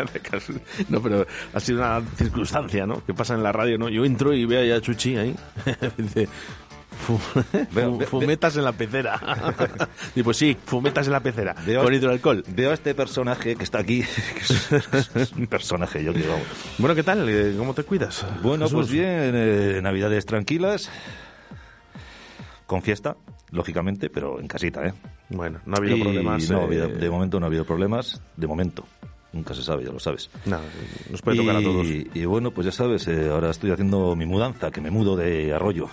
No, 0.90 1.02
pero 1.02 1.26
ha 1.54 1.60
sido 1.60 1.80
una 1.80 2.02
circunstancia, 2.18 2.86
¿no? 2.88 3.06
Que 3.06 3.14
pasa 3.14 3.36
en 3.36 3.44
la 3.44 3.52
radio, 3.52 3.78
¿no? 3.78 3.88
Yo 3.88 4.04
entro 4.04 4.34
y 4.34 4.46
veo 4.46 4.66
ya 4.66 4.78
a 4.78 4.82
Chuchi 4.82 5.16
ahí. 5.18 5.36
Dice, 5.98 6.28
Veo- 7.72 8.00
fumetas 8.08 8.56
en 8.58 8.64
la 8.64 8.72
pecera. 8.72 9.20
y 10.16 10.24
pues 10.24 10.38
sí, 10.38 10.58
fumetas 10.66 11.08
en 11.08 11.14
la 11.14 11.20
pecera. 11.20 11.56
Veo- 11.66 11.84
con 11.84 11.94
hidroalcohol. 11.94 12.44
Veo 12.48 12.72
a 12.72 12.74
este 12.74 12.94
personaje 12.96 13.56
que 13.56 13.64
está 13.64 13.80
aquí, 13.80 14.02
que 14.36 14.42
es, 14.98 15.16
es 15.16 15.32
un 15.34 15.48
personaje, 15.48 16.04
yo 16.04 16.14
que 16.14 16.22
vamos. 16.28 16.46
Bueno, 16.78 16.96
¿qué 16.96 17.04
tal? 17.04 17.28
Eh, 17.30 17.54
¿Cómo 17.58 17.74
te 17.74 17.84
cuidas? 17.84 18.26
Bueno, 18.42 18.66
Jesús? 18.66 18.80
pues 18.80 18.92
bien, 18.92 19.32
eh, 19.36 19.80
navidades 19.82 20.26
tranquilas, 20.26 20.90
con 22.66 22.82
fiesta, 22.82 23.16
lógicamente, 23.52 24.10
pero 24.10 24.40
en 24.40 24.48
casita, 24.48 24.86
¿eh? 24.86 24.94
Bueno, 25.30 25.60
no 25.66 25.76
ha 25.76 25.78
habido 25.78 25.98
Y 25.98 26.02
problemas. 26.02 26.50
No, 26.50 26.72
eh, 26.72 26.88
de 26.88 27.10
momento 27.10 27.40
no 27.40 27.46
ha 27.46 27.48
habido 27.48 27.66
problemas, 27.66 28.22
de 28.38 28.48
momento. 28.48 28.86
Nunca 29.34 29.54
se 29.54 29.64
sabe, 29.64 29.86
ya 29.86 29.92
lo 29.92 30.00
sabes. 30.00 30.30
No, 30.46 30.60
nos 31.10 31.22
puede 31.22 31.38
tocar 31.38 31.56
a 31.56 31.62
Y- 31.62 31.64
todos. 31.64 31.88
Y 31.88 32.26
bueno, 32.26 32.52
pues 32.52 32.66
ya 32.66 32.72
sabes, 32.74 33.08
eh, 33.08 33.30
ahora 33.30 33.50
estoy 33.52 33.72
haciendo 33.72 34.14
mi 34.16 34.26
mudanza, 34.26 34.72
que 34.72 34.82
me 34.82 34.92
mudo 34.92 35.16
de 35.16 35.54
Arroyo. 35.54 35.88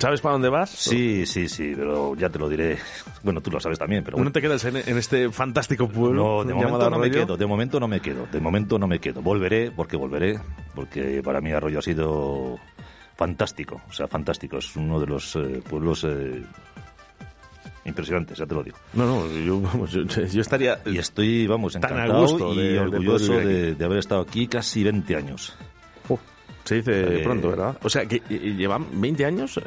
¿Sabes 0.00 0.20
para 0.22 0.32
dónde 0.32 0.48
vas? 0.48 0.70
Sí, 0.70 1.26
sí, 1.26 1.46
sí, 1.48 1.74
pero 1.76 2.16
ya 2.16 2.28
te 2.30 2.38
lo 2.38 2.48
diré. 2.48 2.78
Bueno, 3.22 3.42
tú 3.42 3.50
lo 3.50 3.60
sabes 3.60 3.78
también, 3.78 4.02
pero 4.02 4.16
bueno. 4.16 4.30
¿No 4.30 4.32
te 4.32 4.40
quedas 4.40 4.64
en, 4.64 4.76
en 4.78 4.96
este 4.96 5.30
fantástico 5.30 5.86
pueblo? 5.88 6.38
No, 6.38 6.44
de 6.44 6.54
momento 6.54 6.88
no 6.88 6.98
me 6.98 7.10
quedo, 7.10 7.36
de 7.36 7.46
momento 7.46 7.78
no 7.78 7.86
me 7.86 8.00
quedo, 8.00 8.26
de 8.32 8.40
momento 8.40 8.78
no 8.78 8.86
me 8.86 8.98
quedo. 8.98 9.20
Volveré, 9.20 9.70
porque 9.70 9.96
volveré, 9.98 10.40
porque 10.74 11.20
para 11.22 11.42
mí 11.42 11.52
Arroyo 11.52 11.80
ha 11.80 11.82
sido 11.82 12.58
fantástico, 13.16 13.82
o 13.90 13.92
sea, 13.92 14.08
fantástico. 14.08 14.56
Es 14.56 14.74
uno 14.74 14.98
de 14.98 15.06
los 15.06 15.36
eh, 15.36 15.60
pueblos 15.68 16.04
eh, 16.08 16.42
impresionantes, 17.84 18.38
ya 18.38 18.46
te 18.46 18.54
lo 18.54 18.62
digo. 18.62 18.78
No, 18.94 19.04
no, 19.04 19.26
yo, 19.30 19.60
vamos, 19.60 19.90
yo, 19.92 20.02
yo 20.04 20.40
estaría... 20.40 20.78
Y 20.86 20.96
estoy, 20.96 21.46
vamos, 21.46 21.74
Tan 21.74 21.84
a 21.84 22.04
encantado 22.04 22.20
gusto 22.22 22.54
y 22.54 22.68
de- 22.68 22.78
orgulloso 22.80 23.32
de 23.34 23.84
haber 23.84 23.98
estado 23.98 24.22
aquí 24.22 24.46
casi 24.46 24.82
20 24.82 25.14
años. 25.16 25.54
Se 26.64 26.76
dice 26.76 27.20
Eh, 27.20 27.22
pronto, 27.22 27.50
¿verdad? 27.50 27.78
O 27.82 27.88
sea, 27.90 28.06
que 28.06 28.18
llevan 28.28 28.86
20 29.00 29.24
años 29.24 29.56
eh, 29.56 29.62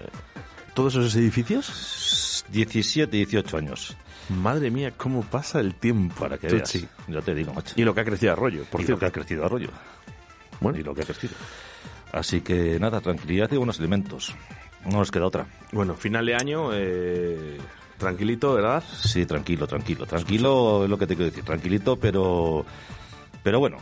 todos 0.73 0.93
esos 0.95 1.15
edificios. 1.15 2.45
17, 2.51 3.15
18 3.17 3.57
años. 3.57 3.95
Madre 4.29 4.69
mía, 4.71 4.93
cómo 4.95 5.21
pasa 5.23 5.59
el 5.59 5.75
tiempo. 5.75 6.15
Para 6.21 6.37
que 6.37 6.47
veas, 6.47 6.73
ya 7.07 7.21
te 7.21 7.33
digo, 7.35 7.53
macho. 7.53 7.73
Y 7.77 7.83
lo 7.83 7.93
que 7.93 8.01
ha 8.01 8.05
crecido 8.05 8.31
Arroyo, 8.33 8.63
por 8.65 8.79
y 8.79 8.83
lo 8.83 8.87
cierto. 8.87 8.99
que 8.99 9.05
ha 9.07 9.11
crecido 9.11 9.45
Arroyo. 9.45 9.69
Bueno. 10.59 10.79
Y 10.79 10.83
lo 10.83 10.93
que 10.93 11.01
ha 11.01 11.05
crecido. 11.05 11.33
Así 12.11 12.41
que 12.41 12.79
nada, 12.79 13.01
tranquilidad 13.01 13.51
y 13.51 13.57
buenos 13.57 13.79
elementos. 13.79 14.33
No 14.85 14.99
nos 14.99 15.11
queda 15.11 15.25
otra. 15.25 15.47
Bueno, 15.71 15.95
final 15.95 16.25
de 16.25 16.35
año, 16.35 16.69
eh, 16.73 17.57
tranquilito, 17.97 18.53
¿verdad? 18.53 18.83
Sí, 19.01 19.25
tranquilo, 19.25 19.65
tranquilo. 19.67 20.05
Tranquilo 20.05 20.83
es 20.83 20.89
lo 20.89 20.97
que 20.97 21.07
te 21.07 21.15
quiero 21.15 21.31
decir. 21.31 21.43
Tranquilito, 21.43 21.97
pero. 21.97 22.65
Pero 23.41 23.59
bueno. 23.59 23.77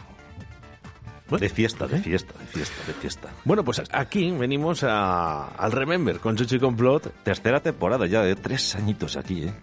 De 1.40 1.50
fiesta, 1.50 1.88
de 1.88 2.00
fiesta, 2.00 2.34
de 2.38 2.46
fiesta, 2.46 2.76
de 2.88 2.94
fiesta. 2.94 3.30
Bueno, 3.46 3.64
pues 3.64 3.82
aquí 3.92 4.32
venimos 4.32 4.84
a, 4.84 5.48
al 5.48 5.72
Remember 5.72 6.20
con 6.20 6.36
Chuchi 6.36 6.60
Complot. 6.60 7.14
Tercera 7.24 7.62
temporada 7.62 8.06
ya, 8.06 8.22
de 8.22 8.36
tres 8.36 8.76
añitos 8.76 9.16
aquí, 9.16 9.44
¿eh? 9.44 9.54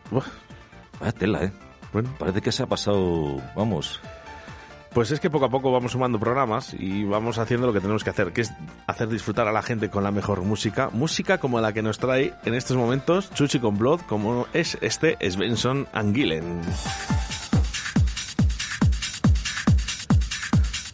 Vaya 1.01 1.13
tela, 1.13 1.45
¿eh? 1.45 1.53
Bueno. 1.93 2.15
Parece 2.19 2.41
que 2.41 2.53
se 2.53 2.63
ha 2.63 2.67
pasado, 2.67 3.41
vamos, 3.57 4.01
Pues 4.93 5.11
es 5.11 5.21
que 5.21 5.31
poco 5.31 5.45
a 5.45 5.51
poco 5.51 5.71
vamos 5.71 5.93
sumando 5.93 6.19
programas 6.19 6.75
y 6.79 7.05
vamos 7.05 7.39
haciendo 7.39 7.67
lo 7.67 7.73
que 7.73 7.81
tenemos 7.81 8.03
que 8.05 8.11
hacer, 8.11 8.33
que 8.33 8.41
es 8.43 8.53
hacer 8.87 9.09
disfrutar 9.09 9.47
a 9.47 9.53
la 9.53 9.63
gente 9.63 9.91
con 9.91 10.03
la 10.03 10.11
mejor 10.11 10.43
música. 10.43 10.91
Música 10.93 11.39
como 11.39 11.61
la 11.61 11.73
que 11.73 11.83
nos 11.83 11.99
trae 11.99 12.35
en 12.45 12.55
estos 12.55 12.77
momentos 12.77 13.31
Chuchi 13.35 13.61
Complot, 13.61 14.07
como 14.07 14.47
es 14.53 14.79
este 14.81 15.17
Svensson 15.31 15.87
Anguilen. 15.93 16.63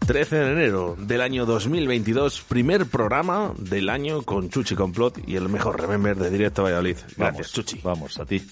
13 0.06 0.36
de 0.36 0.52
enero 0.52 0.96
del 0.98 1.22
año 1.22 1.46
2022, 1.46 2.42
primer 2.46 2.86
programa 2.86 3.54
del 3.58 3.88
año 3.88 4.22
con 4.22 4.50
Chuchi 4.50 4.74
Complot 4.74 5.18
y 5.26 5.36
el 5.36 5.48
mejor 5.48 5.80
Remember 5.80 6.16
de 6.16 6.30
Directo 6.30 6.62
Valladolid. 6.62 6.96
Gracias, 7.16 7.16
Vamos, 7.16 7.52
Chuchi. 7.52 7.80
Vamos, 7.82 8.20
a 8.20 8.26
ti. 8.26 8.42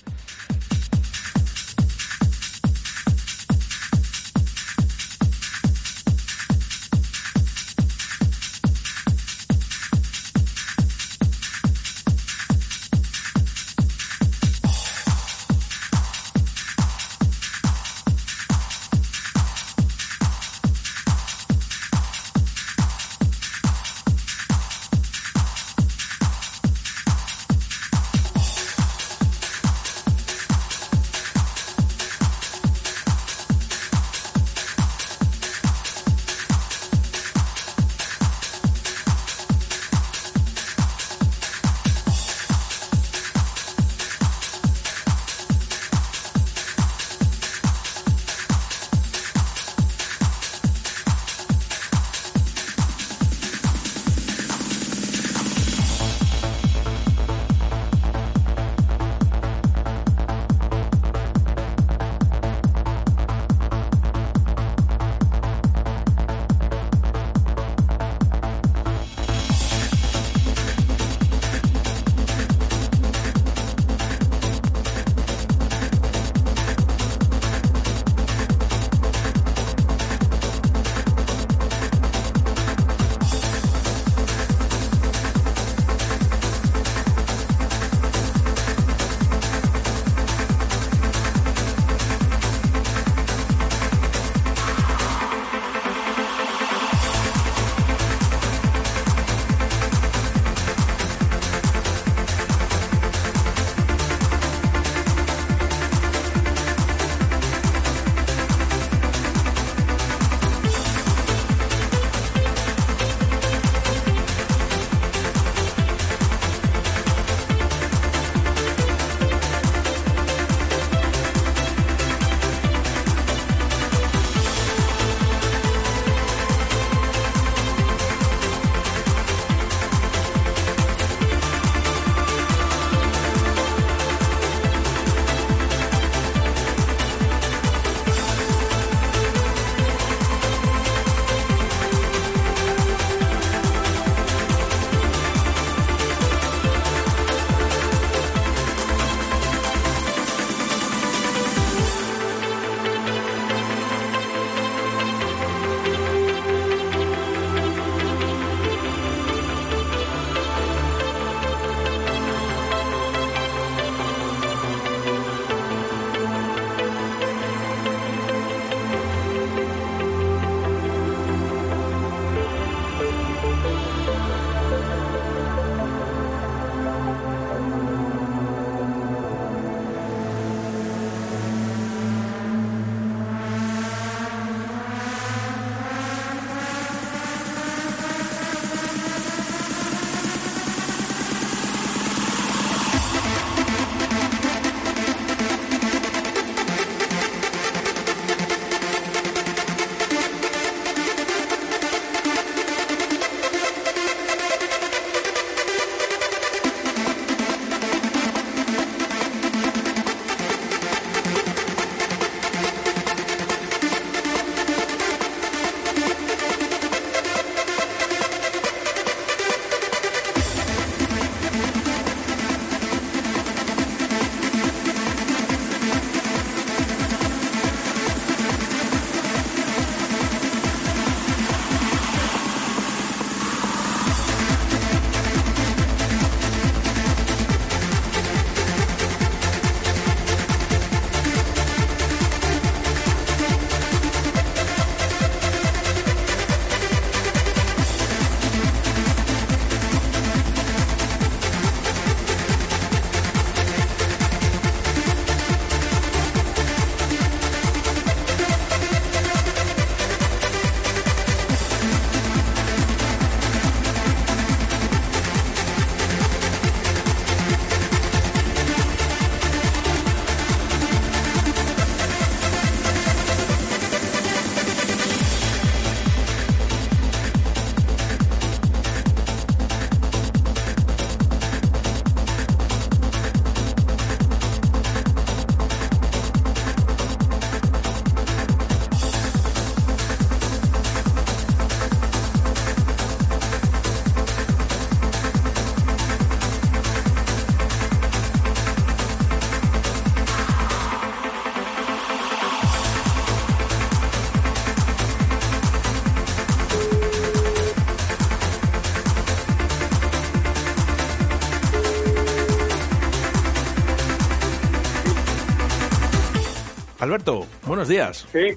Alberto, 317.02 317.44
buenos 317.66 317.88
días. 317.88 318.28
Sí, 318.30 318.56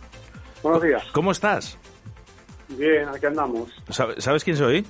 buenos 0.62 0.84
días. 0.84 1.04
¿Cómo 1.14 1.32
estás? 1.32 1.80
Bien, 2.70 3.10
aquí 3.10 3.26
andamos. 3.26 3.72
¿Sabe- 3.90 4.22
¿Sabes 4.22 4.44
quién 4.44 4.56
soy? 4.56 4.86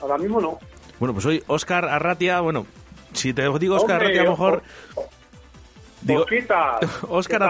Ahora 0.00 0.16
mismo 0.16 0.40
no. 0.40 0.58
Bueno, 0.98 1.12
pues 1.12 1.22
soy 1.22 1.44
Oscar 1.48 1.84
Arratia. 1.84 2.40
Bueno, 2.40 2.64
si 3.12 3.34
te 3.34 3.42
digo 3.58 3.74
Oscar 3.76 3.96
Hombre, 4.02 4.06
Arratia, 4.06 4.20
a 4.22 4.24
lo 4.24 4.30
mejor... 4.30 4.62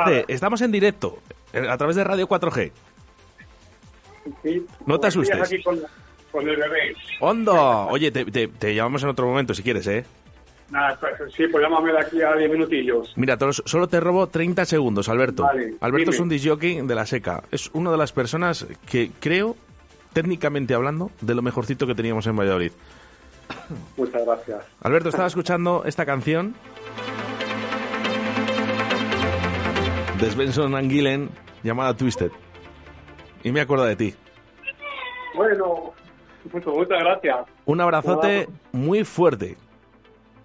AC, 0.09 0.25
estamos 0.29 0.61
en 0.61 0.73
directo 0.73 1.19
eh, 1.53 1.69
a 1.71 1.77
través 1.79 1.95
de 1.95 2.03
Radio 2.03 2.27
4G. 2.29 2.73
Sí, 4.43 4.67
No 4.87 4.99
te 4.99 5.07
estoy 5.07 5.23
asustes. 5.23 5.41
aquí 5.53 5.63
con, 5.63 5.81
con 6.33 6.49
el 6.49 6.57
bebé. 6.57 6.97
¡Hondo! 7.21 7.87
Oye, 7.87 8.11
te, 8.11 8.25
te- 8.25 8.49
te 8.49 8.75
llamamos 8.75 9.05
en 9.05 9.11
otro 9.11 9.29
momento 9.29 9.55
si 9.55 9.63
quieres, 9.63 9.87
¿eh? 9.87 10.05
Nada, 10.73 10.99
pues, 10.99 11.35
sí, 11.35 11.47
pues 11.49 11.63
llámame 11.63 11.93
de 11.93 12.01
aquí 12.01 12.23
a 12.23 12.35
10 12.35 12.51
minutillos. 12.51 13.13
Mira, 13.17 13.37
solo 13.67 13.89
te 13.89 14.01
robo 14.01 14.27
30 14.27 14.65
segundos, 14.65 15.11
Alberto. 15.11 15.43
Vale, 15.43 15.75
Alberto 15.81 16.11
dime. 16.11 16.15
es 16.15 16.21
un 16.21 16.29
disjockey 16.31 16.81
de 16.81 16.95
la 16.95 17.05
seca. 17.05 17.43
Es 17.51 17.69
una 17.75 17.91
de 17.91 17.99
las 17.99 18.13
personas 18.13 18.67
que 18.91 19.11
creo, 19.21 19.55
técnicamente 20.15 20.73
hablando, 20.73 21.11
de 21.21 21.35
lo 21.35 21.43
mejorcito 21.43 21.87
que 21.87 21.95
teníamos 21.95 22.27
en 22.27 22.37
Valladolid. 22.37 22.73
Muchas 23.99 24.25
gracias. 24.25 24.65
Alberto, 24.81 25.11
estaba 25.11 25.29
escuchando 25.29 25.83
esta 25.85 26.07
canción 26.07 26.55
de 30.19 30.31
Svensson 30.31 30.75
and 30.75 30.91
Gillen 30.91 31.29
llamada 31.63 31.95
Twisted. 31.95 32.31
Y 33.45 33.53
me 33.53 33.61
acuerdo 33.61 33.85
de 33.85 33.97
ti. 33.97 34.15
Bueno, 35.35 35.93
pues 36.51 36.67
muchas 36.67 36.99
gracias. 36.99 37.41
Un 37.67 37.79
abrazote 37.83 38.49
muy 38.73 39.05
fuerte. 39.05 39.59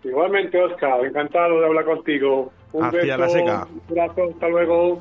Igualmente, 0.03 0.61
Oscar, 0.61 1.05
encantado 1.05 1.59
de 1.59 1.65
hablar 1.65 1.85
contigo. 1.85 2.51
Un 2.73 2.85
Hacia 2.85 2.99
beso, 3.01 3.17
la 3.17 3.29
seca. 3.29 3.67
Un 3.89 3.99
abrazo, 3.99 4.29
hasta 4.31 4.47
luego. 4.49 4.99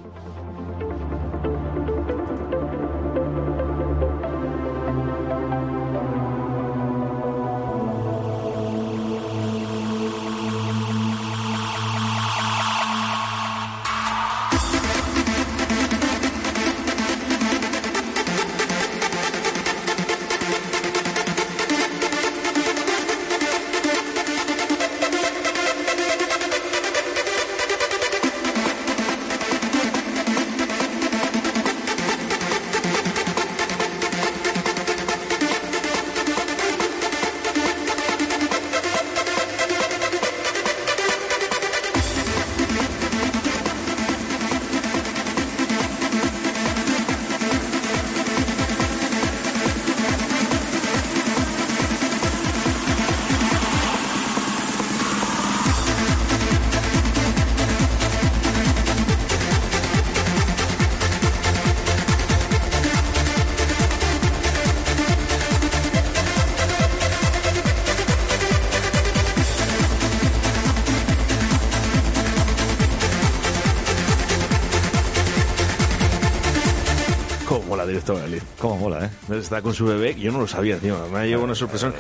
Está 79.47 79.63
con 79.63 79.73
su 79.75 79.87
bebé, 79.87 80.17
yo 80.19 80.33
no 80.33 80.41
lo 80.41 80.49
sabía, 80.49 80.77
tío. 80.79 80.99
Me 81.13 81.21
ha 81.21 81.25
llevado 81.25 81.45
una 81.45 81.55
sorpresa. 81.55 81.93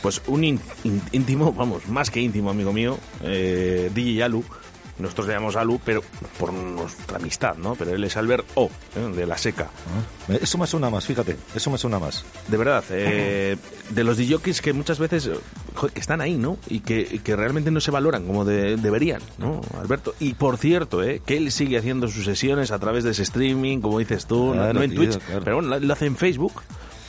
Pues 0.00 0.22
un 0.28 0.42
ín- 0.42 0.60
ín- 0.84 1.00
íntimo, 1.10 1.52
vamos, 1.52 1.88
más 1.88 2.08
que 2.08 2.20
íntimo 2.20 2.50
amigo 2.50 2.72
mío, 2.72 2.96
eh, 3.22 3.90
DJ 3.92 4.22
Alu. 4.22 4.44
Nosotros 4.96 5.26
le 5.26 5.32
llamamos 5.32 5.56
Alu, 5.56 5.80
pero 5.84 6.04
por 6.38 6.52
nuestra 6.52 7.16
amistad, 7.16 7.56
¿no? 7.56 7.74
Pero 7.74 7.96
él 7.96 8.04
es 8.04 8.16
Albert 8.16 8.46
O, 8.54 8.70
¿eh? 8.94 9.12
de 9.16 9.26
La 9.26 9.36
Seca. 9.36 9.68
Eh, 10.28 10.38
Eso 10.42 10.56
me 10.56 10.68
suena 10.68 10.88
más, 10.88 11.04
fíjate. 11.04 11.36
Eso 11.52 11.68
me 11.68 11.78
suena 11.78 11.98
más. 11.98 12.24
De 12.46 12.56
verdad, 12.56 12.84
eh, 12.90 13.56
de 13.90 14.04
los 14.04 14.16
DJs 14.18 14.60
que 14.60 14.72
muchas 14.72 15.00
veces 15.00 15.28
que 15.92 15.98
están 15.98 16.20
ahí, 16.20 16.34
¿no? 16.36 16.58
Y 16.68 16.78
que, 16.78 17.20
que 17.24 17.34
realmente 17.34 17.72
no 17.72 17.80
se 17.80 17.90
valoran 17.90 18.24
como 18.24 18.44
de- 18.44 18.76
deberían, 18.76 19.20
¿no, 19.38 19.62
Alberto? 19.80 20.14
Y 20.20 20.34
por 20.34 20.58
cierto, 20.58 21.02
¿eh? 21.02 21.20
que 21.26 21.38
él 21.38 21.50
sigue 21.50 21.76
haciendo 21.76 22.06
sus 22.06 22.24
sesiones 22.24 22.70
a 22.70 22.78
través 22.78 23.02
de 23.02 23.10
ese 23.10 23.22
streaming, 23.24 23.80
como 23.80 23.98
dices 23.98 24.26
tú, 24.26 24.48
no- 24.48 24.52
Claro, 24.52 24.74
no 24.74 24.82
en 24.84 24.90
tío, 24.92 25.00
Twitch, 25.00 25.18
claro. 25.18 25.40
pero 25.42 25.56
bueno, 25.56 25.76
lo 25.80 25.92
hace 25.92 26.06
en 26.06 26.16
Facebook. 26.16 26.62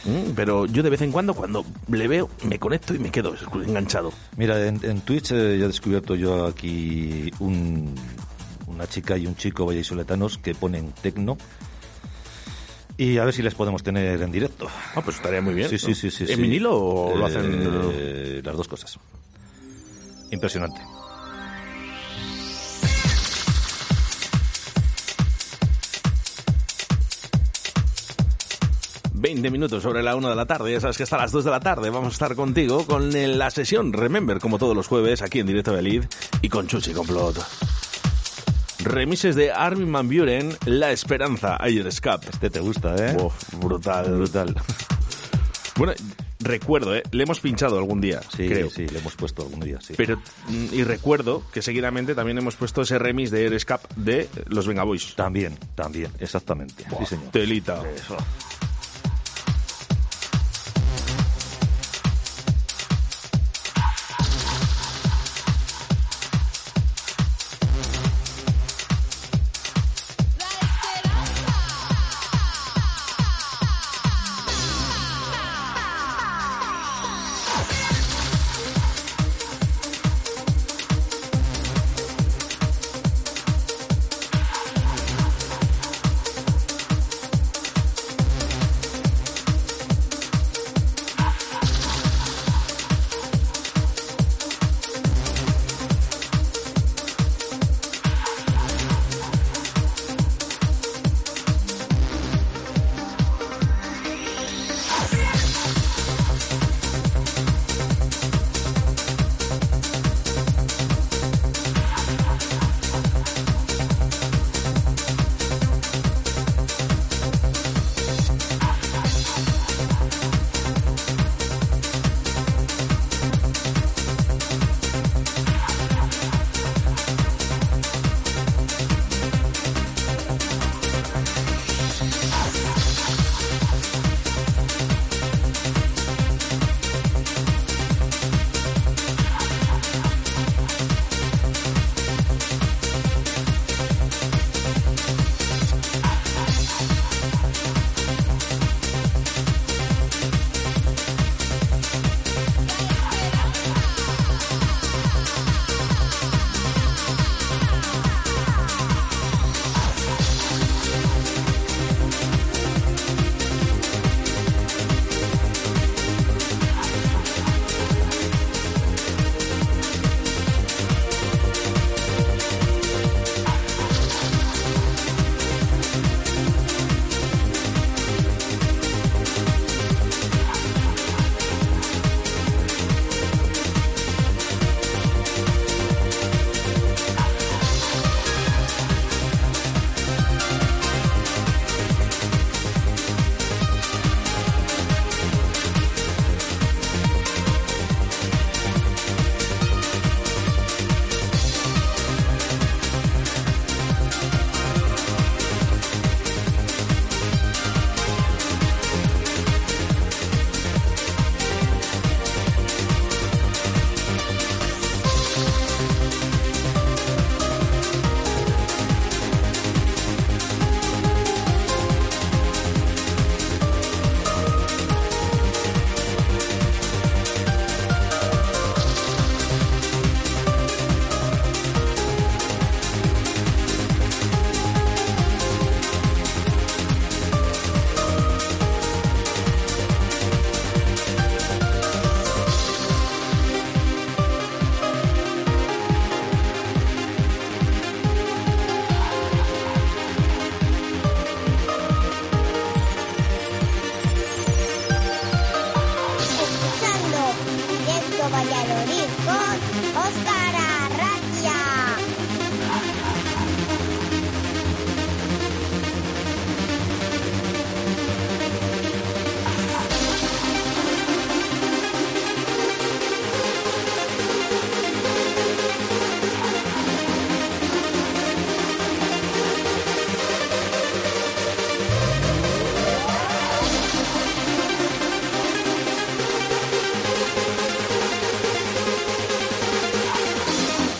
¿M? 0.05 0.33
Pero 0.35 0.65
yo 0.65 0.83
de 0.83 0.89
vez 0.89 1.01
en 1.01 1.11
cuando, 1.11 1.33
cuando 1.33 1.65
le 1.89 2.07
veo, 2.07 2.29
me 2.43 2.59
conecto 2.59 2.93
y 2.95 2.99
me 2.99 3.11
quedo 3.11 3.35
enganchado. 3.65 4.11
Mira, 4.37 4.65
en, 4.67 4.79
en 4.83 5.01
Twitch 5.01 5.31
eh, 5.31 5.57
ya 5.59 5.65
he 5.65 5.67
descubierto 5.67 6.15
yo 6.15 6.45
aquí 6.45 7.31
un- 7.39 7.95
una 8.67 8.87
chica 8.87 9.17
y 9.17 9.25
un 9.27 9.35
chico 9.35 9.65
vallisoletanos 9.65 10.37
que 10.37 10.53
ponen 10.55 10.91
tecno. 11.01 11.37
Y 12.97 13.17
a 13.17 13.25
ver 13.25 13.33
si 13.33 13.41
les 13.41 13.53
podemos 13.55 13.83
tener 13.83 14.21
en 14.21 14.31
directo. 14.31 14.67
Ah, 14.95 15.01
pues 15.01 15.17
estaría 15.17 15.41
muy 15.41 15.53
bien. 15.53 15.67
Sí, 15.69 15.77
sí, 15.77 15.93
sí. 15.93 16.09
sí 16.09 16.23
¿En 16.23 16.29
sí. 16.35 16.41
vinilo 16.41 16.73
o 16.81 17.17
lo 17.17 17.25
hacen- 17.25 17.61
Eh, 17.93 18.41
las 18.43 18.55
dos 18.55 18.67
cosas. 18.69 18.97
Impresionante. 20.31 20.79
20 29.25 29.49
minutos 29.49 29.81
sobre 29.81 30.03
la 30.03 30.15
1 30.15 30.29
de 30.29 30.35
la 30.35 30.45
tarde. 30.45 30.71
Ya 30.71 30.79
sabes 30.79 30.97
que 30.97 31.03
hasta 31.03 31.17
las 31.17 31.31
2 31.31 31.43
de 31.45 31.49
la 31.49 31.59
tarde 31.59 31.89
vamos 31.89 32.09
a 32.09 32.11
estar 32.11 32.35
contigo 32.35 32.85
con 32.85 33.15
el- 33.15 33.39
la 33.39 33.49
sesión 33.49 33.91
Remember, 33.91 34.37
como 34.39 34.59
todos 34.59 34.75
los 34.75 34.85
jueves, 34.85 35.23
aquí 35.23 35.39
en 35.39 35.47
directo 35.47 35.73
de 35.73 35.81
Lid 35.81 36.03
y 36.43 36.49
con 36.49 36.67
Chuchi 36.67 36.93
Complot. 36.93 37.35
Remises 38.83 39.35
de 39.35 39.51
Armin 39.51 39.91
Van 39.91 40.07
Buren, 40.07 40.55
La 40.67 40.91
Esperanza, 40.91 41.57
Ayer 41.59 41.87
Escape. 41.87 42.27
Este 42.31 42.51
te 42.51 42.59
gusta, 42.59 42.95
¿eh? 42.97 43.17
brutal. 43.59 44.11
Brutal. 44.15 44.55
Bueno, 45.75 45.93
recuerdo, 46.39 46.95
¿eh? 46.95 47.01
Le 47.09 47.23
hemos 47.23 47.39
pinchado 47.39 47.79
algún 47.79 47.99
día, 47.99 48.21
Sí, 48.37 48.47
creo. 48.47 48.69
sí, 48.69 48.85
le 48.87 48.99
hemos 48.99 49.15
puesto 49.15 49.41
algún 49.41 49.59
día, 49.61 49.79
sí. 49.81 49.95
Pero, 49.97 50.17
mm, 50.49 50.65
y 50.71 50.83
recuerdo 50.83 51.41
que 51.51 51.63
seguidamente 51.63 52.13
también 52.13 52.37
hemos 52.37 52.55
puesto 52.55 52.83
ese 52.83 52.99
remix 52.99 53.31
de 53.31 53.45
Air 53.45 53.53
Escape 53.53 53.87
de 53.95 54.29
los 54.49 54.67
Venga 54.67 54.83
Boys. 54.83 55.15
También, 55.15 55.57
también, 55.73 56.11
exactamente. 56.19 56.85
Sí, 56.99 57.05
señor. 57.07 57.31
Telita. 57.31 57.81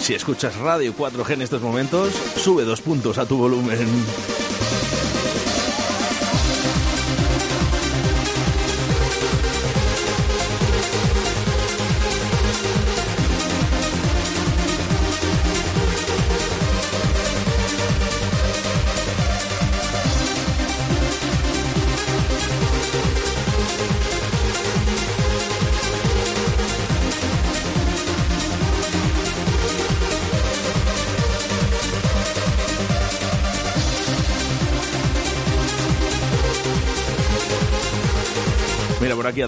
Si 0.05 0.13
escuchas 0.13 0.55
Radio 0.57 0.93
4G 0.95 1.33
en 1.33 1.41
estos 1.41 1.63
momentos, 1.63 2.13
sube 2.13 2.63
dos 2.63 2.79
puntos 2.79 3.17
a 3.17 3.25
tu 3.25 3.37
volumen. 3.37 3.87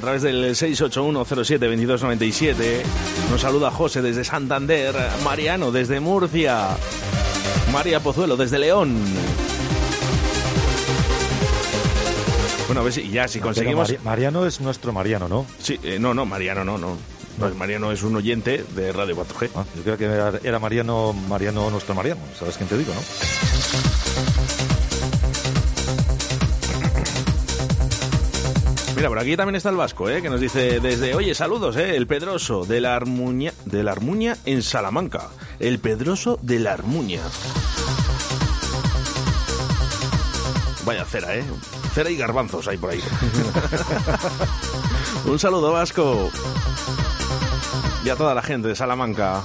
Través 0.07 0.21
del 0.21 0.55
681072297 0.55 2.81
nos 3.29 3.41
saluda 3.41 3.69
José 3.71 4.01
desde 4.01 4.23
Santander, 4.23 4.95
Mariano 5.25 5.69
desde 5.71 5.99
Murcia, 5.99 6.69
María 7.73 7.99
Pozuelo 7.99 8.37
desde 8.37 8.57
León. 8.57 8.95
Bueno, 12.67 12.79
a 12.81 12.83
ver 12.85 12.93
si 12.93 13.09
ya, 13.09 13.27
si 13.27 13.41
conseguimos... 13.41 13.89
Mari- 13.89 13.99
Mariano 14.05 14.45
es 14.45 14.61
nuestro 14.61 14.93
Mariano, 14.93 15.27
¿no? 15.27 15.45
Sí, 15.61 15.77
eh, 15.83 15.97
no, 15.99 16.13
no, 16.13 16.25
Mariano 16.25 16.63
no, 16.63 16.77
no. 16.77 16.95
No, 17.37 17.49
Mariano 17.55 17.91
es 17.91 18.01
un 18.01 18.15
oyente 18.15 18.63
de 18.75 18.91
Radio 18.93 19.15
4G. 19.17 19.49
Ah, 19.55 19.65
yo 19.75 19.83
creo 19.83 19.97
que 19.97 20.05
era 20.47 20.57
Mariano, 20.59 21.11
Mariano 21.13 21.69
nuestro 21.69 21.93
Mariano. 21.95 22.21
¿Sabes 22.39 22.55
quién 22.57 22.69
te 22.69 22.77
digo, 22.77 22.93
no? 22.93 23.01
Mira, 28.97 29.09
por 29.09 29.19
aquí 29.19 29.37
también 29.37 29.55
está 29.55 29.69
el 29.69 29.75
Vasco, 29.75 30.09
¿eh? 30.09 30.23
que 30.23 30.29
nos 30.31 30.41
dice 30.41 30.79
desde, 30.79 31.13
oye, 31.13 31.35
saludos, 31.35 31.77
¿eh? 31.77 31.95
el 31.95 32.07
Pedroso 32.07 32.65
de 32.65 32.81
la 32.81 32.95
Armuña, 32.95 33.53
de 33.65 33.83
la 33.83 33.91
Armuña 33.91 34.35
en 34.43 34.63
Salamanca. 34.63 35.29
El 35.59 35.77
Pedroso 35.77 36.39
de 36.41 36.57
la 36.57 36.73
Armuña. 36.73 37.21
Vaya 40.83 41.05
cera, 41.05 41.35
¿eh? 41.35 41.43
Cera 41.93 42.09
y 42.09 42.17
garbanzos 42.17 42.67
hay 42.67 42.79
por 42.79 42.89
ahí. 42.89 43.03
Un 45.25 45.37
saludo, 45.37 45.71
Vasco. 45.73 46.31
Y 48.03 48.09
a 48.09 48.15
toda 48.15 48.33
la 48.33 48.41
gente 48.41 48.69
de 48.69 48.75
Salamanca. 48.75 49.43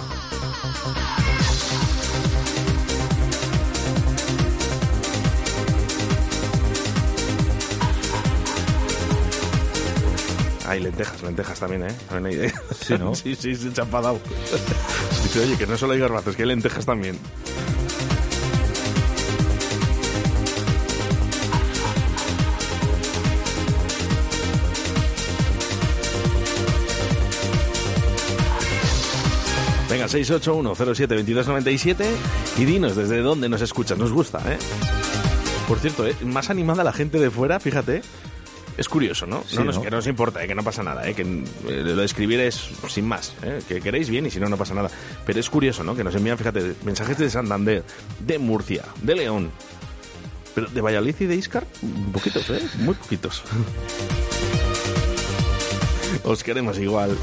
Hay 10.72 10.80
lentejas, 10.80 11.22
lentejas 11.22 11.60
también, 11.60 11.82
¿eh? 11.82 11.94
También 12.08 12.40
hay... 12.40 12.48
Sí, 12.74 12.94
¿no? 12.98 13.14
sí, 13.36 13.36
sí, 13.36 13.54
enfadado. 13.76 14.18
Dice, 15.22 15.40
oye, 15.40 15.58
que 15.58 15.66
no 15.66 15.76
solo 15.76 15.92
hay 15.92 15.98
garbanzos, 15.98 16.34
que 16.34 16.44
hay 16.44 16.48
lentejas 16.48 16.86
también. 16.86 17.18
Venga, 29.90 30.06
681-07-2297 30.06 32.06
y 32.56 32.64
dinos 32.64 32.96
desde 32.96 33.20
dónde 33.20 33.50
nos 33.50 33.60
escuchas. 33.60 33.98
Nos 33.98 34.10
gusta, 34.10 34.38
¿eh? 34.50 34.56
Por 35.68 35.78
cierto, 35.80 36.06
¿eh? 36.06 36.16
más 36.24 36.48
animada 36.48 36.82
la 36.82 36.94
gente 36.94 37.18
de 37.18 37.30
fuera, 37.30 37.60
fíjate. 37.60 38.00
Es 38.76 38.88
curioso, 38.88 39.26
¿no? 39.26 39.44
Sí, 39.46 39.56
no, 39.56 39.64
nos, 39.64 39.76
¿no? 39.76 39.82
Que 39.82 39.90
no 39.90 39.96
nos 39.96 40.06
importa, 40.06 40.42
¿eh? 40.42 40.48
que 40.48 40.54
no 40.54 40.62
pasa 40.62 40.82
nada, 40.82 41.06
¿eh? 41.06 41.14
que 41.14 41.22
eh, 41.22 41.44
lo 41.66 41.96
de 41.96 42.04
escribir 42.04 42.40
es 42.40 42.70
sin 42.88 43.06
más. 43.06 43.34
Que 43.68 43.80
queréis 43.80 44.08
bien 44.08 44.26
y 44.26 44.30
si 44.30 44.40
no, 44.40 44.48
no 44.48 44.56
pasa 44.56 44.74
nada. 44.74 44.90
Pero 45.26 45.40
es 45.40 45.50
curioso, 45.50 45.84
¿no? 45.84 45.94
Que 45.94 46.04
nos 46.04 46.14
envían, 46.14 46.38
fíjate, 46.38 46.74
mensajes 46.84 47.18
de 47.18 47.28
Santander, 47.30 47.84
de 48.20 48.38
Murcia, 48.38 48.84
de 49.02 49.14
León. 49.14 49.50
Pero 50.54 50.68
de 50.68 50.80
Valladolid 50.80 51.14
y 51.20 51.26
de 51.26 51.36
Iscar, 51.36 51.66
poquitos, 52.12 52.48
¿eh? 52.50 52.62
Muy 52.78 52.94
poquitos. 52.94 53.42
Os 56.24 56.44
queremos 56.44 56.78
igual. 56.78 57.16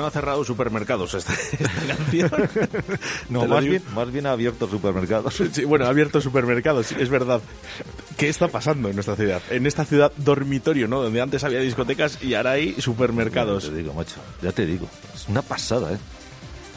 No 0.00 0.06
ha 0.06 0.10
cerrado 0.10 0.44
supermercados 0.44 1.14
esta, 1.14 1.32
esta 1.34 1.70
canción. 1.96 2.30
No, 3.28 3.46
más 3.46 3.64
bien, 3.64 3.82
más 3.94 4.10
bien 4.12 4.26
ha 4.26 4.32
abierto 4.32 4.68
supermercados. 4.68 5.42
Sí, 5.52 5.64
bueno, 5.64 5.86
ha 5.86 5.88
abierto 5.88 6.20
supermercados, 6.20 6.86
sí, 6.86 6.96
es 6.98 7.08
verdad. 7.08 7.40
¿Qué 8.16 8.28
está 8.28 8.48
pasando 8.48 8.88
en 8.88 8.94
nuestra 8.96 9.16
ciudad? 9.16 9.40
En 9.50 9.66
esta 9.66 9.84
ciudad 9.84 10.12
dormitorio, 10.16 10.88
¿no? 10.88 11.02
Donde 11.02 11.20
antes 11.20 11.42
había 11.44 11.60
discotecas 11.60 12.22
y 12.22 12.34
ahora 12.34 12.52
hay 12.52 12.74
supermercados. 12.80 13.64
Ya 13.64 13.70
te 13.70 13.76
digo, 13.76 13.94
macho, 13.94 14.16
ya 14.42 14.52
te 14.52 14.66
digo. 14.66 14.88
Es 15.14 15.28
una 15.28 15.42
pasada, 15.42 15.92
¿eh? 15.92 15.98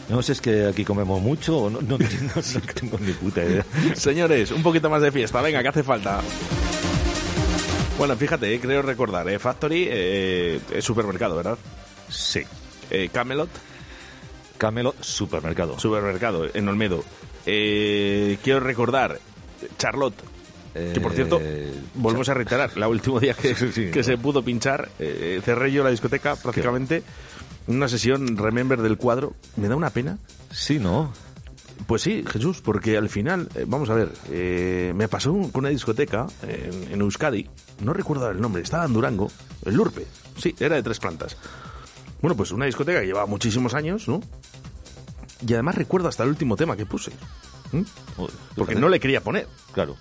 No 0.09 0.21
sé 0.21 0.27
si 0.27 0.31
es 0.33 0.41
que 0.41 0.65
aquí 0.65 0.83
comemos 0.83 1.21
mucho 1.21 1.57
o 1.57 1.69
no, 1.69 1.79
no, 1.81 1.97
no- 1.97 2.07
no 2.35 2.73
tengo 2.73 2.97
ni 2.99 3.11
puta 3.13 3.43
idea. 3.43 3.65
Señores, 3.95 4.51
un 4.51 4.61
poquito 4.63 4.89
más 4.89 5.01
de 5.01 5.11
fiesta, 5.11 5.41
venga, 5.41 5.61
que 5.61 5.69
hace 5.69 5.83
falta. 5.83 6.21
Bueno, 7.97 8.15
fíjate, 8.17 8.53
eh, 8.53 8.59
creo 8.59 8.81
recordar, 8.81 9.29
eh, 9.29 9.37
Factory 9.39 9.87
eh, 9.89 10.59
es 10.73 10.83
supermercado, 10.83 11.35
¿verdad? 11.35 11.57
Sí. 12.09 12.41
Eh, 12.93 13.09
Camelot. 13.11 13.49
Camelot 14.57 14.95
Supermercado. 15.03 15.77
Supermercado, 15.77 16.47
en 16.53 16.67
Olmedo. 16.69 17.03
Eh, 17.45 18.37
quiero 18.41 18.61
recordar, 18.61 19.19
Charlotte, 19.77 20.15
que 20.73 20.99
por 21.01 21.13
cierto, 21.13 21.41
volvemos 21.95 22.29
a 22.29 22.33
reiterar, 22.33 22.77
la 22.77 22.87
último 22.87 23.19
día 23.19 23.33
que, 23.33 23.53
que 23.53 24.03
se 24.03 24.17
pudo 24.17 24.43
pinchar, 24.43 24.89
eh, 24.99 25.41
cerré 25.43 25.71
yo 25.71 25.83
la 25.83 25.91
discoteca 25.91 26.35
prácticamente, 26.35 27.03
una 27.67 27.87
sesión 27.87 28.37
Remember 28.37 28.81
del 28.81 28.97
cuadro. 28.97 29.33
¿Me 29.55 29.67
da 29.67 29.75
una 29.75 29.89
pena? 29.89 30.17
Sí, 30.51 30.79
¿no? 30.79 31.13
Pues 31.85 32.01
sí, 32.01 32.23
Jesús, 32.27 32.61
porque 32.61 32.97
al 32.97 33.09
final, 33.09 33.49
eh, 33.55 33.65
vamos 33.67 33.89
a 33.89 33.95
ver, 33.95 34.09
eh, 34.31 34.93
me 34.95 35.07
pasó 35.07 35.31
con 35.33 35.51
una 35.55 35.69
discoteca 35.69 36.27
en, 36.43 36.93
en 36.93 37.01
Euskadi, 37.01 37.49
no 37.81 37.93
recuerdo 37.93 38.29
el 38.29 38.39
nombre, 38.39 38.61
estaba 38.61 38.85
en 38.85 38.93
Durango, 38.93 39.29
el 39.65 39.75
Lurpe, 39.75 40.05
sí, 40.37 40.55
era 40.59 40.75
de 40.75 40.83
tres 40.83 40.99
plantas. 40.99 41.35
Bueno, 42.23 42.37
pues 42.37 42.51
una 42.53 42.65
discoteca 42.65 43.01
que 43.01 43.05
llevaba 43.05 43.25
muchísimos 43.25 43.73
años, 43.73 44.07
¿no? 44.07 44.21
Y 45.45 45.53
además 45.53 45.75
recuerdo 45.75 46.07
hasta 46.07 46.23
el 46.23 46.29
último 46.29 46.55
tema 46.55 46.77
que 46.77 46.85
puse. 46.85 47.11
Porque 48.55 48.75
no 48.75 48.87
le 48.87 48.97
quería 49.01 49.19
poner. 49.21 49.45
Claro. 49.73 49.97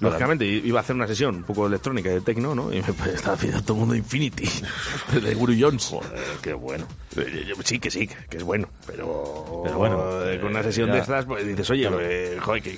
Lógicamente 0.00 0.44
iba 0.44 0.80
a 0.80 0.82
hacer 0.82 0.96
una 0.96 1.06
sesión 1.06 1.36
un 1.36 1.42
poco 1.44 1.68
electrónica 1.68 2.10
de 2.10 2.20
techno, 2.20 2.52
¿no? 2.56 2.72
Y 2.72 2.82
me 2.82 2.92
pues, 2.92 3.14
estaba 3.14 3.36
pidiendo 3.36 3.62
todo 3.62 3.74
el 3.74 3.78
mundo 3.82 3.94
Infinity 3.94 4.48
de 5.22 5.34
Guru 5.36 5.54
Jones. 5.56 5.84
Joder, 5.86 6.10
qué 6.42 6.52
bueno. 6.52 6.84
Eh, 7.16 7.44
yo- 7.46 7.54
Sí, 7.62 7.78
que 7.78 7.92
sí, 7.92 8.08
que 8.28 8.38
es 8.38 8.42
bueno, 8.42 8.68
pero, 8.84 9.60
Pero 9.64 9.78
bueno, 9.78 10.24
eh, 10.28 10.40
con 10.40 10.50
una 10.50 10.62
eh, 10.62 10.64
sesión 10.64 10.88
ya. 10.88 10.94
de 10.94 11.00
estas, 11.02 11.24
pues 11.26 11.46
dices, 11.46 11.70
oye, 11.70 11.82
Claro. 11.82 11.98
eh, 12.02 12.38
joder, 12.42 12.60
que 12.64 12.76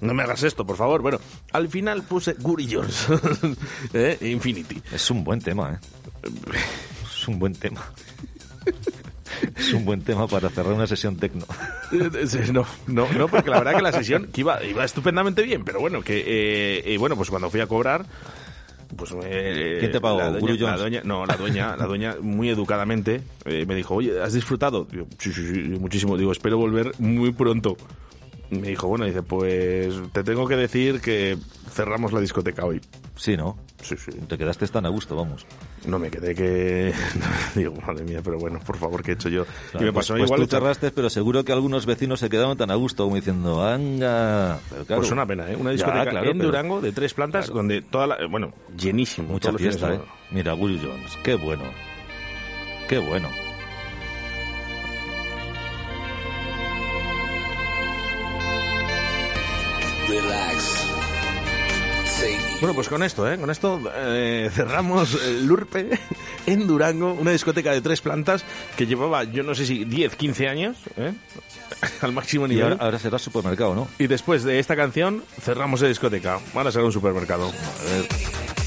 no 0.00 0.12
me 0.12 0.24
hagas 0.24 0.42
esto, 0.42 0.66
por 0.66 0.76
favor. 0.76 1.00
Bueno, 1.02 1.20
al 1.52 1.68
final 1.68 2.02
puse 2.02 2.32
Guri 2.40 2.68
Jones, 2.74 3.06
¿eh? 3.94 4.18
Infinity. 4.22 4.82
Es 4.92 5.08
un 5.12 5.22
buen 5.22 5.40
tema, 5.40 5.74
¿eh? 5.74 5.78
Es 7.16 7.28
un 7.28 7.38
buen 7.38 7.54
tema. 7.54 7.80
Es 9.56 9.72
un 9.72 9.84
buen 9.84 10.02
tema 10.02 10.26
para 10.28 10.48
cerrar 10.48 10.72
una 10.74 10.86
sesión 10.86 11.16
tecno. 11.16 11.44
No, 12.52 12.64
no, 12.86 13.12
no, 13.12 13.28
porque 13.28 13.50
la 13.50 13.58
verdad 13.58 13.76
que 13.76 13.82
la 13.82 13.92
sesión 13.92 14.28
que 14.32 14.40
iba, 14.42 14.62
iba 14.64 14.84
estupendamente 14.84 15.42
bien, 15.42 15.64
pero 15.64 15.80
bueno, 15.80 16.02
que 16.02 16.18
eh, 16.18 16.82
eh, 16.94 16.98
bueno, 16.98 17.16
pues 17.16 17.30
cuando 17.30 17.50
fui 17.50 17.60
a 17.60 17.66
cobrar, 17.66 18.04
pues 18.96 19.12
eh, 19.24 19.76
¿Quién 19.80 19.92
te 19.92 20.00
pagó? 20.00 20.18
La 20.18 20.28
¿Guru 20.30 20.56
dueña, 20.56 20.70
la 20.76 20.76
dueña- 20.78 21.02
no, 21.04 21.26
la 21.26 21.36
dueña, 21.36 21.76
la 21.76 21.86
dueña 21.86 22.16
muy 22.20 22.48
educadamente 22.48 23.22
eh, 23.44 23.64
me 23.66 23.74
dijo, 23.74 23.94
oye, 23.96 24.20
¿has 24.22 24.32
disfrutado? 24.34 24.86
Digo, 24.90 25.06
sí, 25.18 25.32
sí, 25.32 25.46
sí, 25.46 25.58
muchísimo. 25.80 26.16
Digo, 26.16 26.30
espero 26.32 26.56
volver 26.58 26.92
muy 26.98 27.32
pronto. 27.32 27.76
Me 28.50 28.68
dijo, 28.68 28.86
bueno, 28.88 29.04
dice, 29.06 29.22
pues 29.22 29.94
te 30.12 30.22
tengo 30.22 30.46
que 30.46 30.56
decir 30.56 31.00
que 31.00 31.36
cerramos 31.74 32.12
la 32.12 32.20
discoteca 32.20 32.64
hoy. 32.64 32.80
Sí, 33.16 33.36
¿no? 33.36 33.56
Sí, 33.82 33.96
sí. 33.96 34.12
Te 34.28 34.38
quedaste 34.38 34.66
tan 34.68 34.86
a 34.86 34.88
gusto, 34.88 35.14
vamos. 35.16 35.44
No 35.86 35.98
me 35.98 36.10
quedé 36.10 36.34
que... 36.34 36.92
Digo, 37.54 37.74
madre 37.86 38.04
mía, 38.04 38.20
pero 38.24 38.38
bueno, 38.38 38.60
por 38.64 38.76
favor, 38.78 39.02
¿qué 39.02 39.10
he 39.10 39.14
hecho 39.14 39.28
yo? 39.28 39.44
y 39.74 39.78
me 39.78 39.92
pues, 39.92 40.06
pasó 40.06 40.14
pues 40.14 40.24
igual... 40.24 40.40
tú 40.40 40.46
cerraste, 40.46 40.90
pero 40.90 41.10
seguro 41.10 41.44
que 41.44 41.52
algunos 41.52 41.84
vecinos 41.84 42.20
se 42.20 42.30
quedaron 42.30 42.56
tan 42.56 42.70
a 42.70 42.74
gusto 42.76 43.04
como 43.04 43.16
diciendo, 43.16 43.62
¡anga! 43.62 44.58
Pero 44.70 44.84
claro, 44.86 45.02
Pues 45.02 45.12
una 45.12 45.26
pena, 45.26 45.50
¿eh? 45.50 45.56
Una 45.56 45.70
Ya, 45.70 45.76
discoteca 45.76 46.10
claro, 46.10 46.30
en 46.30 46.38
pero- 46.38 46.48
Durango 46.48 46.80
de 46.80 46.92
tres 46.92 47.12
plantas 47.12 47.48
donde 47.48 47.82
toda 47.82 48.06
la... 48.06 48.18
Bueno, 48.30 48.52
llenísimo. 48.76 49.28
Mucha 49.28 49.52
fiesta, 49.52 49.94
¿eh? 49.94 50.00
Mira, 50.30 50.52
Guru 50.54 50.78
Jones, 50.82 51.18
qué 51.22 51.34
bueno. 51.34 51.64
Qué 52.88 52.98
bueno. 52.98 53.28
Relax. 60.08 60.93
Bueno, 62.60 62.74
pues 62.74 62.88
con 62.88 63.02
esto, 63.02 63.30
¿eh? 63.30 63.38
Con 63.38 63.50
esto 63.50 63.80
eh, 63.94 64.48
cerramos 64.52 65.14
el 65.22 65.44
Lurpe 65.46 65.98
en 66.46 66.66
Durango, 66.66 67.12
una 67.12 67.30
discoteca 67.32 67.72
de 67.72 67.80
tres 67.80 68.00
plantas 68.00 68.44
que 68.76 68.86
llevaba, 68.86 69.24
yo 69.24 69.42
no 69.42 69.54
sé 69.54 69.66
si 69.66 69.84
10, 69.84 70.16
15 70.16 70.48
años, 70.48 70.76
¿eh? 70.96 71.12
Al 72.00 72.12
máximo 72.12 72.46
Y 72.46 72.50
nivel. 72.50 72.64
ahora, 72.72 72.76
ahora 72.84 72.98
será 72.98 73.18
supermercado, 73.18 73.74
¿no? 73.74 73.88
Y 73.98 74.06
después 74.06 74.44
de 74.44 74.58
esta 74.58 74.76
canción 74.76 75.22
cerramos 75.42 75.80
la 75.82 75.88
discoteca. 75.88 76.38
Van 76.54 76.66
a 76.66 76.72
ser 76.72 76.82
un 76.82 76.92
supermercado. 76.92 77.46
A 77.48 77.90
ver. 77.90 78.63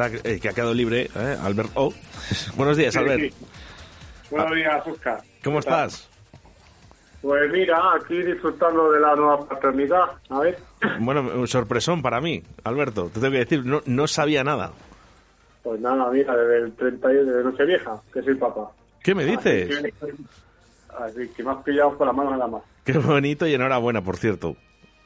Ahora 0.00 0.16
eh, 0.24 0.38
que 0.40 0.48
ha 0.48 0.52
quedado 0.52 0.74
libre, 0.74 1.08
¿eh? 1.14 1.36
Albert 1.42 1.70
O. 1.74 1.92
Buenos 2.56 2.76
días, 2.76 2.92
Sí, 2.94 2.98
Albert. 3.00 3.20
sí. 3.20 3.34
Buenos 4.30 4.54
días, 4.54 4.86
Oscar. 4.86 5.20
¿Cómo 5.42 5.58
estás? 5.58 6.08
Pues 7.22 7.50
mira, 7.50 7.78
aquí 7.96 8.22
disfrutando 8.22 8.92
de 8.92 9.00
la 9.00 9.16
nueva 9.16 9.46
paternidad. 9.48 10.04
A 10.30 10.40
ver. 10.40 10.58
Bueno, 11.00 11.22
un 11.22 11.48
sorpresón 11.48 12.02
para 12.02 12.20
mí, 12.20 12.42
Alberto. 12.62 13.06
Te 13.12 13.20
tengo 13.20 13.32
que 13.32 13.38
decir, 13.38 13.64
no, 13.64 13.80
no 13.86 14.06
sabía 14.06 14.44
nada. 14.44 14.70
Pues 15.64 15.80
nada, 15.80 16.08
mira, 16.10 16.36
desde 16.36 16.66
el 16.66 16.72
31 16.74 17.32
de 17.32 17.44
Nochevieja, 17.44 18.00
que 18.12 18.22
soy 18.22 18.34
papá. 18.36 18.70
¿Qué 19.02 19.14
me 19.14 19.24
dices? 19.24 19.68
Así 19.76 19.82
que, 19.82 20.14
así 20.96 21.28
que 21.36 21.42
me 21.42 21.50
has 21.50 21.62
pillado 21.64 21.96
con 21.98 22.06
la 22.06 22.12
mano 22.12 22.30
nada 22.30 22.46
más. 22.46 22.62
Qué 22.84 22.92
bonito 22.96 23.46
y 23.46 23.54
enhorabuena, 23.54 24.02
por 24.02 24.16
cierto. 24.16 24.56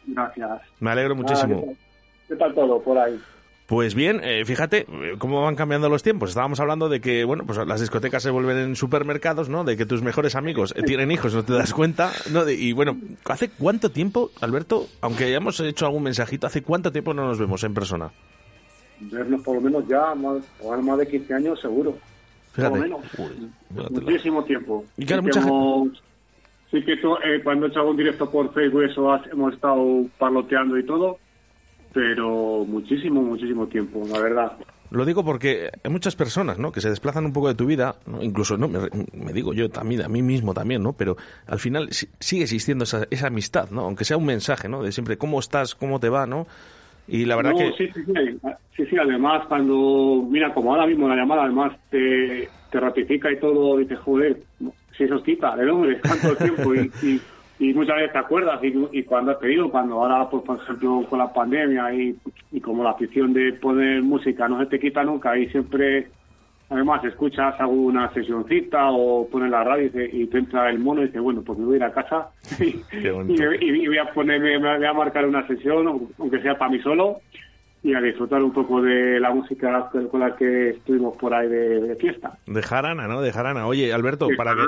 Gracias. 0.06 0.60
Me 0.80 0.90
alegro 0.90 1.16
muchísimo. 1.16 1.56
Ah, 1.56 1.60
¿qué, 1.62 1.66
tal? 1.66 1.76
¿Qué 2.28 2.36
tal 2.36 2.54
todo 2.54 2.82
por 2.82 2.98
ahí? 2.98 3.20
Pues 3.72 3.94
bien, 3.94 4.20
eh, 4.22 4.44
fíjate 4.44 4.80
eh, 4.86 5.14
cómo 5.16 5.40
van 5.40 5.56
cambiando 5.56 5.88
los 5.88 6.02
tiempos. 6.02 6.28
Estábamos 6.28 6.60
hablando 6.60 6.90
de 6.90 7.00
que, 7.00 7.24
bueno, 7.24 7.44
pues 7.46 7.58
las 7.66 7.80
discotecas 7.80 8.22
se 8.22 8.28
vuelven 8.28 8.58
en 8.58 8.76
supermercados, 8.76 9.48
¿no? 9.48 9.64
De 9.64 9.78
que 9.78 9.86
tus 9.86 10.02
mejores 10.02 10.36
amigos 10.36 10.74
tienen 10.86 11.10
hijos, 11.10 11.34
no 11.34 11.42
te 11.42 11.54
das 11.54 11.72
cuenta, 11.72 12.12
¿no? 12.30 12.44
De- 12.44 12.52
y 12.54 12.74
bueno, 12.74 12.98
¿hace 13.24 13.48
cuánto 13.48 13.88
tiempo, 13.90 14.30
Alberto, 14.42 14.88
aunque 15.00 15.24
hayamos 15.24 15.58
hecho 15.60 15.86
algún 15.86 16.02
mensajito, 16.02 16.46
¿hace 16.46 16.60
cuánto 16.62 16.92
tiempo 16.92 17.14
no 17.14 17.26
nos 17.26 17.38
vemos 17.38 17.64
en 17.64 17.72
persona? 17.72 18.10
Vernos 19.00 19.40
por 19.40 19.54
lo 19.54 19.62
menos 19.62 19.88
ya 19.88 20.14
más, 20.16 20.42
más 20.84 20.98
de 20.98 21.08
15 21.08 21.32
años 21.32 21.58
seguro. 21.58 21.96
Fíjate. 22.52 22.68
Por 22.78 22.78
lo 22.78 22.84
menos. 22.84 23.90
Muchísimo 24.02 24.44
tiempo. 24.44 24.84
Y 24.98 25.06
claro, 25.06 25.22
Sí 25.22 25.28
mucha 25.28 25.40
que 25.40 25.46
hemos- 25.48 26.02
Sí 26.70 26.82
que 26.84 26.96
to- 26.98 27.22
eh, 27.22 27.40
cuando 27.42 27.64
he 27.64 27.68
hecho 27.70 27.80
algún 27.80 27.96
directo 27.96 28.30
por 28.30 28.52
Facebook 28.52 28.82
eso 28.82 29.10
has- 29.10 29.26
hemos 29.32 29.54
estado 29.54 30.04
parloteando 30.18 30.76
y 30.78 30.84
todo, 30.84 31.16
pero 31.92 32.64
muchísimo, 32.66 33.22
muchísimo 33.22 33.66
tiempo, 33.68 34.02
la 34.10 34.18
verdad. 34.18 34.52
Lo 34.90 35.06
digo 35.06 35.24
porque 35.24 35.70
hay 35.82 35.90
muchas 35.90 36.16
personas, 36.16 36.58
¿no? 36.58 36.70
Que 36.70 36.82
se 36.82 36.90
desplazan 36.90 37.24
un 37.24 37.32
poco 37.32 37.48
de 37.48 37.54
tu 37.54 37.64
vida, 37.64 37.96
¿no? 38.06 38.22
incluso, 38.22 38.58
¿no? 38.58 38.68
Me, 38.68 38.80
me 39.14 39.32
digo 39.32 39.54
yo 39.54 39.70
también, 39.70 40.02
a 40.02 40.08
mí 40.08 40.20
mismo 40.20 40.52
también, 40.52 40.82
¿no? 40.82 40.92
Pero 40.92 41.16
al 41.46 41.58
final 41.58 41.88
si- 41.92 42.08
sigue 42.20 42.42
existiendo 42.42 42.84
esa, 42.84 43.06
esa 43.10 43.28
amistad, 43.28 43.70
¿no? 43.70 43.82
Aunque 43.82 44.04
sea 44.04 44.18
un 44.18 44.26
mensaje, 44.26 44.68
¿no? 44.68 44.82
De 44.82 44.92
siempre, 44.92 45.16
¿cómo 45.16 45.40
estás? 45.40 45.74
¿Cómo 45.74 45.98
te 45.98 46.10
va? 46.10 46.26
¿no? 46.26 46.46
Y 47.08 47.24
la 47.24 47.36
verdad 47.36 47.52
No, 47.52 47.58
que... 47.58 47.72
sí, 47.78 47.88
sí, 47.94 48.00
sí, 48.04 48.38
sí, 48.76 48.86
sí, 48.86 48.96
además 48.98 49.46
cuando, 49.48 50.26
mira, 50.30 50.52
como 50.52 50.72
ahora 50.72 50.86
mismo 50.86 51.08
la 51.08 51.16
llamada 51.16 51.44
además 51.44 51.72
te, 51.90 52.50
te 52.70 52.80
ratifica 52.80 53.32
y 53.32 53.40
todo, 53.40 53.78
dices, 53.78 53.98
joder, 54.00 54.42
si 54.96 55.04
eso 55.04 55.22
quita 55.22 55.56
del 55.56 55.70
hombre, 55.70 55.96
tanto 56.00 56.36
tiempo 56.36 56.74
y, 56.74 56.92
y, 57.02 57.22
y 57.58 57.72
muchas 57.74 57.96
veces 57.96 58.12
te 58.12 58.18
acuerdas 58.18 58.60
y, 58.64 58.74
y 58.92 59.04
cuando 59.04 59.32
has 59.32 59.38
pedido, 59.38 59.70
cuando 59.70 60.02
ahora, 60.02 60.28
pues, 60.30 60.42
por 60.44 60.58
ejemplo, 60.60 61.06
con 61.08 61.18
la 61.18 61.32
pandemia 61.32 61.94
y, 61.94 62.16
y 62.50 62.60
como 62.60 62.82
la 62.84 62.90
afición 62.90 63.32
de 63.32 63.52
poner 63.54 64.02
música 64.02 64.48
no 64.48 64.58
se 64.60 64.66
te 64.66 64.80
quita 64.80 65.04
nunca 65.04 65.36
y 65.38 65.48
siempre, 65.50 66.12
además, 66.68 67.04
escuchas 67.04 67.54
alguna 67.60 68.12
sesioncita 68.14 68.90
o 68.90 69.28
pones 69.30 69.50
la 69.50 69.64
radio 69.64 69.86
y, 69.86 69.90
te- 69.90 70.16
y 70.16 70.26
te 70.28 70.38
entra 70.38 70.70
el 70.70 70.78
mono 70.80 71.02
y 71.02 71.06
dices, 71.06 71.20
bueno, 71.22 71.42
pues 71.44 71.58
me 71.58 71.66
voy 71.66 71.74
a 71.74 71.76
ir 71.78 71.84
a 71.84 71.92
casa 71.92 72.30
y, 72.60 72.84
y- 73.34 73.82
y 73.84 73.86
voy 73.88 73.98
a 73.98 74.12
ponerme, 74.12 74.58
me 74.58 74.76
voy 74.78 74.86
a 74.86 74.92
marcar 74.92 75.26
una 75.26 75.46
sesión, 75.46 75.86
aunque 76.18 76.40
sea 76.42 76.58
para 76.58 76.70
mí 76.70 76.80
solo, 76.80 77.22
y 77.84 77.94
a 77.94 78.00
disfrutar 78.00 78.42
un 78.42 78.52
poco 78.52 78.80
de 78.80 79.18
la 79.18 79.32
música 79.32 79.90
con 80.10 80.20
la 80.20 80.36
que 80.36 80.70
estuvimos 80.70 81.16
por 81.16 81.34
ahí 81.34 81.48
de, 81.48 81.80
de 81.80 81.96
fiesta. 81.96 82.38
De 82.46 82.62
jarana, 82.62 83.08
¿no? 83.08 83.20
De 83.20 83.32
jarana. 83.32 83.66
Oye, 83.66 83.92
Alberto, 83.92 84.28
De 84.28 84.36
para 84.36 84.54
que, 84.54 84.60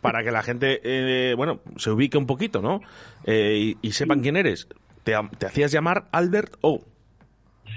para 0.00 0.22
que 0.22 0.30
la 0.30 0.42
gente, 0.42 0.80
eh, 0.84 1.34
bueno, 1.34 1.60
se 1.76 1.90
ubique 1.90 2.16
un 2.16 2.26
poquito, 2.26 2.62
¿no? 2.62 2.80
Eh, 3.24 3.74
y, 3.82 3.88
y 3.88 3.90
sepan 3.92 4.20
quién 4.20 4.36
eres. 4.36 4.68
Te, 5.02 5.14
hacías 5.14 5.72
llamar 5.72 6.04
Albert 6.12 6.54
O. 6.60 6.80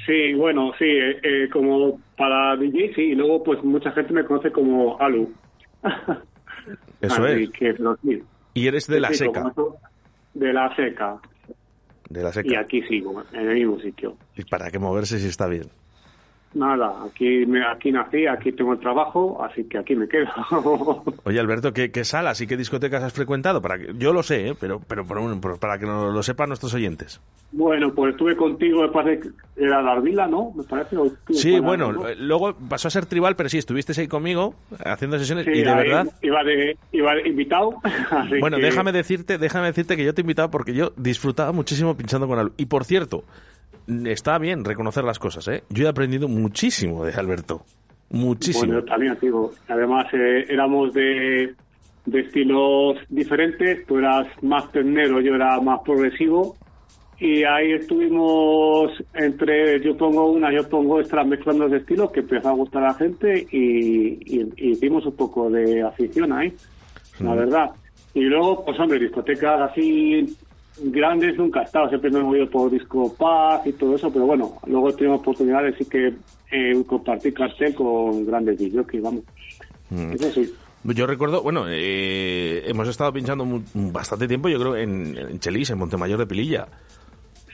Sí, 0.06 0.34
bueno, 0.34 0.72
sí, 0.78 0.86
eh, 0.86 1.20
eh, 1.24 1.50
como 1.52 2.00
para 2.18 2.56
DJ, 2.58 2.94
sí, 2.94 3.02
y 3.02 3.16
luego 3.16 3.44
pues 3.44 3.64
mucha 3.64 3.92
gente 3.94 4.14
me 4.14 4.26
conoce 4.26 4.52
como 4.52 5.00
Alu. 5.00 5.34
Eso 7.02 7.24
Así 7.24 7.44
es. 7.44 7.50
que, 7.52 7.74
pero 7.74 7.98
sí. 8.04 8.22
Y 8.54 8.68
eres 8.68 8.88
de 8.88 9.00
la 9.00 9.14
seca. 9.14 9.52
como 9.56 9.78
De 10.34 10.54
la 10.54 10.74
seca. 10.76 11.18
De 12.14 12.22
la 12.22 12.32
y 12.44 12.54
aquí 12.54 12.84
sigo, 12.84 13.24
en 13.34 13.48
el 13.50 13.56
mismo 13.56 13.80
sitio. 13.80 14.16
¿Y 14.38 14.44
para 14.44 14.70
qué 14.70 14.78
moverse 14.78 15.18
si 15.18 15.28
está 15.28 15.48
bien? 15.48 15.64
Nada, 16.56 16.94
aquí, 17.06 17.46
me, 17.48 17.66
aquí 17.66 17.92
nací, 17.92 18.28
aquí 18.28 18.52
tengo 18.52 18.74
el 18.74 18.80
trabajo, 18.80 19.44
así 19.44 19.64
que 19.64 19.80
aquí 19.80 19.96
me 19.96 20.08
quedo. 20.08 20.28
Oye, 21.24 21.40
Alberto, 21.40 21.74
¿qué, 21.74 21.90
qué 21.92 22.04
salas 22.06 22.40
y 22.42 22.48
qué 22.48 22.56
discotecas 22.58 23.02
has 23.04 23.12
frecuentado? 23.14 23.62
Para 23.62 23.80
que, 23.80 23.94
yo 23.98 24.14
lo 24.14 24.22
sé, 24.22 24.50
¿eh? 24.50 24.56
pero, 24.60 24.80
pero, 24.88 25.04
por 25.06 25.18
un- 25.18 25.42
por- 25.42 25.60
para 25.60 25.80
que 25.80 25.86
no 25.88 26.12
lo 26.12 26.22
sepan 26.22 26.50
nuestros 26.50 26.74
oyentes. 26.76 27.20
bueno, 27.52 27.94
pues 27.96 28.12
estuve 28.12 28.36
contigo, 28.36 28.82
me 28.84 28.90
parece 28.90 29.30
era 29.56 29.82
la 29.82 29.94
Ardila, 29.94 30.28
¿no? 30.28 30.52
Me 30.56 30.64
parece. 30.64 30.96
Sí, 31.32 31.60
bueno, 31.60 32.08
eh, 32.08 32.16
luego 32.18 32.56
pasó 32.70 32.88
a 32.88 32.92
ser 32.92 33.06
tribal, 33.08 33.36
pero 33.36 33.50
sí, 33.50 33.58
estuviste 33.58 34.00
ahí 34.00 34.08
conmigo 34.08 34.54
haciendo 34.86 35.18
sesiones 35.18 35.46
Sí, 35.46 35.52
y 35.52 35.62
de 35.64 35.70
ahí 35.70 35.88
verdad... 35.88 36.08
Iba 36.22 36.44
de, 36.44 36.78
iba 36.92 37.16
de 37.16 37.28
invitado. 37.30 37.72
así 38.12 38.40
Bueno, 38.40 38.58
que- 38.58 38.64
déjame 38.64 38.92
decirte, 38.92 39.38
déjame 39.38 39.68
decirte 39.68 39.96
que 39.98 40.04
yo 40.06 40.14
te 40.14 40.22
he 40.22 40.24
invitado 40.24 40.52
porque 40.52 40.74
yo 40.74 40.92
disfrutaba 40.98 41.52
muchísimo 41.52 41.96
pinchando 41.98 42.28
con 42.28 42.38
Alberto. 42.38 42.56
Y 42.62 42.66
por 42.68 42.86
cierto, 42.86 43.24
está 44.06 44.38
bien 44.38 44.64
reconocer 44.66 45.04
las 45.04 45.20
cosas, 45.20 45.48
¿eh? 45.48 45.64
Yo 45.70 45.86
he 45.86 45.90
aprendido 45.90 46.28
muchísimo 46.28 47.04
de 47.06 47.14
Alberto. 47.14 47.62
Muchísimo. 48.10 48.66
Bueno, 48.74 48.80
yo 48.82 48.86
también, 48.86 49.18
digo. 49.22 49.52
Además, 49.68 50.06
eh, 50.14 50.46
éramos 50.50 50.94
de, 50.94 51.54
de 52.06 52.20
estilos 52.20 52.98
diferentes. 53.10 53.86
Tú 53.88 53.98
eras 53.98 54.28
más 54.42 54.72
ternero, 54.72 55.20
yo 55.22 55.34
era 55.36 55.60
más 55.62 55.80
progresivo. 55.84 56.56
Y 57.20 57.44
ahí 57.44 57.72
estuvimos 57.74 58.92
entre 59.14 59.80
yo 59.82 59.96
pongo 59.96 60.32
una, 60.32 60.52
yo 60.54 60.68
pongo 60.68 61.00
extra 61.00 61.24
mezclando 61.24 61.68
los 61.68 61.80
estilos 61.80 62.12
que 62.12 62.20
empezó 62.22 62.50
a 62.50 62.54
gustar 62.54 62.84
a 62.84 62.88
la 62.88 62.94
gente 62.96 63.48
y, 63.52 64.18
y- 64.40 64.52
y 64.58 64.72
hicimos 64.72 65.06
un 65.06 65.16
poco 65.16 65.50
de 65.50 65.82
afición 65.84 66.34
ahí, 66.34 66.54
la 67.20 67.32
Mm. 67.34 67.38
verdad. 67.38 67.70
Y 68.16 68.22
luego, 68.22 68.66
pues 68.66 68.80
hombre, 68.80 69.00
discotecas 69.00 69.72
así 69.72 70.36
grandes 70.82 71.38
nunca 71.38 71.62
he 71.62 71.64
estado, 71.66 71.90
siempre 71.90 72.10
me 72.12 72.20
he 72.20 72.24
movido 72.24 72.50
por 72.50 72.72
Disco 72.72 73.14
Paz 73.16 73.66
y 73.66 73.74
todo 73.74 73.96
eso, 73.96 74.12
pero 74.12 74.26
bueno, 74.26 74.54
luego 74.68 74.90
he 74.90 74.94
tenido 74.94 75.16
oportunidades 75.16 75.76
sí 75.78 75.86
que 75.86 76.14
eh, 76.52 76.84
compartir 76.86 77.34
cartel 77.34 77.74
con 77.76 78.26
grandes 78.26 78.58
DJs, 78.60 78.88
que 78.88 79.00
vamos, 79.00 79.24
Mm. 79.90 80.14
eso 80.14 80.32
sí. 80.32 80.54
Yo 80.86 81.06
recuerdo, 81.08 81.44
bueno, 81.44 81.66
eh, 81.70 82.64
hemos 82.66 82.88
estado 82.88 83.14
pinchando 83.14 83.46
bastante 83.74 84.28
tiempo, 84.28 84.50
yo 84.50 84.60
creo, 84.60 84.76
en, 84.76 85.16
en 85.18 85.40
Chelis, 85.40 85.70
en 85.70 85.78
Montemayor 85.78 86.18
de 86.20 86.26
Pililla. 86.26 86.68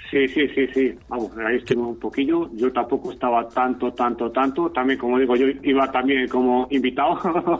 Sí, 0.09 0.27
sí, 0.29 0.47
sí, 0.55 0.65
sí. 0.73 0.93
Vamos, 1.09 1.31
ahí 1.37 1.57
estuvimos 1.57 1.89
un 1.89 1.99
poquillo. 1.99 2.49
Yo 2.55 2.71
tampoco 2.71 3.11
estaba 3.11 3.47
tanto, 3.49 3.91
tanto, 3.93 4.31
tanto. 4.31 4.71
También, 4.71 4.97
como 4.97 5.19
digo, 5.19 5.35
yo 5.35 5.45
iba 5.61 5.91
también 5.91 6.27
como 6.27 6.67
invitado 6.71 7.19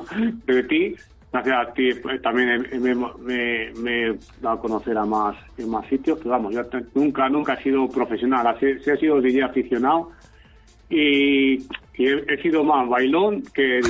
de 0.48 0.64
ti. 0.64 0.95
Gracias 1.31 1.56
a 1.56 1.73
ti 1.73 1.89
también 2.23 2.68
me, 2.81 2.95
me, 2.95 4.07
he 4.07 4.19
dado 4.41 4.56
a 4.56 4.61
conocer 4.61 4.97
a 4.97 5.06
más, 5.06 5.35
en 5.57 5.69
más 5.69 5.85
sitios. 5.88 6.18
Pero 6.18 6.31
vamos, 6.31 6.53
yo 6.53 6.64
nunca, 6.95 7.30
nunca 7.30 7.53
he 7.53 7.64
sido 7.64 7.88
profesional. 7.88 8.47
Así, 8.47 8.65
sí 8.80 8.89
he 8.89 8.97
sido 8.97 9.22
DJ 9.22 9.43
aficionado. 9.43 10.11
Y, 10.89 11.68
y 11.99 12.07
he, 12.07 12.23
he 12.30 12.41
sido 12.41 12.63
más 12.63 12.88
bailón 12.88 13.43
que. 13.53 13.81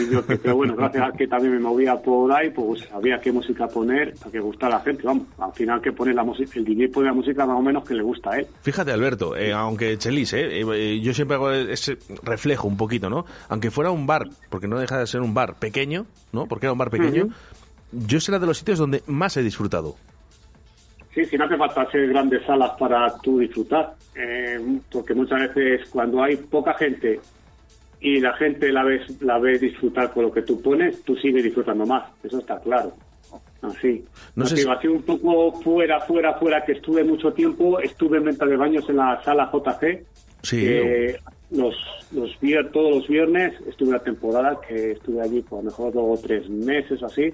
Pero 0.41 0.55
bueno, 0.55 0.75
gracias 0.75 1.09
a 1.09 1.11
que 1.15 1.27
también 1.27 1.53
me 1.53 1.59
movía 1.59 1.95
por 1.95 2.31
ahí, 2.31 2.49
pues 2.49 2.81
sabía 2.89 3.21
qué 3.21 3.31
música 3.31 3.67
poner 3.67 4.15
para 4.15 4.31
que 4.31 4.39
gustara 4.39 4.77
a 4.77 4.79
la 4.79 4.83
gente. 4.83 5.03
Vamos, 5.03 5.27
al 5.37 5.53
final 5.53 5.79
que 5.79 5.91
pone 5.91 6.11
la 6.11 6.23
música, 6.23 6.53
el 6.55 6.65
DJ 6.65 6.89
pone 6.89 7.05
la 7.05 7.13
música 7.13 7.45
más 7.45 7.55
o 7.55 7.61
menos 7.61 7.87
que 7.87 7.93
le 7.93 8.01
gusta 8.01 8.31
a 8.31 8.39
él. 8.39 8.47
Fíjate, 8.63 8.91
Alberto, 8.91 9.37
eh, 9.37 9.53
aunque 9.53 9.95
Chelis, 9.99 10.33
eh, 10.33 10.61
eh, 10.61 10.99
yo 10.99 11.13
siempre 11.13 11.35
hago 11.35 11.51
ese 11.51 11.99
reflejo 12.23 12.67
un 12.67 12.77
poquito, 12.77 13.11
¿no? 13.11 13.27
Aunque 13.47 13.69
fuera 13.69 13.91
un 13.91 14.07
bar, 14.07 14.27
porque 14.49 14.67
no 14.67 14.79
deja 14.79 14.97
de 14.97 15.05
ser 15.05 15.21
un 15.21 15.35
bar 15.35 15.59
pequeño, 15.59 16.07
¿no? 16.33 16.47
Porque 16.47 16.65
era 16.65 16.73
un 16.73 16.79
bar 16.79 16.89
pequeño, 16.89 17.27
yo 17.91 18.19
será 18.19 18.39
de 18.39 18.47
los 18.47 18.57
sitios 18.57 18.79
donde 18.79 19.03
más 19.05 19.37
he 19.37 19.43
disfrutado. 19.43 19.97
Sí, 21.13 21.25
sí, 21.25 21.37
no 21.37 21.45
hace 21.45 21.57
falta 21.57 21.89
ser 21.91 22.07
grandes 22.07 22.45
salas 22.45 22.71
para 22.79 23.15
tú 23.17 23.39
disfrutar, 23.39 23.93
eh, 24.15 24.59
porque 24.91 25.13
muchas 25.15 25.53
veces 25.53 25.89
cuando 25.89 26.23
hay 26.23 26.35
poca 26.35 26.73
gente 26.75 27.19
y 28.01 28.19
la 28.19 28.33
gente 28.33 28.71
la 28.71 28.83
ves 28.83 29.21
la 29.21 29.37
ves 29.39 29.61
disfrutar 29.61 30.11
con 30.11 30.23
lo 30.23 30.31
que 30.31 30.41
tú 30.41 30.61
pones, 30.61 31.03
tú 31.03 31.15
sigues 31.17 31.43
disfrutando 31.43 31.85
más, 31.85 32.09
eso 32.23 32.39
está 32.39 32.59
claro. 32.59 32.93
Así. 33.61 34.05
No 34.35 34.45
sé 34.45 34.55
si- 34.55 34.87
un 34.87 35.01
poco 35.01 35.51
fuera, 35.61 35.99
fuera, 36.01 36.33
fuera, 36.35 36.63
que 36.63 36.71
estuve 36.73 37.03
mucho 37.03 37.33
tiempo, 37.33 37.79
estuve 37.79 38.17
en 38.17 38.23
venta 38.25 38.45
de 38.45 38.55
baños 38.55 38.87
en 38.89 38.95
la 38.97 39.21
sala 39.23 39.49
JG, 39.51 40.05
Sí. 40.43 40.61
que 40.61 41.17
los, 41.51 41.75
los 42.13 42.31
todos 42.71 42.95
los 42.95 43.07
viernes 43.09 43.53
estuve 43.67 43.89
una 43.89 43.99
temporada 43.99 44.57
que 44.65 44.91
estuve 44.91 45.21
allí 45.21 45.41
por 45.41 45.59
a 45.59 45.63
lo 45.63 45.69
mejor 45.69 45.91
dos 45.93 46.19
o 46.19 46.21
tres 46.25 46.49
meses 46.49 47.03
así, 47.03 47.33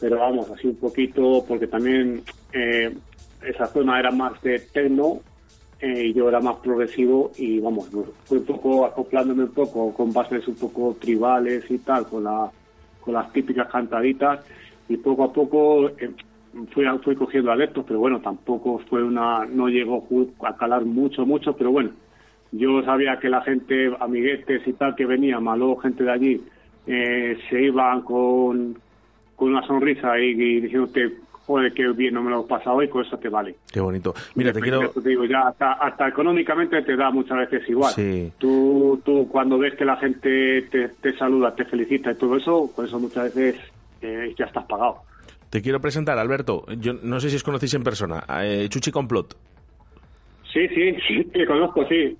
pero 0.00 0.18
vamos, 0.18 0.50
así 0.50 0.66
un 0.66 0.76
poquito, 0.76 1.44
porque 1.46 1.68
también 1.68 2.22
eh, 2.52 2.92
esa 3.46 3.66
zona 3.68 4.00
era 4.00 4.10
más 4.10 4.40
de 4.42 4.58
techno 4.58 5.20
eh, 5.84 6.14
yo 6.14 6.30
era 6.30 6.40
más 6.40 6.56
progresivo 6.56 7.30
y 7.36 7.60
vamos, 7.60 7.90
fui 8.24 8.38
un 8.38 8.46
poco 8.46 8.86
acoplándome 8.86 9.44
un 9.44 9.52
poco 9.52 9.92
con 9.92 10.14
bases 10.14 10.48
un 10.48 10.54
poco 10.54 10.96
tribales 10.98 11.70
y 11.70 11.76
tal, 11.76 12.06
con, 12.06 12.24
la, 12.24 12.50
con 13.02 13.12
las 13.12 13.30
típicas 13.34 13.68
cantaditas 13.70 14.40
y 14.88 14.96
poco 14.96 15.24
a 15.24 15.32
poco 15.32 15.90
eh, 15.90 16.10
fui, 16.70 16.86
fui 17.02 17.14
cogiendo 17.16 17.52
adeptos, 17.52 17.84
pero 17.86 17.98
bueno, 17.98 18.18
tampoco 18.20 18.78
fue 18.88 19.02
una, 19.02 19.44
no 19.44 19.68
llegó 19.68 20.06
a 20.40 20.56
calar 20.56 20.86
mucho, 20.86 21.26
mucho, 21.26 21.54
pero 21.54 21.70
bueno, 21.70 21.90
yo 22.52 22.82
sabía 22.82 23.18
que 23.18 23.28
la 23.28 23.42
gente, 23.42 23.94
amiguetes 24.00 24.66
y 24.66 24.72
tal 24.72 24.94
que 24.94 25.04
venían, 25.04 25.44
más 25.44 25.58
luego 25.58 25.76
gente 25.76 26.04
de 26.04 26.10
allí, 26.10 26.40
eh, 26.86 27.36
se 27.50 27.60
iban 27.60 28.00
con, 28.00 28.78
con 29.36 29.50
una 29.50 29.66
sonrisa 29.66 30.18
y, 30.18 30.30
y 30.30 30.60
diciéndote, 30.62 31.12
joder, 31.46 31.72
qué 31.74 31.86
bien 31.92 32.14
no 32.14 32.22
me 32.22 32.30
lo 32.30 32.42
he 32.44 32.48
pasado 32.48 32.82
y 32.82 32.88
con 32.88 33.04
eso 33.04 33.16
te 33.18 33.28
vale. 33.28 33.56
Qué 33.72 33.80
bonito. 33.80 34.14
Mira, 34.34 34.52
te 34.52 34.60
quiero... 34.60 34.90
Te 34.90 35.08
digo, 35.08 35.24
ya 35.24 35.48
hasta, 35.48 35.72
hasta 35.74 36.08
económicamente 36.08 36.80
te 36.82 36.96
da 36.96 37.10
muchas 37.10 37.38
veces 37.38 37.68
igual. 37.68 37.92
Sí. 37.92 38.32
Tú, 38.38 39.00
tú 39.04 39.28
cuando 39.30 39.58
ves 39.58 39.74
que 39.74 39.84
la 39.84 39.96
gente 39.96 40.62
te, 40.70 40.88
te 40.88 41.16
saluda, 41.16 41.54
te 41.54 41.64
felicita 41.64 42.12
y 42.12 42.14
todo 42.16 42.36
eso, 42.36 42.70
con 42.74 42.86
eso 42.86 42.98
muchas 42.98 43.34
veces 43.34 43.60
eh, 44.02 44.34
ya 44.38 44.46
estás 44.46 44.64
pagado. 44.66 44.98
Te 45.50 45.62
quiero 45.62 45.80
presentar, 45.80 46.18
Alberto. 46.18 46.64
Yo 46.78 46.94
no 46.94 47.20
sé 47.20 47.30
si 47.30 47.36
os 47.36 47.44
conocéis 47.44 47.74
en 47.74 47.84
persona. 47.84 48.24
eh, 48.42 48.66
Chuchi 48.68 48.90
Complot. 48.90 49.36
Sí, 50.52 50.68
sí, 50.68 50.96
sí, 51.06 51.24
te 51.32 51.44
conozco, 51.46 51.84
sí. 51.88 52.16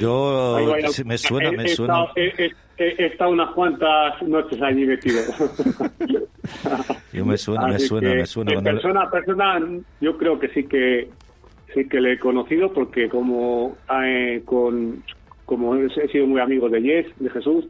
Yo, 0.00 0.58
me 1.04 1.16
suena, 1.18 1.48
he- 1.50 1.56
me 1.56 1.62
he 1.64 1.68
suena. 1.68 2.04
estado- 2.04 2.12
He, 2.16 2.50
he- 2.78 3.06
estado 3.06 3.30
unas 3.30 3.50
cuantas 3.54 4.20
noches 4.22 4.60
allí 4.62 4.84
metido. 4.86 5.20
Yo 7.12 7.24
me 7.24 7.36
suena, 7.36 7.66
me 7.68 7.78
suena, 7.78 8.14
me 8.14 8.26
suena. 8.26 8.52
En 8.52 8.62
cuando- 8.62 8.80
persona 8.80 9.10
persona, 9.10 9.60
yo 10.00 10.16
creo 10.16 10.38
que 10.38 10.48
sí 10.48 10.64
que 10.64 11.08
sí 11.74 11.86
que 11.88 12.00
le 12.00 12.14
he 12.14 12.18
conocido 12.18 12.72
porque 12.72 13.08
como 13.08 13.76
eh, 14.02 14.42
con 14.44 15.02
como 15.44 15.74
he 15.76 16.08
sido 16.08 16.26
muy 16.26 16.40
amigo 16.40 16.68
de 16.68 16.82
Yes, 16.82 17.06
de 17.18 17.30
Jesús, 17.30 17.66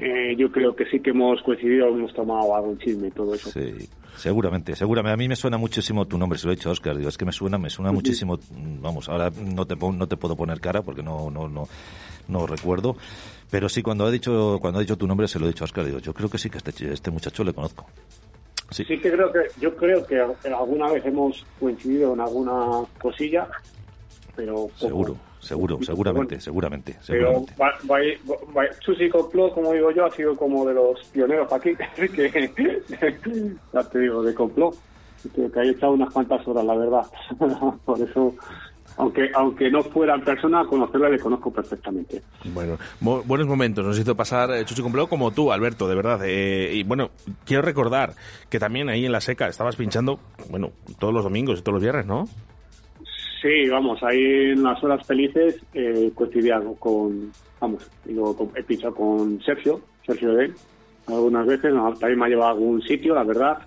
eh, 0.00 0.34
yo 0.36 0.52
creo 0.52 0.76
que 0.76 0.84
sí 0.86 1.00
que 1.00 1.10
hemos 1.10 1.42
coincidido, 1.42 1.88
hemos 1.88 2.12
tomado 2.14 2.54
algún 2.54 2.78
chisme 2.78 3.08
y 3.08 3.10
todo 3.10 3.34
eso. 3.34 3.50
Sí, 3.50 3.88
seguramente, 4.16 4.76
seguramente. 4.76 5.14
A 5.14 5.16
mí 5.16 5.28
me 5.28 5.36
suena 5.36 5.56
muchísimo 5.56 6.06
tu 6.06 6.18
nombre, 6.18 6.38
se 6.38 6.46
lo 6.46 6.52
he 6.52 6.56
dicho 6.56 6.68
a 6.68 6.72
Oscar. 6.72 6.94
Digo, 6.96 7.08
es 7.08 7.16
que 7.16 7.24
me 7.24 7.32
suena, 7.32 7.56
me 7.56 7.70
suena 7.70 7.90
muchísimo. 7.90 8.38
Vamos, 8.82 9.08
ahora 9.08 9.30
no 9.30 9.66
te, 9.66 9.74
no 9.76 10.06
te 10.06 10.16
puedo 10.18 10.36
poner 10.36 10.60
cara 10.60 10.82
porque 10.82 11.02
no, 11.02 11.30
no, 11.30 11.48
no, 11.48 11.64
no 12.28 12.46
recuerdo. 12.46 12.96
Pero 13.52 13.68
sí, 13.68 13.82
cuando 13.82 14.06
ha 14.06 14.10
dicho, 14.10 14.56
cuando 14.62 14.78
ha 14.78 14.80
dicho 14.80 14.96
tu 14.96 15.06
nombre, 15.06 15.28
se 15.28 15.38
lo 15.38 15.44
he 15.44 15.48
dicho 15.48 15.62
a 15.64 15.66
Oscar. 15.66 15.84
Digo, 15.84 15.98
yo 15.98 16.14
creo 16.14 16.30
que 16.30 16.38
sí 16.38 16.48
que 16.48 16.56
este, 16.56 16.90
este 16.90 17.10
muchacho 17.10 17.44
le 17.44 17.52
conozco. 17.52 17.84
Sí. 18.70 18.82
Sí 18.82 18.98
que 18.98 19.12
creo 19.12 19.30
que 19.30 19.40
yo 19.60 19.76
creo 19.76 20.06
que 20.06 20.18
alguna 20.48 20.90
vez 20.90 21.04
hemos 21.04 21.44
coincidido 21.60 22.14
en 22.14 22.20
alguna 22.20 22.82
cosilla, 22.98 23.46
pero 24.34 24.54
poco. 24.54 24.78
Seguro, 24.78 25.16
seguro, 25.38 25.78
seguramente, 25.82 26.40
seguramente, 26.40 26.96
Pero 27.06 27.44
Susi 28.80 29.10
Complot, 29.10 29.52
como 29.52 29.74
digo 29.74 29.90
yo, 29.90 30.06
ha 30.06 30.10
sido 30.10 30.34
como 30.34 30.64
de 30.64 30.72
los 30.72 31.04
pioneros 31.08 31.52
aquí, 31.52 31.76
que 31.96 32.50
ya 33.74 33.82
te 33.82 33.98
digo, 33.98 34.22
de 34.22 34.32
complot, 34.32 34.74
que, 35.34 35.50
que 35.50 35.60
hay 35.60 35.68
echado 35.68 35.92
unas 35.92 36.10
cuantas 36.10 36.48
horas, 36.48 36.64
la 36.64 36.74
verdad. 36.74 37.06
Por 37.84 38.00
eso, 38.00 38.34
aunque 38.96 39.30
aunque 39.34 39.70
no 39.70 39.82
fuera 39.82 40.14
en 40.14 40.22
persona, 40.22 40.64
conocerla 40.64 41.08
le 41.08 41.18
conozco 41.18 41.52
perfectamente. 41.52 42.22
Bueno, 42.52 42.76
bu- 43.00 43.22
buenos 43.24 43.46
momentos 43.46 43.84
nos 43.84 43.98
hizo 43.98 44.14
pasar 44.16 44.50
eh, 44.52 44.64
Chuchi 44.64 44.82
Complot 44.82 45.08
como 45.08 45.30
tú, 45.30 45.50
Alberto, 45.52 45.88
de 45.88 45.94
verdad. 45.94 46.20
eh, 46.24 46.70
y 46.74 46.82
bueno, 46.84 47.10
quiero 47.44 47.62
recordar 47.62 48.14
que 48.50 48.58
también 48.58 48.88
ahí 48.88 49.04
en 49.06 49.12
la 49.12 49.20
seca 49.20 49.48
estabas 49.48 49.76
pinchando, 49.76 50.18
bueno, 50.50 50.70
todos 50.98 51.12
los 51.14 51.24
domingos 51.24 51.58
y 51.58 51.62
todos 51.62 51.74
los 51.74 51.82
viernes, 51.82 52.06
¿no? 52.06 52.28
Sí, 53.40 53.68
vamos, 53.68 54.00
ahí 54.04 54.52
en 54.52 54.62
las 54.62 54.82
horas 54.84 55.04
felices 55.06 55.56
eh, 55.74 56.12
cotidiano 56.14 56.74
con, 56.74 57.32
vamos, 57.60 57.90
digo, 58.04 58.36
con- 58.36 58.50
he 58.56 58.62
pinchado 58.62 58.94
con 58.94 59.40
Sergio, 59.42 59.80
Sergio 60.06 60.32
de 60.34 60.52
algunas 61.08 61.44
veces, 61.46 61.74
no, 61.74 61.92
también 61.94 62.20
me 62.20 62.26
ha 62.26 62.28
llevado 62.28 62.50
a 62.50 62.52
algún 62.52 62.80
sitio, 62.82 63.14
la 63.16 63.24
verdad, 63.24 63.58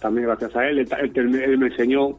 también 0.00 0.28
gracias 0.28 0.54
a 0.54 0.68
él, 0.68 0.78
él, 0.78 0.88
él- 1.14 1.34
él 1.42 1.58
me 1.58 1.66
enseñó 1.66 2.18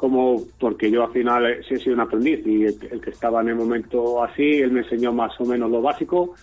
cómo, 0.00 0.42
porque 0.58 0.90
yo 0.90 1.04
al 1.04 1.12
final 1.12 1.44
eh, 1.46 1.60
sí 1.68 1.74
he 1.74 1.78
sido 1.78 1.94
un 1.94 2.00
aprendiz 2.00 2.40
y 2.46 2.64
el, 2.64 2.74
el 2.90 3.00
que 3.02 3.10
estaba 3.10 3.42
en 3.42 3.48
el 3.50 3.56
momento 3.56 4.24
así, 4.24 4.60
él 4.60 4.72
me 4.72 4.80
enseñó 4.80 5.12
más 5.12 5.38
o 5.38 5.44
menos 5.44 5.70
lo 5.70 5.82
básico 5.82 6.34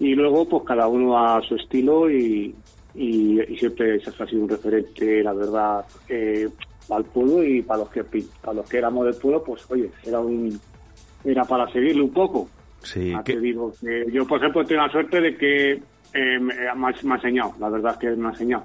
y 0.00 0.16
luego 0.16 0.48
pues 0.48 0.64
cada 0.66 0.88
uno 0.88 1.16
a 1.16 1.40
su 1.42 1.54
estilo 1.54 2.10
y, 2.10 2.52
y, 2.94 3.40
y 3.40 3.56
siempre 3.58 4.00
Sergio 4.00 4.24
ha 4.24 4.28
sido 4.28 4.42
un 4.42 4.48
referente, 4.48 5.22
la 5.22 5.32
verdad, 5.32 5.84
eh, 6.08 6.48
al 6.90 7.04
pueblo 7.04 7.44
y 7.44 7.62
para 7.62 7.80
los 7.80 7.90
que 7.90 8.02
para 8.42 8.54
los 8.54 8.68
que 8.68 8.78
éramos 8.78 9.04
del 9.06 9.14
pueblo, 9.14 9.44
pues 9.44 9.62
oye, 9.70 9.88
era 10.04 10.18
un 10.18 10.58
era 11.24 11.44
para 11.44 11.70
seguirle 11.72 12.02
un 12.02 12.12
poco. 12.12 12.48
Sí, 12.82 13.12
Ah, 13.14 13.22
que- 13.24 13.34
te 13.34 13.40
digo 13.40 13.72
que 13.80 14.06
yo, 14.12 14.26
por 14.26 14.38
ejemplo, 14.38 14.64
tengo 14.64 14.82
la 14.82 14.90
suerte 14.90 15.20
de 15.20 15.36
que 15.36 15.72
eh, 15.72 16.38
me, 16.40 16.54
me 16.54 16.68
ha 16.68 16.74
me 16.74 16.86
ha 17.12 17.14
enseñado, 17.16 17.54
la 17.60 17.68
verdad 17.68 17.92
es 17.92 17.98
que 17.98 18.10
me 18.16 18.26
ha 18.28 18.30
enseñado. 18.30 18.64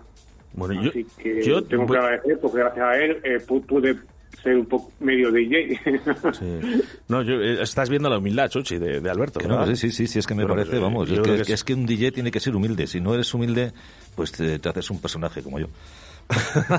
Bueno, 0.53 0.73
yo, 0.83 0.89
Así 0.89 1.05
que 1.17 1.43
yo 1.45 1.63
tengo 1.63 1.85
que 1.87 1.97
agradecer 1.97 2.39
porque 2.41 2.57
gracias 2.59 2.85
a 2.85 2.97
él 2.97 3.17
eh, 3.23 3.37
pu- 3.47 3.65
pude 3.65 3.95
ser 4.43 4.55
un 4.57 4.65
poco 4.65 4.91
medio 4.99 5.31
DJ. 5.31 5.79
Sí. 6.33 6.81
No, 7.07 7.21
yo, 7.21 7.33
eh, 7.41 7.61
estás 7.61 7.89
viendo 7.89 8.09
la 8.09 8.17
humildad, 8.17 8.49
Chuchi, 8.49 8.77
de, 8.77 8.99
de 9.01 9.09
Alberto. 9.09 9.39
Que 9.39 9.47
no, 9.47 9.65
sí, 9.67 9.75
sí, 9.75 9.91
sí, 9.91 10.07
sí, 10.07 10.19
es 10.19 10.27
que 10.27 10.33
me 10.35 10.43
Bueno, 10.45 10.55
parece, 10.63 10.79
vamos, 10.79 11.09
es 11.09 11.19
que, 11.19 11.35
que 11.35 11.41
es, 11.41 11.49
es 11.49 11.63
que 11.63 11.73
un 11.73 11.85
DJ 11.85 12.11
tiene 12.11 12.31
que 12.31 12.39
ser 12.39 12.55
humilde. 12.55 12.87
Si 12.87 12.99
no 13.01 13.13
eres 13.13 13.33
humilde, 13.33 13.71
pues 14.15 14.31
te, 14.31 14.59
te 14.59 14.69
haces 14.69 14.89
un 14.89 14.99
personaje 15.01 15.41
como 15.41 15.59
yo. 15.59 15.67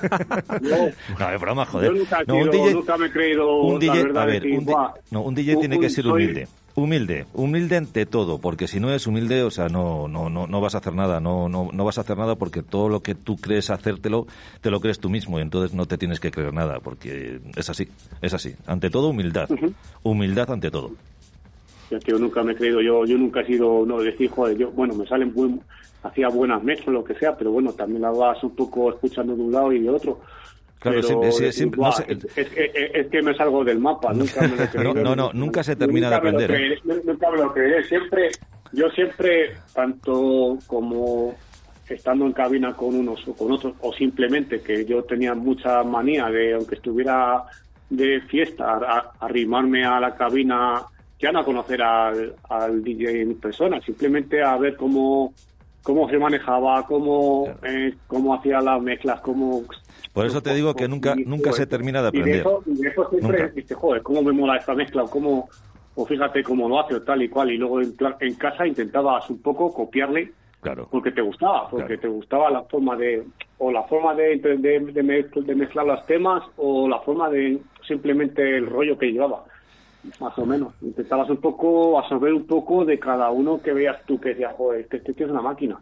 no, 1.18 1.30
es 1.30 1.40
broma, 1.40 1.66
joder. 1.66 1.92
Yo 1.92 1.98
nunca, 1.98 2.22
No, 2.26 2.36
un 2.36 2.42
sido- 2.50 2.52
DJ, 2.64 2.74
nunca 2.74 2.96
me 2.96 3.06
he 3.06 3.10
creído 3.10 3.56
un 3.62 3.74
la 3.74 3.78
DJ, 3.80 4.02
verdad 4.04 4.22
a 4.22 4.26
de 4.26 4.32
ver, 4.32 4.42
decir, 4.42 4.58
un, 4.58 4.64
di- 4.66 4.72
"Buah, 4.72 4.92
no, 5.10 5.22
un 5.22 5.34
DJ 5.34 5.54
un- 5.54 5.60
tiene 5.60 5.80
que 5.80 5.90
ser 5.90 6.04
soy- 6.04 6.46
humilde. 6.74 7.26
Humilde, 7.34 7.76
ante 7.76 8.06
todo, 8.06 8.38
porque 8.38 8.68
si 8.68 8.80
no 8.80 8.92
es 8.92 9.06
humilde, 9.06 9.42
o 9.42 9.50
sea, 9.50 9.68
no, 9.68 10.08
no, 10.08 10.30
no, 10.30 10.46
no 10.46 10.60
vas 10.60 10.74
a 10.74 10.78
hacer 10.78 10.94
nada, 10.94 11.20
no, 11.20 11.48
no, 11.48 11.68
no 11.72 11.84
vas 11.84 11.98
a 11.98 12.02
hacer 12.02 12.16
nada 12.16 12.36
porque 12.36 12.62
todo 12.62 12.88
lo 12.88 13.00
que 13.00 13.14
tú 13.14 13.36
crees 13.36 13.70
hacértelo, 13.70 14.26
te 14.60 14.70
lo 14.70 14.80
crees 14.80 14.98
tú 14.98 15.10
mismo 15.10 15.38
y 15.38 15.42
entonces 15.42 15.74
no 15.74 15.86
te 15.86 15.98
tienes 15.98 16.20
que 16.20 16.30
creer 16.30 16.54
nada, 16.54 16.80
porque 16.80 17.40
es 17.56 17.70
así, 17.70 17.88
es 18.20 18.34
así. 18.34 18.54
Ante 18.66 18.90
todo, 18.90 19.08
humildad. 19.08 19.48
Humildad 20.02 20.50
ante 20.50 20.70
todo. 20.70 20.92
Ya 21.90 21.98
que 21.98 22.12
yo 22.12 22.18
nunca 22.18 22.42
me 22.42 22.52
he 22.52 22.56
creído, 22.56 22.80
yo 22.80 23.04
yo 23.04 23.18
nunca 23.18 23.40
he 23.40 23.46
sido, 23.46 23.84
no, 23.84 24.00
decir, 24.00 24.30
joder, 24.30 24.56
yo, 24.56 24.70
bueno, 24.70 24.94
me 24.94 25.06
salen 25.06 25.32
buen, 25.34 25.60
hacía 26.02 26.28
buenas 26.28 26.62
mezclas, 26.62 26.94
lo 26.94 27.04
que 27.04 27.14
sea, 27.14 27.36
pero 27.36 27.52
bueno, 27.52 27.72
también 27.72 28.02
la 28.02 28.10
vas 28.10 28.42
un 28.42 28.54
poco 28.54 28.90
escuchando 28.90 29.36
de 29.36 29.42
un 29.42 29.52
lado 29.52 29.72
y 29.72 29.80
de 29.80 29.90
otro. 29.90 30.20
Claro, 30.82 30.96
Pero 30.96 31.02
siempre- 31.08 31.32
sí, 31.32 31.38
decir, 31.44 31.52
siempre- 31.58 31.76
no 31.78 31.82
"Buah, 31.84 31.92
sé, 31.92 32.04
es, 32.08 32.24
es- 32.36 32.52
es- 32.56 32.94
es 32.94 33.06
que 33.08 33.22
me 33.22 33.34
salgo 33.34 33.64
del 33.64 33.78
mapa, 33.78 34.12
nunca 34.14 34.40
me 34.42 34.82
lo. 34.84 34.94
No, 34.94 35.02
no, 35.02 35.16
no, 35.16 35.30
nunca 35.32 35.62
se 35.62 35.76
termina 35.76 36.10
de 36.10 36.16
Nunca 36.16 36.22
me 36.24 36.30
aprender, 36.44 36.72
¿eh? 36.72 36.78
Nunca 37.04 37.30
me 37.30 37.36
lo 37.38 37.52
creeré, 37.52 37.84
siempre, 37.84 38.30
yo 38.72 38.88
siempre, 38.90 39.52
tanto 39.74 40.58
como 40.66 41.34
estando 41.88 42.24
en 42.26 42.32
cabina 42.32 42.74
con 42.74 42.94
unos 42.96 43.26
o 43.28 43.34
con 43.34 43.52
otros, 43.52 43.74
o 43.80 43.92
simplemente 43.92 44.60
que 44.60 44.84
yo 44.84 45.02
tenía 45.04 45.34
mucha 45.34 45.82
manía 45.84 46.26
de, 46.30 46.54
aunque 46.54 46.74
estuviera 46.76 47.42
de 47.90 48.20
fiesta, 48.22 48.64
a- 48.74 49.12
arrimarme 49.20 49.84
a 49.84 50.00
la 50.00 50.14
cabina, 50.14 50.82
ya 51.20 51.30
no 51.30 51.40
a 51.40 51.44
conocer 51.44 51.80
al, 51.82 52.34
al 52.48 52.82
DJ 52.82 53.20
en 53.22 53.38
persona, 53.38 53.80
simplemente 53.82 54.42
a 54.42 54.56
ver 54.56 54.74
cómo 54.76 55.32
cómo 55.84 56.08
se 56.08 56.16
manejaba, 56.16 56.86
cómo, 56.86 57.44
eh, 57.64 57.92
cómo 58.06 58.34
hacía 58.36 58.60
las 58.60 58.80
mezclas, 58.80 59.20
cómo 59.20 59.64
Por 60.12 60.26
eso 60.26 60.42
te 60.42 60.54
digo 60.54 60.74
que 60.74 60.88
nunca, 60.88 61.14
nunca 61.14 61.52
se 61.52 61.66
termina 61.66 62.02
de 62.02 62.08
y 62.08 62.12
de 62.12 62.18
aprender. 62.20 62.40
eso, 62.40 62.62
y 62.66 62.74
de 62.82 62.88
eso 62.88 63.08
siempre 63.10 63.40
Nunca. 63.42 63.54
dices, 63.54 63.76
joder, 63.76 64.02
cómo 64.02 64.22
me 64.22 64.32
mola 64.32 64.56
esta 64.56 64.74
mezcla, 64.74 65.04
o 65.04 65.10
cómo, 65.10 65.48
o 65.94 66.06
fíjate 66.06 66.42
cómo 66.42 66.68
lo 66.68 66.80
hace, 66.80 66.94
o 66.96 67.02
tal 67.02 67.22
y 67.22 67.28
cual. 67.28 67.50
Y 67.50 67.56
luego 67.56 67.80
en, 67.80 67.94
en 68.20 68.34
casa 68.34 68.66
intentabas 68.66 69.28
un 69.30 69.40
poco 69.40 69.72
copiarle 69.72 70.32
Claro. 70.60 70.86
porque 70.90 71.10
te 71.10 71.20
gustaba, 71.22 71.68
porque 71.68 71.98
te 71.98 72.06
gustaba 72.08 72.48
la 72.50 72.62
forma 72.62 72.94
de, 72.96 73.24
o 73.58 73.72
la 73.72 73.82
forma 73.84 74.14
de, 74.14 74.36
de, 74.36 74.58
de, 74.58 74.78
de 74.80 75.02
mezcl- 75.02 75.42
de 75.44 75.54
mezclar 75.56 75.86
los 75.86 76.06
temas, 76.06 76.42
o 76.56 76.88
la 76.88 77.00
forma 77.00 77.28
de 77.30 77.58
simplemente 77.88 78.58
el 78.58 78.66
rollo 78.66 78.96
que 78.98 79.06
llevaba. 79.10 79.44
Más 80.20 80.36
o 80.38 80.44
menos. 80.46 80.74
Intentabas 80.82 81.30
un 81.30 81.38
poco 81.38 81.98
absorber 81.98 82.32
un 82.34 82.46
poco 82.46 82.84
de 82.84 82.98
cada 82.98 83.30
uno 83.30 83.60
que 83.62 83.72
veas 83.72 84.04
tú 84.04 84.20
que 84.20 84.30
decías, 84.30 84.54
joder, 84.56 84.82
este, 84.82 84.98
este 84.98 85.14
tío 85.14 85.26
es 85.26 85.32
una 85.32 85.42
máquina. 85.42 85.80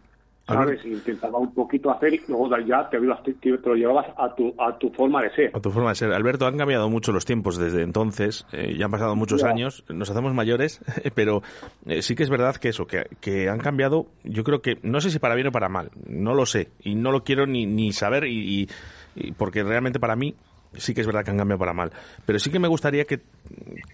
¿Sabes? 0.56 0.80
Y 0.84 0.88
intentaba 0.92 1.38
un 1.38 1.54
poquito 1.54 1.90
hacer 1.90 2.14
y 2.14 2.22
luego 2.28 2.48
ya 2.66 2.88
te, 2.90 2.98
te, 2.98 3.58
te 3.58 3.68
lo 3.68 3.74
llevabas 3.74 4.06
a 4.16 4.34
tu, 4.34 4.54
a 4.58 4.76
tu 4.78 4.90
forma 4.90 5.22
de 5.22 5.30
ser. 5.34 5.50
A 5.54 5.60
tu 5.60 5.70
forma 5.70 5.90
de 5.90 5.94
ser. 5.94 6.12
Alberto, 6.12 6.46
han 6.46 6.56
cambiado 6.58 6.88
mucho 6.90 7.12
los 7.12 7.24
tiempos 7.24 7.56
desde 7.56 7.82
entonces, 7.82 8.46
eh, 8.52 8.74
ya 8.78 8.86
han 8.86 8.90
pasado 8.90 9.14
muchos 9.16 9.42
Ya. 9.42 9.48
años, 9.48 9.84
nos 9.88 10.10
hacemos 10.10 10.34
mayores, 10.34 10.80
pero 11.14 11.42
eh, 11.86 12.02
sí 12.02 12.14
que 12.14 12.22
es 12.22 12.30
verdad 12.30 12.56
que 12.56 12.68
eso, 12.70 12.86
que, 12.86 13.04
que 13.20 13.48
han 13.48 13.58
cambiado, 13.58 14.06
yo 14.24 14.44
creo 14.44 14.60
que, 14.62 14.78
no 14.82 15.00
sé 15.00 15.10
si 15.10 15.18
para 15.18 15.34
bien 15.34 15.46
o 15.48 15.52
para 15.52 15.68
mal, 15.68 15.90
no 16.06 16.34
lo 16.34 16.46
sé, 16.46 16.68
y 16.82 16.94
no 16.94 17.12
lo 17.12 17.24
quiero 17.24 17.46
ni, 17.46 17.66
ni 17.66 17.92
saber, 17.92 18.24
y, 18.26 18.62
y- 18.62 18.68
y 19.14 19.32
porque 19.32 19.62
realmente 19.62 19.98
para 19.98 20.14
mí 20.16 20.34
sí 20.74 20.94
que 20.94 21.00
es 21.00 21.06
verdad 21.06 21.24
que 21.24 21.30
han 21.32 21.36
cambiado 21.38 21.58
para 21.58 21.72
mal, 21.72 21.90
pero 22.26 22.38
sí 22.38 22.50
que 22.50 22.58
me 22.60 22.68
gustaría 22.68 23.04
que, 23.04 23.20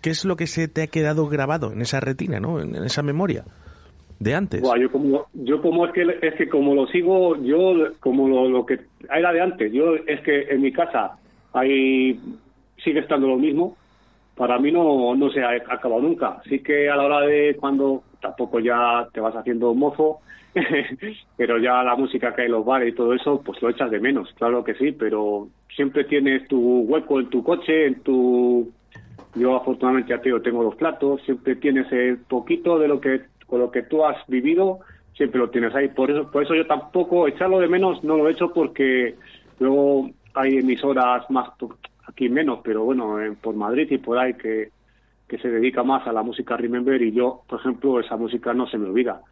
¿qué 0.03 0.11
es 0.11 0.25
lo 0.25 0.37
que 0.37 0.47
se 0.47 0.69
te 0.69 0.83
ha 0.83 0.87
quedado 0.89 1.27
grabado 1.27 1.73
en 1.73 1.81
esa 1.81 2.01
retina, 2.01 2.39
¿no? 2.39 2.61
en, 2.61 2.75
en 2.77 2.85
esa 2.85 3.03
memoria 3.03 3.45
de 4.19 4.35
antes? 4.35 4.61
Buah, 4.61 4.79
yo 4.79 4.91
como 4.91 5.27
yo 5.35 5.61
como 5.61 5.87
es 5.87 5.93
que 5.93 6.19
es 6.23 6.35
que 6.35 6.49
como 6.49 6.75
lo 6.75 6.87
sigo 6.87 7.37
yo 7.43 7.75
como 8.01 8.29
lo, 8.29 8.49
lo 8.49 8.67
que 8.67 8.81
era 9.11 9.33
de 9.33 9.41
antes 9.41 9.73
yo 9.73 9.95
es 10.07 10.21
que 10.23 10.43
en 10.43 10.63
mi 10.63 10.73
casa 10.73 11.19
ahí 11.53 12.19
sigue 12.83 13.01
estando 13.01 13.27
lo 13.29 13.37
mismo 13.37 13.77
para 14.35 14.59
mí 14.59 14.73
no 14.73 15.15
no 15.15 15.31
se 15.31 15.43
ha 15.43 15.51
acabado 15.51 16.01
nunca 16.01 16.39
así 16.45 16.61
que 16.61 16.89
a 16.89 16.97
la 16.97 17.05
hora 17.05 17.21
de 17.21 17.57
cuando 17.61 18.03
tampoco 18.21 18.61
ya 18.61 19.07
te 19.13 19.21
vas 19.21 19.35
haciendo 19.37 19.75
mozo 19.75 20.21
pero 21.37 21.59
ya 21.59 21.83
la 21.83 21.97
música 21.97 22.35
que 22.35 22.43
hay 22.43 22.47
en 22.47 22.53
los 22.53 22.65
bares 22.65 22.89
y 22.89 22.97
todo 22.97 23.13
eso 23.13 23.43
pues 23.45 23.61
lo 23.61 23.69
echas 23.69 23.91
de 23.91 24.01
menos 24.01 24.33
claro 24.35 24.65
que 24.65 24.75
sí 24.75 24.93
pero 24.93 25.49
siempre 25.75 26.05
tienes 26.05 26.49
tu 26.49 26.81
hueco 26.81 27.21
en 27.21 27.29
tu 27.29 27.43
coche 27.43 27.87
en 27.87 28.01
tu 28.03 28.73
yo 29.37 29.55
afortunadamente 29.55 30.11
ya 30.11 30.19
te 30.19 30.31
digo, 30.31 30.41
tengo 30.41 30.63
los 30.63 30.75
platos, 30.77 31.21
siempre 31.23 31.57
tienes 31.57 31.91
el 31.93 32.19
poquito 32.19 32.79
de 32.79 32.89
lo 32.89 33.01
que 33.01 33.21
con 33.47 33.61
lo 33.61 33.71
que 33.71 33.83
tú 33.83 34.05
has 34.05 34.17
vivido, 34.27 34.81
siempre 35.15 35.39
lo 35.41 35.51
tienes 35.51 35.75
ahí. 35.75 35.89
Por 35.89 36.11
eso, 36.11 36.31
por 36.31 36.43
eso 36.43 36.55
yo 36.55 36.67
tampoco 36.67 37.29
echarlo 37.29 37.59
de 37.59 37.69
menos 37.69 38.03
no 38.05 38.17
lo 38.17 38.29
he 38.29 38.33
hecho 38.33 38.53
porque 38.53 39.17
luego 39.59 40.11
hay 40.35 40.59
emisoras 40.59 41.29
más 41.31 41.51
aquí 42.07 42.29
menos, 42.29 42.61
pero 42.63 42.85
bueno, 42.85 43.21
en- 43.21 43.37
por 43.37 43.55
Madrid 43.55 43.89
y 43.91 43.99
por 43.99 44.19
ahí 44.19 44.35
que 44.35 44.71
que 45.29 45.39
se 45.39 45.51
dedica 45.51 45.83
más 45.83 46.07
a 46.07 46.13
la 46.13 46.23
música 46.23 46.57
Remember 46.57 47.01
y 47.03 47.11
yo, 47.13 47.43
por 47.49 47.59
ejemplo, 47.59 47.99
esa 47.99 48.17
música 48.17 48.55
no 48.55 48.69
se 48.69 48.79
me 48.79 48.87
olvida. 48.89 49.23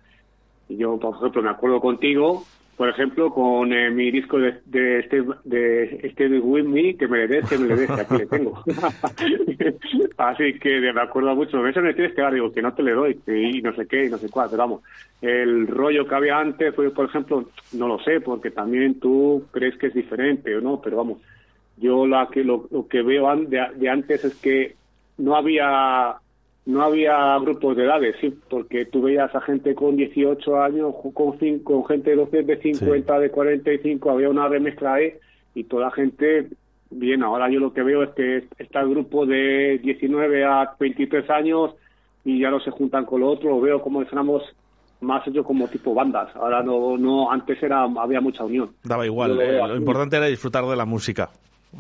Y 0.69 0.77
yo, 0.77 0.99
por 0.99 1.17
ejemplo, 1.17 1.43
me 1.43 1.51
acuerdo 1.51 1.81
contigo, 1.81 2.45
por 2.77 2.89
ejemplo, 2.89 3.33
con 3.33 3.73
eh, 3.73 3.91
mi 3.91 4.11
disco 4.11 4.39
de, 4.39 4.61
de 4.67 5.01
este 5.01 5.23
de 5.45 6.13
de 6.17 6.39
With 6.41 6.65
Me, 6.65 6.97
que 6.97 7.07
me 7.07 7.19
le 7.19 7.29
des, 7.29 7.49
que 7.49 7.59
me 7.59 7.69
le 7.69 7.77
des, 7.77 7.91
aquí 7.91 8.19
le 8.19 8.27
tengo. 8.27 8.63
Así 10.17 10.59
que 10.59 10.81
me 10.81 11.01
acuerdo 11.01 11.35
mucho. 11.37 11.65
Eso 11.67 11.81
me 11.81 11.95
tienes 11.95 12.15
que 12.15 12.23
dar, 12.23 12.35
digo, 12.35 12.53
que 12.53 12.63
no 12.63 12.75
te 12.75 12.83
le 12.83 12.93
doy, 12.93 13.21
y 13.27 13.63
no 13.63 13.75
sé 13.75 13.87
qué, 13.87 14.07
y 14.07 14.11
no 14.11 14.19
sé 14.19 14.29
cuál, 14.29 14.49
pero 14.51 14.63
vamos. 14.63 14.83
El 15.23 15.67
rollo 15.69 16.07
que 16.07 16.15
había 16.15 16.39
antes, 16.39 16.75
fue, 16.75 16.91
por 16.91 17.07
ejemplo, 17.07 17.49
no 17.73 17.89
lo 17.89 17.99
sé, 18.01 18.21
porque 18.21 18.51
también 18.51 18.99
tú 18.99 19.45
crees 19.53 19.77
que 19.79 19.87
es 19.87 19.95
diferente 19.95 20.57
o 20.57 20.61
no, 20.61 20.81
pero 20.81 20.97
vamos. 20.97 21.19
Yo 21.77 22.07
la 22.07 22.29
que 22.29 22.43
lo, 22.43 22.67
lo 22.71 22.89
que 22.89 23.03
veo 23.03 23.35
de 23.37 23.89
antes 23.89 24.25
es 24.25 24.35
que 24.37 24.75
no 25.19 25.37
había 25.37 26.17
no 26.67 26.83
había 26.83 27.39
grupos 27.39 27.77
de 27.77 27.85
edades, 27.85 28.17
sí, 28.21 28.35
porque 28.49 28.87
tú 28.87 29.03
veías 29.03 29.35
a 29.35 29.41
gente 29.43 29.75
con 29.75 29.97
18 29.97 30.63
años, 30.63 30.95
con, 31.15 31.59
con 31.59 31.87
gente 31.87 32.11
de 32.11 32.17
12, 32.17 32.43
de 32.43 32.57
50, 32.57 33.19
de 33.19 33.31
45, 33.31 34.11
había 34.11 34.31
una 34.31 34.49
remezcla 34.49 34.95
ahí 34.95 35.13
y 35.55 35.65
toda 35.65 35.87
la 35.87 35.91
gente, 35.91 36.49
bien, 36.91 37.23
ahora 37.23 37.51
yo 37.51 37.61
lo 37.61 37.73
que 37.73 37.83
veo 37.83 38.03
es 38.03 38.11
que 38.11 38.45
está 38.59 38.81
el 38.81 38.91
grupo 38.91 39.27
de 39.27 39.79
19 39.83 40.45
a 40.45 40.75
23 40.79 41.29
años 41.31 41.75
y 42.25 42.41
ya 42.41 42.51
no 42.51 42.61
se 42.61 42.71
juntan 42.71 43.05
con 43.05 43.21
lo 43.21 43.31
otro, 43.31 43.51
lo 43.51 43.61
veo 43.61 43.83
como 43.83 44.01
dijéramos 44.01 44.43
más 45.03 45.27
hecho 45.29 45.45
como 45.45 45.69
tipo 45.69 45.93
bandas, 45.93 46.35
ahora 46.35 46.63
no, 46.63 46.97
no 46.97 47.31
antes 47.31 47.63
era 47.63 47.83
había 47.83 48.23
mucha 48.23 48.43
unión. 48.43 48.71
Daba 48.83 49.05
igual, 49.05 49.39
eh, 49.39 49.59
lo 49.59 49.77
importante 49.77 50.17
era 50.17 50.27
disfrutar 50.27 50.65
de 50.65 50.77
la 50.77 50.87
música. 50.87 51.29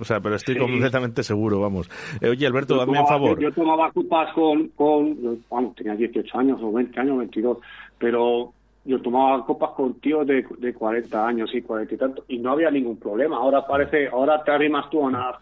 O 0.01 0.05
sea, 0.05 0.21
pero 0.21 0.35
estoy 0.37 0.55
Sí. 0.55 0.61
completamente 0.61 1.23
seguro, 1.23 1.61
vamos. 1.61 1.91
Eh, 2.21 2.29
oye, 2.29 2.47
Alberto, 2.47 2.77
dame 2.77 2.99
un 3.01 3.07
favor. 3.07 3.39
Yo, 3.41 3.49
yo 3.49 3.55
tomaba 3.55 3.91
copas 3.93 4.33
con, 4.35 4.69
con, 4.69 5.39
vamos, 5.51 5.75
tenía 5.77 5.95
18 5.95 6.39
años 6.39 6.61
o 6.62 6.73
20 6.73 6.99
años, 7.01 7.19
22, 7.19 7.59
pero 7.99 8.53
yo 8.85 9.01
tomaba 9.01 9.45
copas 9.47 9.71
con 9.71 9.95
tíos 10.01 10.27
de, 10.27 10.45
de 10.59 10.75
40 10.75 11.27
años 11.27 11.51
y 11.55 11.62
40 11.62 11.95
y 11.95 11.97
tanto, 11.99 12.25
y 12.29 12.39
no 12.39 12.53
había 12.53 12.71
ningún 12.71 12.99
problema. 12.99 13.37
Ahora 13.37 13.66
parece, 13.66 14.09
ahora 14.09 14.43
te 14.45 14.51
arrimas 14.51 14.91
tú 14.91 15.01
a 15.03 15.07
una, 15.07 15.33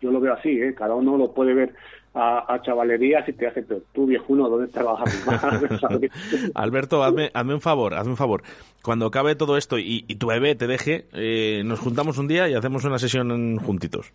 yo 0.00 0.10
lo 0.12 0.20
veo 0.20 0.34
así, 0.34 0.50
¿eh? 0.50 0.74
cada 0.74 0.94
uno 0.94 1.16
lo 1.16 1.32
puede 1.32 1.54
ver 1.54 1.74
a, 2.14 2.54
a 2.54 2.62
chavalerías 2.62 3.28
y 3.28 3.32
te 3.32 3.46
hace, 3.46 3.62
pero 3.62 3.80
tú 3.92 4.06
viejuno, 4.06 4.48
¿dónde? 4.48 4.70
¿Sabes? 5.80 6.10
Alberto, 6.54 7.02
hazme, 7.02 7.30
hazme 7.32 7.54
un 7.54 7.60
favor, 7.60 7.94
hazme 7.94 8.10
un 8.10 8.16
favor. 8.16 8.42
Cuando 8.82 9.06
acabe 9.06 9.34
todo 9.34 9.56
esto 9.56 9.78
y, 9.78 10.04
y 10.08 10.16
tu 10.16 10.26
bebé 10.28 10.54
te 10.54 10.66
deje, 10.66 11.06
eh, 11.12 11.62
nos 11.64 11.80
juntamos 11.80 12.18
un 12.18 12.28
día 12.28 12.48
y 12.48 12.54
hacemos 12.54 12.84
una 12.84 12.98
sesión 12.98 13.56
juntitos. 13.58 14.12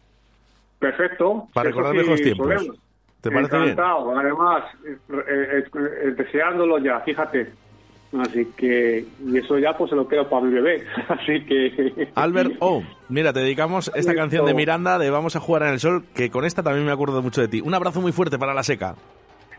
Perfecto. 0.79 1.47
Para 1.53 1.69
recordar 1.69 1.93
sí, 1.93 1.97
viejos 1.99 2.21
tiempos. 2.21 2.47
podemos. 2.47 2.77
¿Te 3.21 3.31
parece 3.31 3.57
bien? 3.57 3.79
Además, 3.79 4.63
eh, 4.85 4.97
eh, 5.09 5.63
eh, 5.73 6.13
deseándolo 6.15 6.77
ya, 6.77 6.99
fíjate. 7.01 7.51
Así 8.13 8.45
que, 8.55 9.05
y 9.25 9.37
eso 9.37 9.59
ya 9.59 9.77
pues 9.77 9.89
se 9.89 9.95
lo 9.95 10.07
quedo 10.07 10.29
para 10.29 10.45
mi 10.45 10.53
bebé. 10.53 10.83
Así 11.07 11.43
que. 11.45 12.07
Albert 12.15 12.53
O, 12.59 12.83
mira, 13.09 13.33
te 13.33 13.41
dedicamos 13.41 13.91
esta 13.95 14.15
canción 14.15 14.45
de 14.45 14.53
Miranda 14.53 14.97
de 14.97 15.09
Vamos 15.09 15.35
a 15.35 15.39
jugar 15.39 15.63
en 15.63 15.69
el 15.69 15.79
sol, 15.79 16.05
que 16.13 16.29
con 16.29 16.45
esta 16.45 16.63
también 16.63 16.85
me 16.85 16.91
acuerdo 16.91 17.21
mucho 17.21 17.41
de 17.41 17.47
ti. 17.47 17.61
Un 17.61 17.73
abrazo 17.73 18.01
muy 18.01 18.11
fuerte 18.11 18.37
para 18.39 18.53
la 18.53 18.63
seca. 18.63 18.95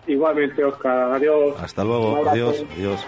Igualmente, 0.07 0.65
Oscar. 0.65 1.13
Adiós. 1.13 1.55
Hasta 1.61 1.85
luego, 1.85 2.27
adiós, 2.29 2.65
adiós. 2.77 3.07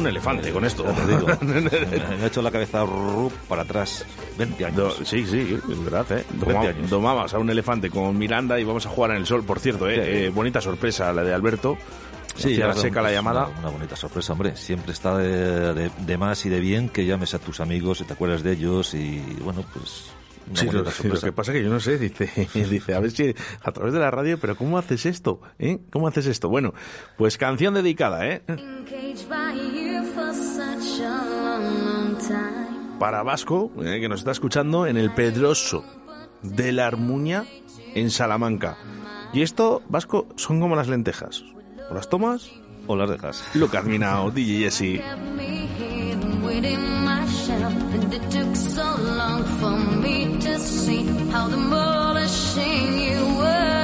Un 0.00 0.06
elefante 0.08 0.50
con 0.50 0.64
esto. 0.64 0.84
Ya 0.84 0.94
te 0.94 1.06
digo. 1.06 1.26
me, 1.42 2.22
ha 2.22 2.26
hecho 2.26 2.42
la 2.42 2.50
cabeza 2.50 2.84
para 3.48 3.62
atrás. 3.62 4.04
20 4.38 4.64
años. 4.64 4.76
Do- 4.98 5.04
sí, 5.04 5.24
sí, 5.26 5.58
es 5.70 5.84
verdad, 5.84 6.06
¿eh? 6.12 6.24
20 6.30 6.46
Doma- 6.46 6.60
años. 6.68 6.90
domabas 6.90 7.34
a 7.34 7.38
un 7.38 7.50
elefante 7.50 7.90
con 7.90 8.16
Miranda 8.18 8.58
y 8.58 8.64
vamos 8.64 8.86
a 8.86 8.88
jugar 8.88 9.12
en 9.12 9.18
el 9.18 9.26
sol, 9.26 9.44
por 9.44 9.60
cierto, 9.60 9.88
¿eh? 9.88 9.94
Sí. 9.96 10.00
Eh, 10.26 10.28
bonita 10.30 10.60
sorpresa 10.60 11.12
la 11.12 11.22
de 11.22 11.32
Alberto. 11.34 11.76
Sí, 12.36 12.56
ya 12.56 12.72
seca 12.72 13.02
la 13.02 13.10
es 13.10 13.16
llamada. 13.16 13.46
Una, 13.48 13.58
una 13.58 13.68
bonita 13.70 13.96
sorpresa, 13.96 14.32
hombre. 14.32 14.56
Siempre 14.56 14.92
está 14.92 15.16
de, 15.18 15.74
de- 15.74 15.90
de 15.98 16.16
más 16.18 16.46
y 16.46 16.48
de 16.48 16.60
bien 16.60 16.88
que 16.88 17.04
llames 17.04 17.34
a 17.34 17.38
tus 17.38 17.60
amigos 17.60 18.00
y 18.00 18.04
te 18.04 18.14
acuerdas 18.14 18.42
de 18.42 18.52
ellos 18.52 18.94
y, 18.94 19.18
bueno, 19.42 19.62
pues... 19.74 20.06
Sí, 20.54 20.66
lo, 20.70 20.82
lo 20.82 21.20
que 21.20 21.32
pasa 21.32 21.52
que 21.52 21.62
yo 21.62 21.70
no 21.70 21.80
sé, 21.80 21.98
dice, 21.98 22.30
dice, 22.54 22.94
a 22.94 23.00
ver 23.00 23.10
si 23.10 23.34
a 23.62 23.72
través 23.72 23.92
de 23.92 24.00
la 24.00 24.10
radio, 24.10 24.38
pero 24.38 24.56
¿cómo 24.56 24.78
haces 24.78 25.06
esto? 25.06 25.40
¿Eh? 25.58 25.78
¿Cómo 25.90 26.08
haces 26.08 26.26
esto? 26.26 26.48
Bueno, 26.48 26.74
pues 27.16 27.38
canción 27.38 27.74
dedicada, 27.74 28.26
¿eh? 28.26 28.42
Para 32.98 33.22
Vasco, 33.22 33.72
¿eh? 33.82 34.00
que 34.00 34.08
nos 34.08 34.20
está 34.20 34.32
escuchando 34.32 34.86
en 34.86 34.96
el 34.96 35.12
Pedroso 35.14 35.84
de 36.42 36.72
la 36.72 36.86
Armuña, 36.86 37.44
en 37.94 38.10
Salamanca. 38.10 38.76
Y 39.32 39.42
esto, 39.42 39.82
Vasco, 39.88 40.26
son 40.36 40.60
como 40.60 40.76
las 40.76 40.88
lentejas. 40.88 41.44
¿O 41.90 41.94
las 41.94 42.08
tomas? 42.08 42.50
O 42.86 42.96
las 42.96 43.08
dejas. 43.08 43.44
Lucas 43.54 43.84
Minao, 43.84 44.30
DJ 44.30 44.64
Jesse. 44.64 45.00
Within 46.50 47.04
my 47.04 47.24
shell, 47.26 47.70
and 47.94 48.12
it 48.12 48.28
took 48.28 48.56
so 48.56 48.96
long 49.20 49.44
for 49.60 49.76
me 50.02 50.36
to 50.40 50.58
see 50.58 51.04
how 51.30 51.46
ashamed 52.16 53.00
you. 53.00 53.20
were 53.38 53.79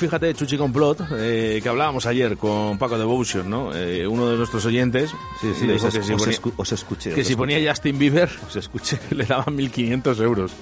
fíjate, 0.00 0.34
Chuchi 0.34 0.56
Complot, 0.56 1.02
eh, 1.12 1.60
que 1.62 1.68
hablábamos 1.68 2.06
ayer 2.06 2.36
con 2.36 2.76
Paco 2.78 2.98
Devotion, 2.98 3.48
¿no? 3.48 3.74
Eh, 3.74 4.06
uno 4.06 4.28
de 4.28 4.36
nuestros 4.36 4.64
oyentes. 4.66 5.10
Sí, 5.40 5.52
sí, 5.54 5.70
os, 5.70 5.82
que 5.84 5.90
si 6.02 6.12
os 6.12 6.22
ponía, 6.22 6.36
escu- 6.38 6.52
os 6.56 6.72
escuché. 6.72 7.14
que 7.14 7.20
os 7.20 7.26
si 7.26 7.36
ponía. 7.36 7.70
Justin 7.70 7.98
Bieber, 7.98 8.28
Os 8.46 8.56
escuché. 8.56 8.98
le 9.10 9.24
daban 9.24 9.56
1.500 9.56 10.20
euros. 10.22 10.52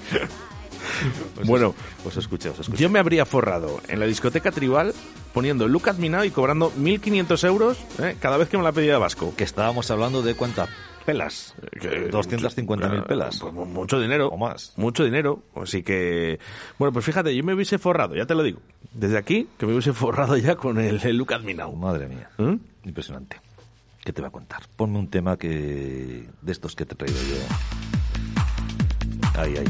Os 1.41 1.47
bueno, 1.47 1.73
os 2.05 2.17
escuché, 2.17 2.49
os 2.49 2.59
escuché. 2.59 2.81
yo 2.83 2.89
me 2.89 2.99
habría 2.99 3.25
forrado 3.25 3.79
en 3.87 3.99
la 3.99 4.05
discoteca 4.05 4.51
tribal 4.51 4.93
poniendo 5.33 5.67
Lucas 5.67 5.97
Minao 5.97 6.23
y 6.25 6.31
cobrando 6.31 6.71
1.500 6.73 7.47
euros 7.47 7.77
eh, 7.99 8.15
cada 8.19 8.37
vez 8.37 8.49
que 8.49 8.57
me 8.57 8.63
la 8.63 8.71
pedía 8.71 8.93
de 8.93 8.99
Vasco. 8.99 9.33
Que 9.35 9.43
estábamos 9.43 9.89
hablando 9.91 10.21
de 10.21 10.35
cuántas 10.35 10.69
pelas. 11.05 11.53
250.000 12.11 13.05
pelas. 13.07 13.39
Pues 13.39 13.53
mucho 13.53 13.99
dinero. 13.99 14.27
O 14.29 14.37
más. 14.37 14.73
Mucho 14.77 15.03
dinero. 15.03 15.43
Así 15.55 15.83
que, 15.83 16.39
bueno, 16.77 16.91
pues 16.93 17.05
fíjate, 17.05 17.35
yo 17.35 17.43
me 17.43 17.53
hubiese 17.53 17.77
forrado, 17.77 18.15
ya 18.15 18.25
te 18.25 18.35
lo 18.35 18.43
digo. 18.43 18.59
Desde 18.93 19.17
aquí, 19.17 19.47
que 19.57 19.65
me 19.65 19.73
hubiese 19.73 19.93
forrado 19.93 20.35
ya 20.37 20.55
con 20.55 20.79
el, 20.79 20.99
el 21.03 21.17
Lucas 21.17 21.43
Minao. 21.43 21.73
Madre 21.73 22.07
mía. 22.07 22.29
¿Mm? 22.37 22.55
Impresionante. 22.85 23.39
¿Qué 24.03 24.13
te 24.13 24.21
voy 24.21 24.29
a 24.29 24.31
contar? 24.31 24.63
Ponme 24.75 24.97
un 24.97 25.09
tema 25.09 25.37
que 25.37 26.27
de 26.41 26.51
estos 26.51 26.75
que 26.75 26.85
te 26.85 26.93
he 26.93 26.97
traído 26.97 27.19
yo. 27.21 27.35
Ahí, 29.39 29.57
ahí. 29.57 29.65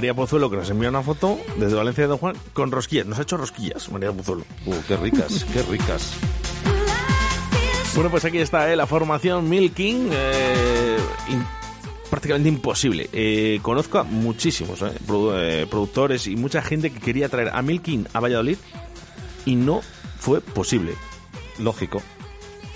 María 0.00 0.14
Pozuelo 0.14 0.48
que 0.48 0.56
nos 0.56 0.70
envía 0.70 0.88
una 0.88 1.02
foto 1.02 1.38
desde 1.58 1.76
Valencia 1.76 2.04
de 2.04 2.08
Don 2.08 2.16
Juan 2.16 2.34
con 2.54 2.70
rosquillas. 2.70 3.04
Nos 3.04 3.18
ha 3.18 3.22
hecho 3.22 3.36
rosquillas, 3.36 3.90
María 3.92 4.10
Pozuelo. 4.10 4.44
Uh, 4.64 4.74
qué 4.88 4.96
ricas, 4.96 5.44
qué 5.52 5.62
ricas. 5.64 6.14
Bueno, 7.94 8.08
pues 8.10 8.24
aquí 8.24 8.38
está 8.38 8.72
eh, 8.72 8.76
la 8.76 8.86
formación 8.86 9.46
Milking. 9.50 10.08
eh, 10.10 10.96
prácticamente 12.08 12.48
imposible. 12.48 13.10
Eh, 13.12 13.58
conozco 13.60 13.98
a 13.98 14.04
muchísimos 14.04 14.80
eh, 14.80 14.86
produ- 15.06 15.34
eh, 15.36 15.66
productores 15.68 16.26
y 16.28 16.34
mucha 16.36 16.62
gente 16.62 16.88
que 16.90 16.98
quería 16.98 17.28
traer 17.28 17.50
a 17.52 17.60
Milking 17.60 18.06
a 18.14 18.20
Valladolid 18.20 18.56
y 19.44 19.54
no 19.54 19.82
fue 20.18 20.40
posible. 20.40 20.94
Lógico. 21.58 22.00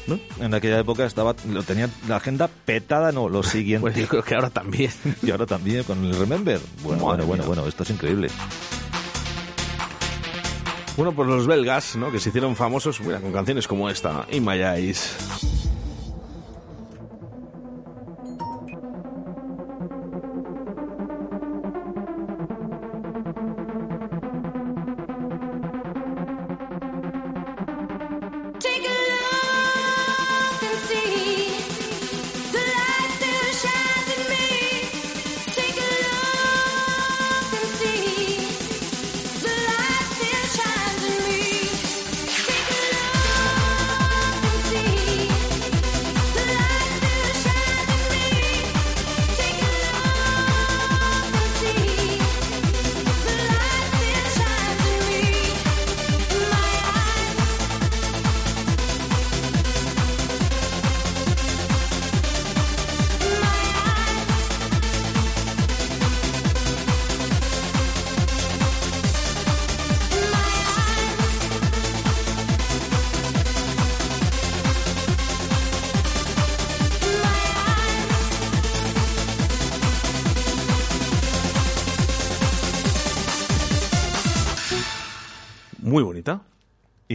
¿No? 0.06 0.18
En 0.38 0.52
aquella 0.52 0.78
época 0.78 1.06
estaba, 1.06 1.34
lo 1.48 1.62
tenían 1.62 1.90
la 2.08 2.16
agenda 2.16 2.48
petada, 2.48 3.10
no, 3.10 3.28
lo 3.28 3.42
siguiente. 3.42 3.80
Pues 3.80 3.96
yo 3.96 4.06
creo 4.06 4.22
que 4.22 4.34
ahora 4.34 4.50
también. 4.50 4.90
y 5.22 5.30
ahora 5.30 5.46
también 5.46 5.82
con 5.84 6.04
el 6.04 6.14
Remember. 6.14 6.60
Bueno, 6.82 7.06
Madre 7.06 7.24
bueno, 7.24 7.26
bueno, 7.26 7.44
bueno, 7.44 7.66
esto 7.66 7.82
es 7.84 7.90
increíble. 7.90 8.28
Bueno, 10.96 11.12
pues 11.12 11.28
los 11.28 11.46
belgas, 11.46 11.96
¿no? 11.96 12.12
Que 12.12 12.20
se 12.20 12.28
hicieron 12.28 12.54
famosos 12.54 13.00
mira, 13.00 13.20
con 13.20 13.32
canciones 13.32 13.66
como 13.66 13.90
esta, 13.90 14.26
In 14.30 14.44
My 14.44 14.62
Eyes. 14.62 15.63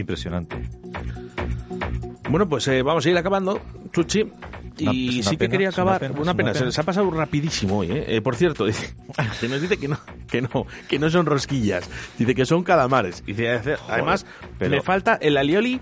Impresionante. 0.00 0.56
Bueno, 2.28 2.48
pues 2.48 2.66
eh, 2.68 2.82
vamos 2.82 3.04
a 3.06 3.10
ir 3.10 3.16
acabando, 3.16 3.60
Chuchi. 3.92 4.24
Y 4.78 5.18
Una- 5.20 5.28
sí 5.30 5.36
que 5.36 5.48
quería 5.48 5.68
una 5.68 5.74
acabar. 5.74 6.00
pena, 6.00 6.14
Una 6.20 6.34
pena, 6.34 6.54
se 6.54 6.64
les 6.64 6.78
ha 6.78 6.82
pasado 6.84 7.10
rapidísimo 7.10 7.78
hoy. 7.78 7.90
¿eh? 7.92 8.04
Eh, 8.16 8.20
por 8.22 8.34
cierto, 8.36 8.64
dice, 8.66 8.94
que 9.40 9.48
nos 9.48 9.60
dice 9.60 9.76
que 9.76 9.88
no, 9.88 9.98
que 10.28 10.40
no, 10.42 10.66
que 10.88 10.98
no 10.98 11.10
son 11.10 11.26
rosquillas. 11.26 11.88
Dice 12.18 12.34
que 12.34 12.46
son 12.46 12.62
calamares. 12.62 13.24
Dice, 13.26 13.50
además, 13.88 14.24
pero- 14.58 14.70
me 14.70 14.80
falta 14.80 15.14
el 15.20 15.36
alioli 15.36 15.80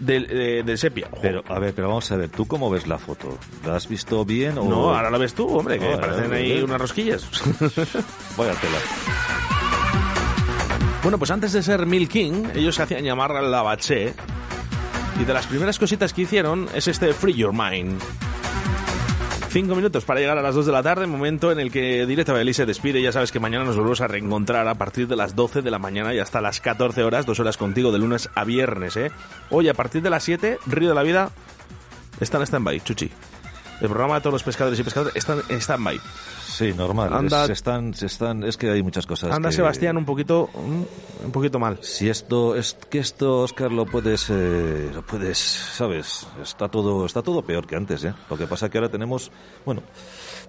del, 0.00 0.26
eh, 0.28 0.62
del 0.66 0.76
sepia. 0.76 1.08
Pero, 1.22 1.42
a 1.48 1.58
ver, 1.58 1.72
pero 1.72 1.88
vamos 1.88 2.10
a 2.12 2.16
ver, 2.16 2.28
¿tú 2.28 2.46
cómo 2.46 2.68
ves 2.68 2.86
la 2.86 2.98
foto? 2.98 3.38
¿La 3.64 3.76
has 3.76 3.88
visto 3.88 4.22
bien 4.26 4.58
o...? 4.58 4.64
No, 4.64 4.94
ahora 4.94 5.08
lo 5.08 5.18
ves 5.18 5.32
tú, 5.32 5.48
hombre, 5.48 5.78
que 5.78 5.88
No, 5.92 5.98
parecen 6.00 6.30
ahí 6.32 6.60
unas 6.62 6.80
rosquillas. 6.80 7.22
Vaya 8.36 8.52
tela. 8.54 8.78
Bueno, 11.06 11.18
pues 11.18 11.30
antes 11.30 11.52
de 11.52 11.62
ser 11.62 11.86
Milking, 11.86 12.50
ellos 12.56 12.74
se 12.74 12.82
hacían 12.82 13.04
llamar 13.04 13.30
la 13.30 13.62
Bache. 13.62 14.12
Y 15.20 15.24
de 15.24 15.32
las 15.32 15.46
primeras 15.46 15.78
cositas 15.78 16.12
que 16.12 16.22
hicieron 16.22 16.68
es 16.74 16.88
este 16.88 17.12
Free 17.12 17.32
Your 17.32 17.52
Mind. 17.52 18.02
Cinco 19.50 19.76
minutos 19.76 20.04
para 20.04 20.18
llegar 20.18 20.36
a 20.36 20.42
las 20.42 20.56
2 20.56 20.66
de 20.66 20.72
la 20.72 20.82
tarde, 20.82 21.06
momento 21.06 21.52
en 21.52 21.60
el 21.60 21.70
que 21.70 22.06
Directo 22.06 22.32
Valladolid 22.32 22.54
se 22.54 22.66
despide. 22.66 23.00
Ya 23.00 23.12
sabes 23.12 23.30
que 23.30 23.38
mañana 23.38 23.64
nos 23.64 23.76
volvemos 23.76 24.00
a 24.00 24.08
reencontrar 24.08 24.66
a 24.66 24.74
partir 24.74 25.06
de 25.06 25.14
las 25.14 25.36
12 25.36 25.62
de 25.62 25.70
la 25.70 25.78
mañana 25.78 26.12
y 26.12 26.18
hasta 26.18 26.40
las 26.40 26.60
14 26.60 27.04
horas, 27.04 27.24
dos 27.24 27.38
horas 27.38 27.56
contigo 27.56 27.92
de 27.92 28.00
lunes 28.00 28.28
a 28.34 28.42
viernes, 28.42 28.96
¿eh? 28.96 29.12
Hoy 29.50 29.68
a 29.68 29.74
partir 29.74 30.02
de 30.02 30.10
las 30.10 30.24
7, 30.24 30.58
Río 30.66 30.88
de 30.88 30.94
la 30.96 31.04
Vida 31.04 31.30
está 32.18 32.38
en 32.38 32.46
stand-by, 32.46 32.80
Chuchi. 32.80 33.12
El 33.80 33.88
programa 33.88 34.16
de 34.16 34.22
todos 34.22 34.32
los 34.32 34.42
pescadores 34.42 34.80
y 34.80 34.82
pescadoras 34.82 35.14
está 35.14 35.36
en 35.48 35.60
stand-by. 35.60 36.00
Sí, 36.56 36.72
normal. 36.72 37.12
Anda- 37.12 37.44
Es, 37.44 37.50
están, 37.50 37.92
se 37.92 38.06
están, 38.06 38.42
es 38.44 38.56
que 38.56 38.70
hay 38.70 38.82
muchas 38.82 39.06
cosas. 39.06 39.30
Anda 39.30 39.50
que- 39.50 39.56
Sebastián 39.56 39.96
un 39.96 40.04
poquito, 40.06 40.48
un 40.54 41.30
poquito 41.32 41.58
mal. 41.58 41.78
Si 41.82 42.08
esto, 42.08 42.56
es 42.56 42.74
que 42.88 42.98
esto, 42.98 43.40
Oscar, 43.40 43.70
lo 43.72 43.84
puedes, 43.84 44.30
eh, 44.30 44.90
lo 44.94 45.02
puedes, 45.04 45.36
sabes, 45.38 46.26
está 46.42 46.68
todo, 46.68 47.04
está 47.04 47.20
todo 47.22 47.42
peor 47.42 47.66
que 47.66 47.76
antes, 47.76 48.04
¿eh? 48.04 48.14
Lo 48.30 48.38
que 48.38 48.46
pasa 48.46 48.70
que 48.70 48.78
ahora 48.78 48.88
tenemos, 48.90 49.30
bueno, 49.66 49.82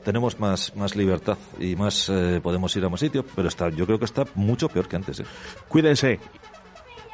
tenemos 0.05 0.39
más, 0.39 0.73
más 0.77 0.95
libertad 0.95 1.37
y 1.59 1.75
más, 1.75 2.07
eh, 2.09 2.39
podemos 2.41 2.73
ir 2.77 2.85
a 2.85 2.89
más 2.89 3.01
sitio, 3.01 3.25
pero 3.35 3.49
está, 3.49 3.69
yo 3.69 3.85
creo 3.85 3.99
que 3.99 4.05
está 4.05 4.23
mucho 4.35 4.69
peor 4.69 4.87
que 4.87 4.95
antes, 4.95 5.19
¿eh? 5.19 5.25
Cuídense. 5.67 6.19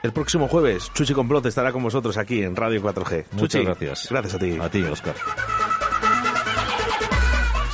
El 0.03 0.11
próximo 0.11 0.48
jueves, 0.49 0.91
Chuchi 0.94 1.14
Complot 1.14 1.45
estará 1.45 1.72
con 1.72 1.82
vosotros 1.82 2.18
aquí 2.18 2.44
en 2.44 2.56
Radio 2.57 2.82
4G. 2.84 3.26
Muchas 3.32 3.49
Chuchi, 3.53 3.64
gracias. 3.64 4.07
Gracias 4.11 4.34
a 4.36 4.38
ti. 4.40 4.57
A 4.61 4.70
ti, 4.70 4.84
Oscar. 4.84 5.15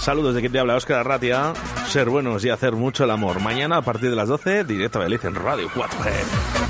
Saludos 0.10 0.34
de 0.34 0.40
quien 0.40 0.52
te 0.52 0.58
habla, 0.58 0.76
Oscar 0.76 1.02
Arratia. 1.02 1.54
Ser 1.88 2.10
buenos 2.10 2.44
y 2.44 2.50
hacer 2.50 2.72
mucho 2.72 3.04
el 3.04 3.12
amor. 3.12 3.40
Mañana 3.42 3.78
a 3.78 3.82
partir 3.84 4.10
de 4.10 4.16
las 4.16 4.28
12, 4.28 4.64
directo 4.64 5.00
a 5.00 5.04
Belice 5.04 5.28
en 5.28 5.36
Radio 5.36 5.70
4G. 5.70 6.69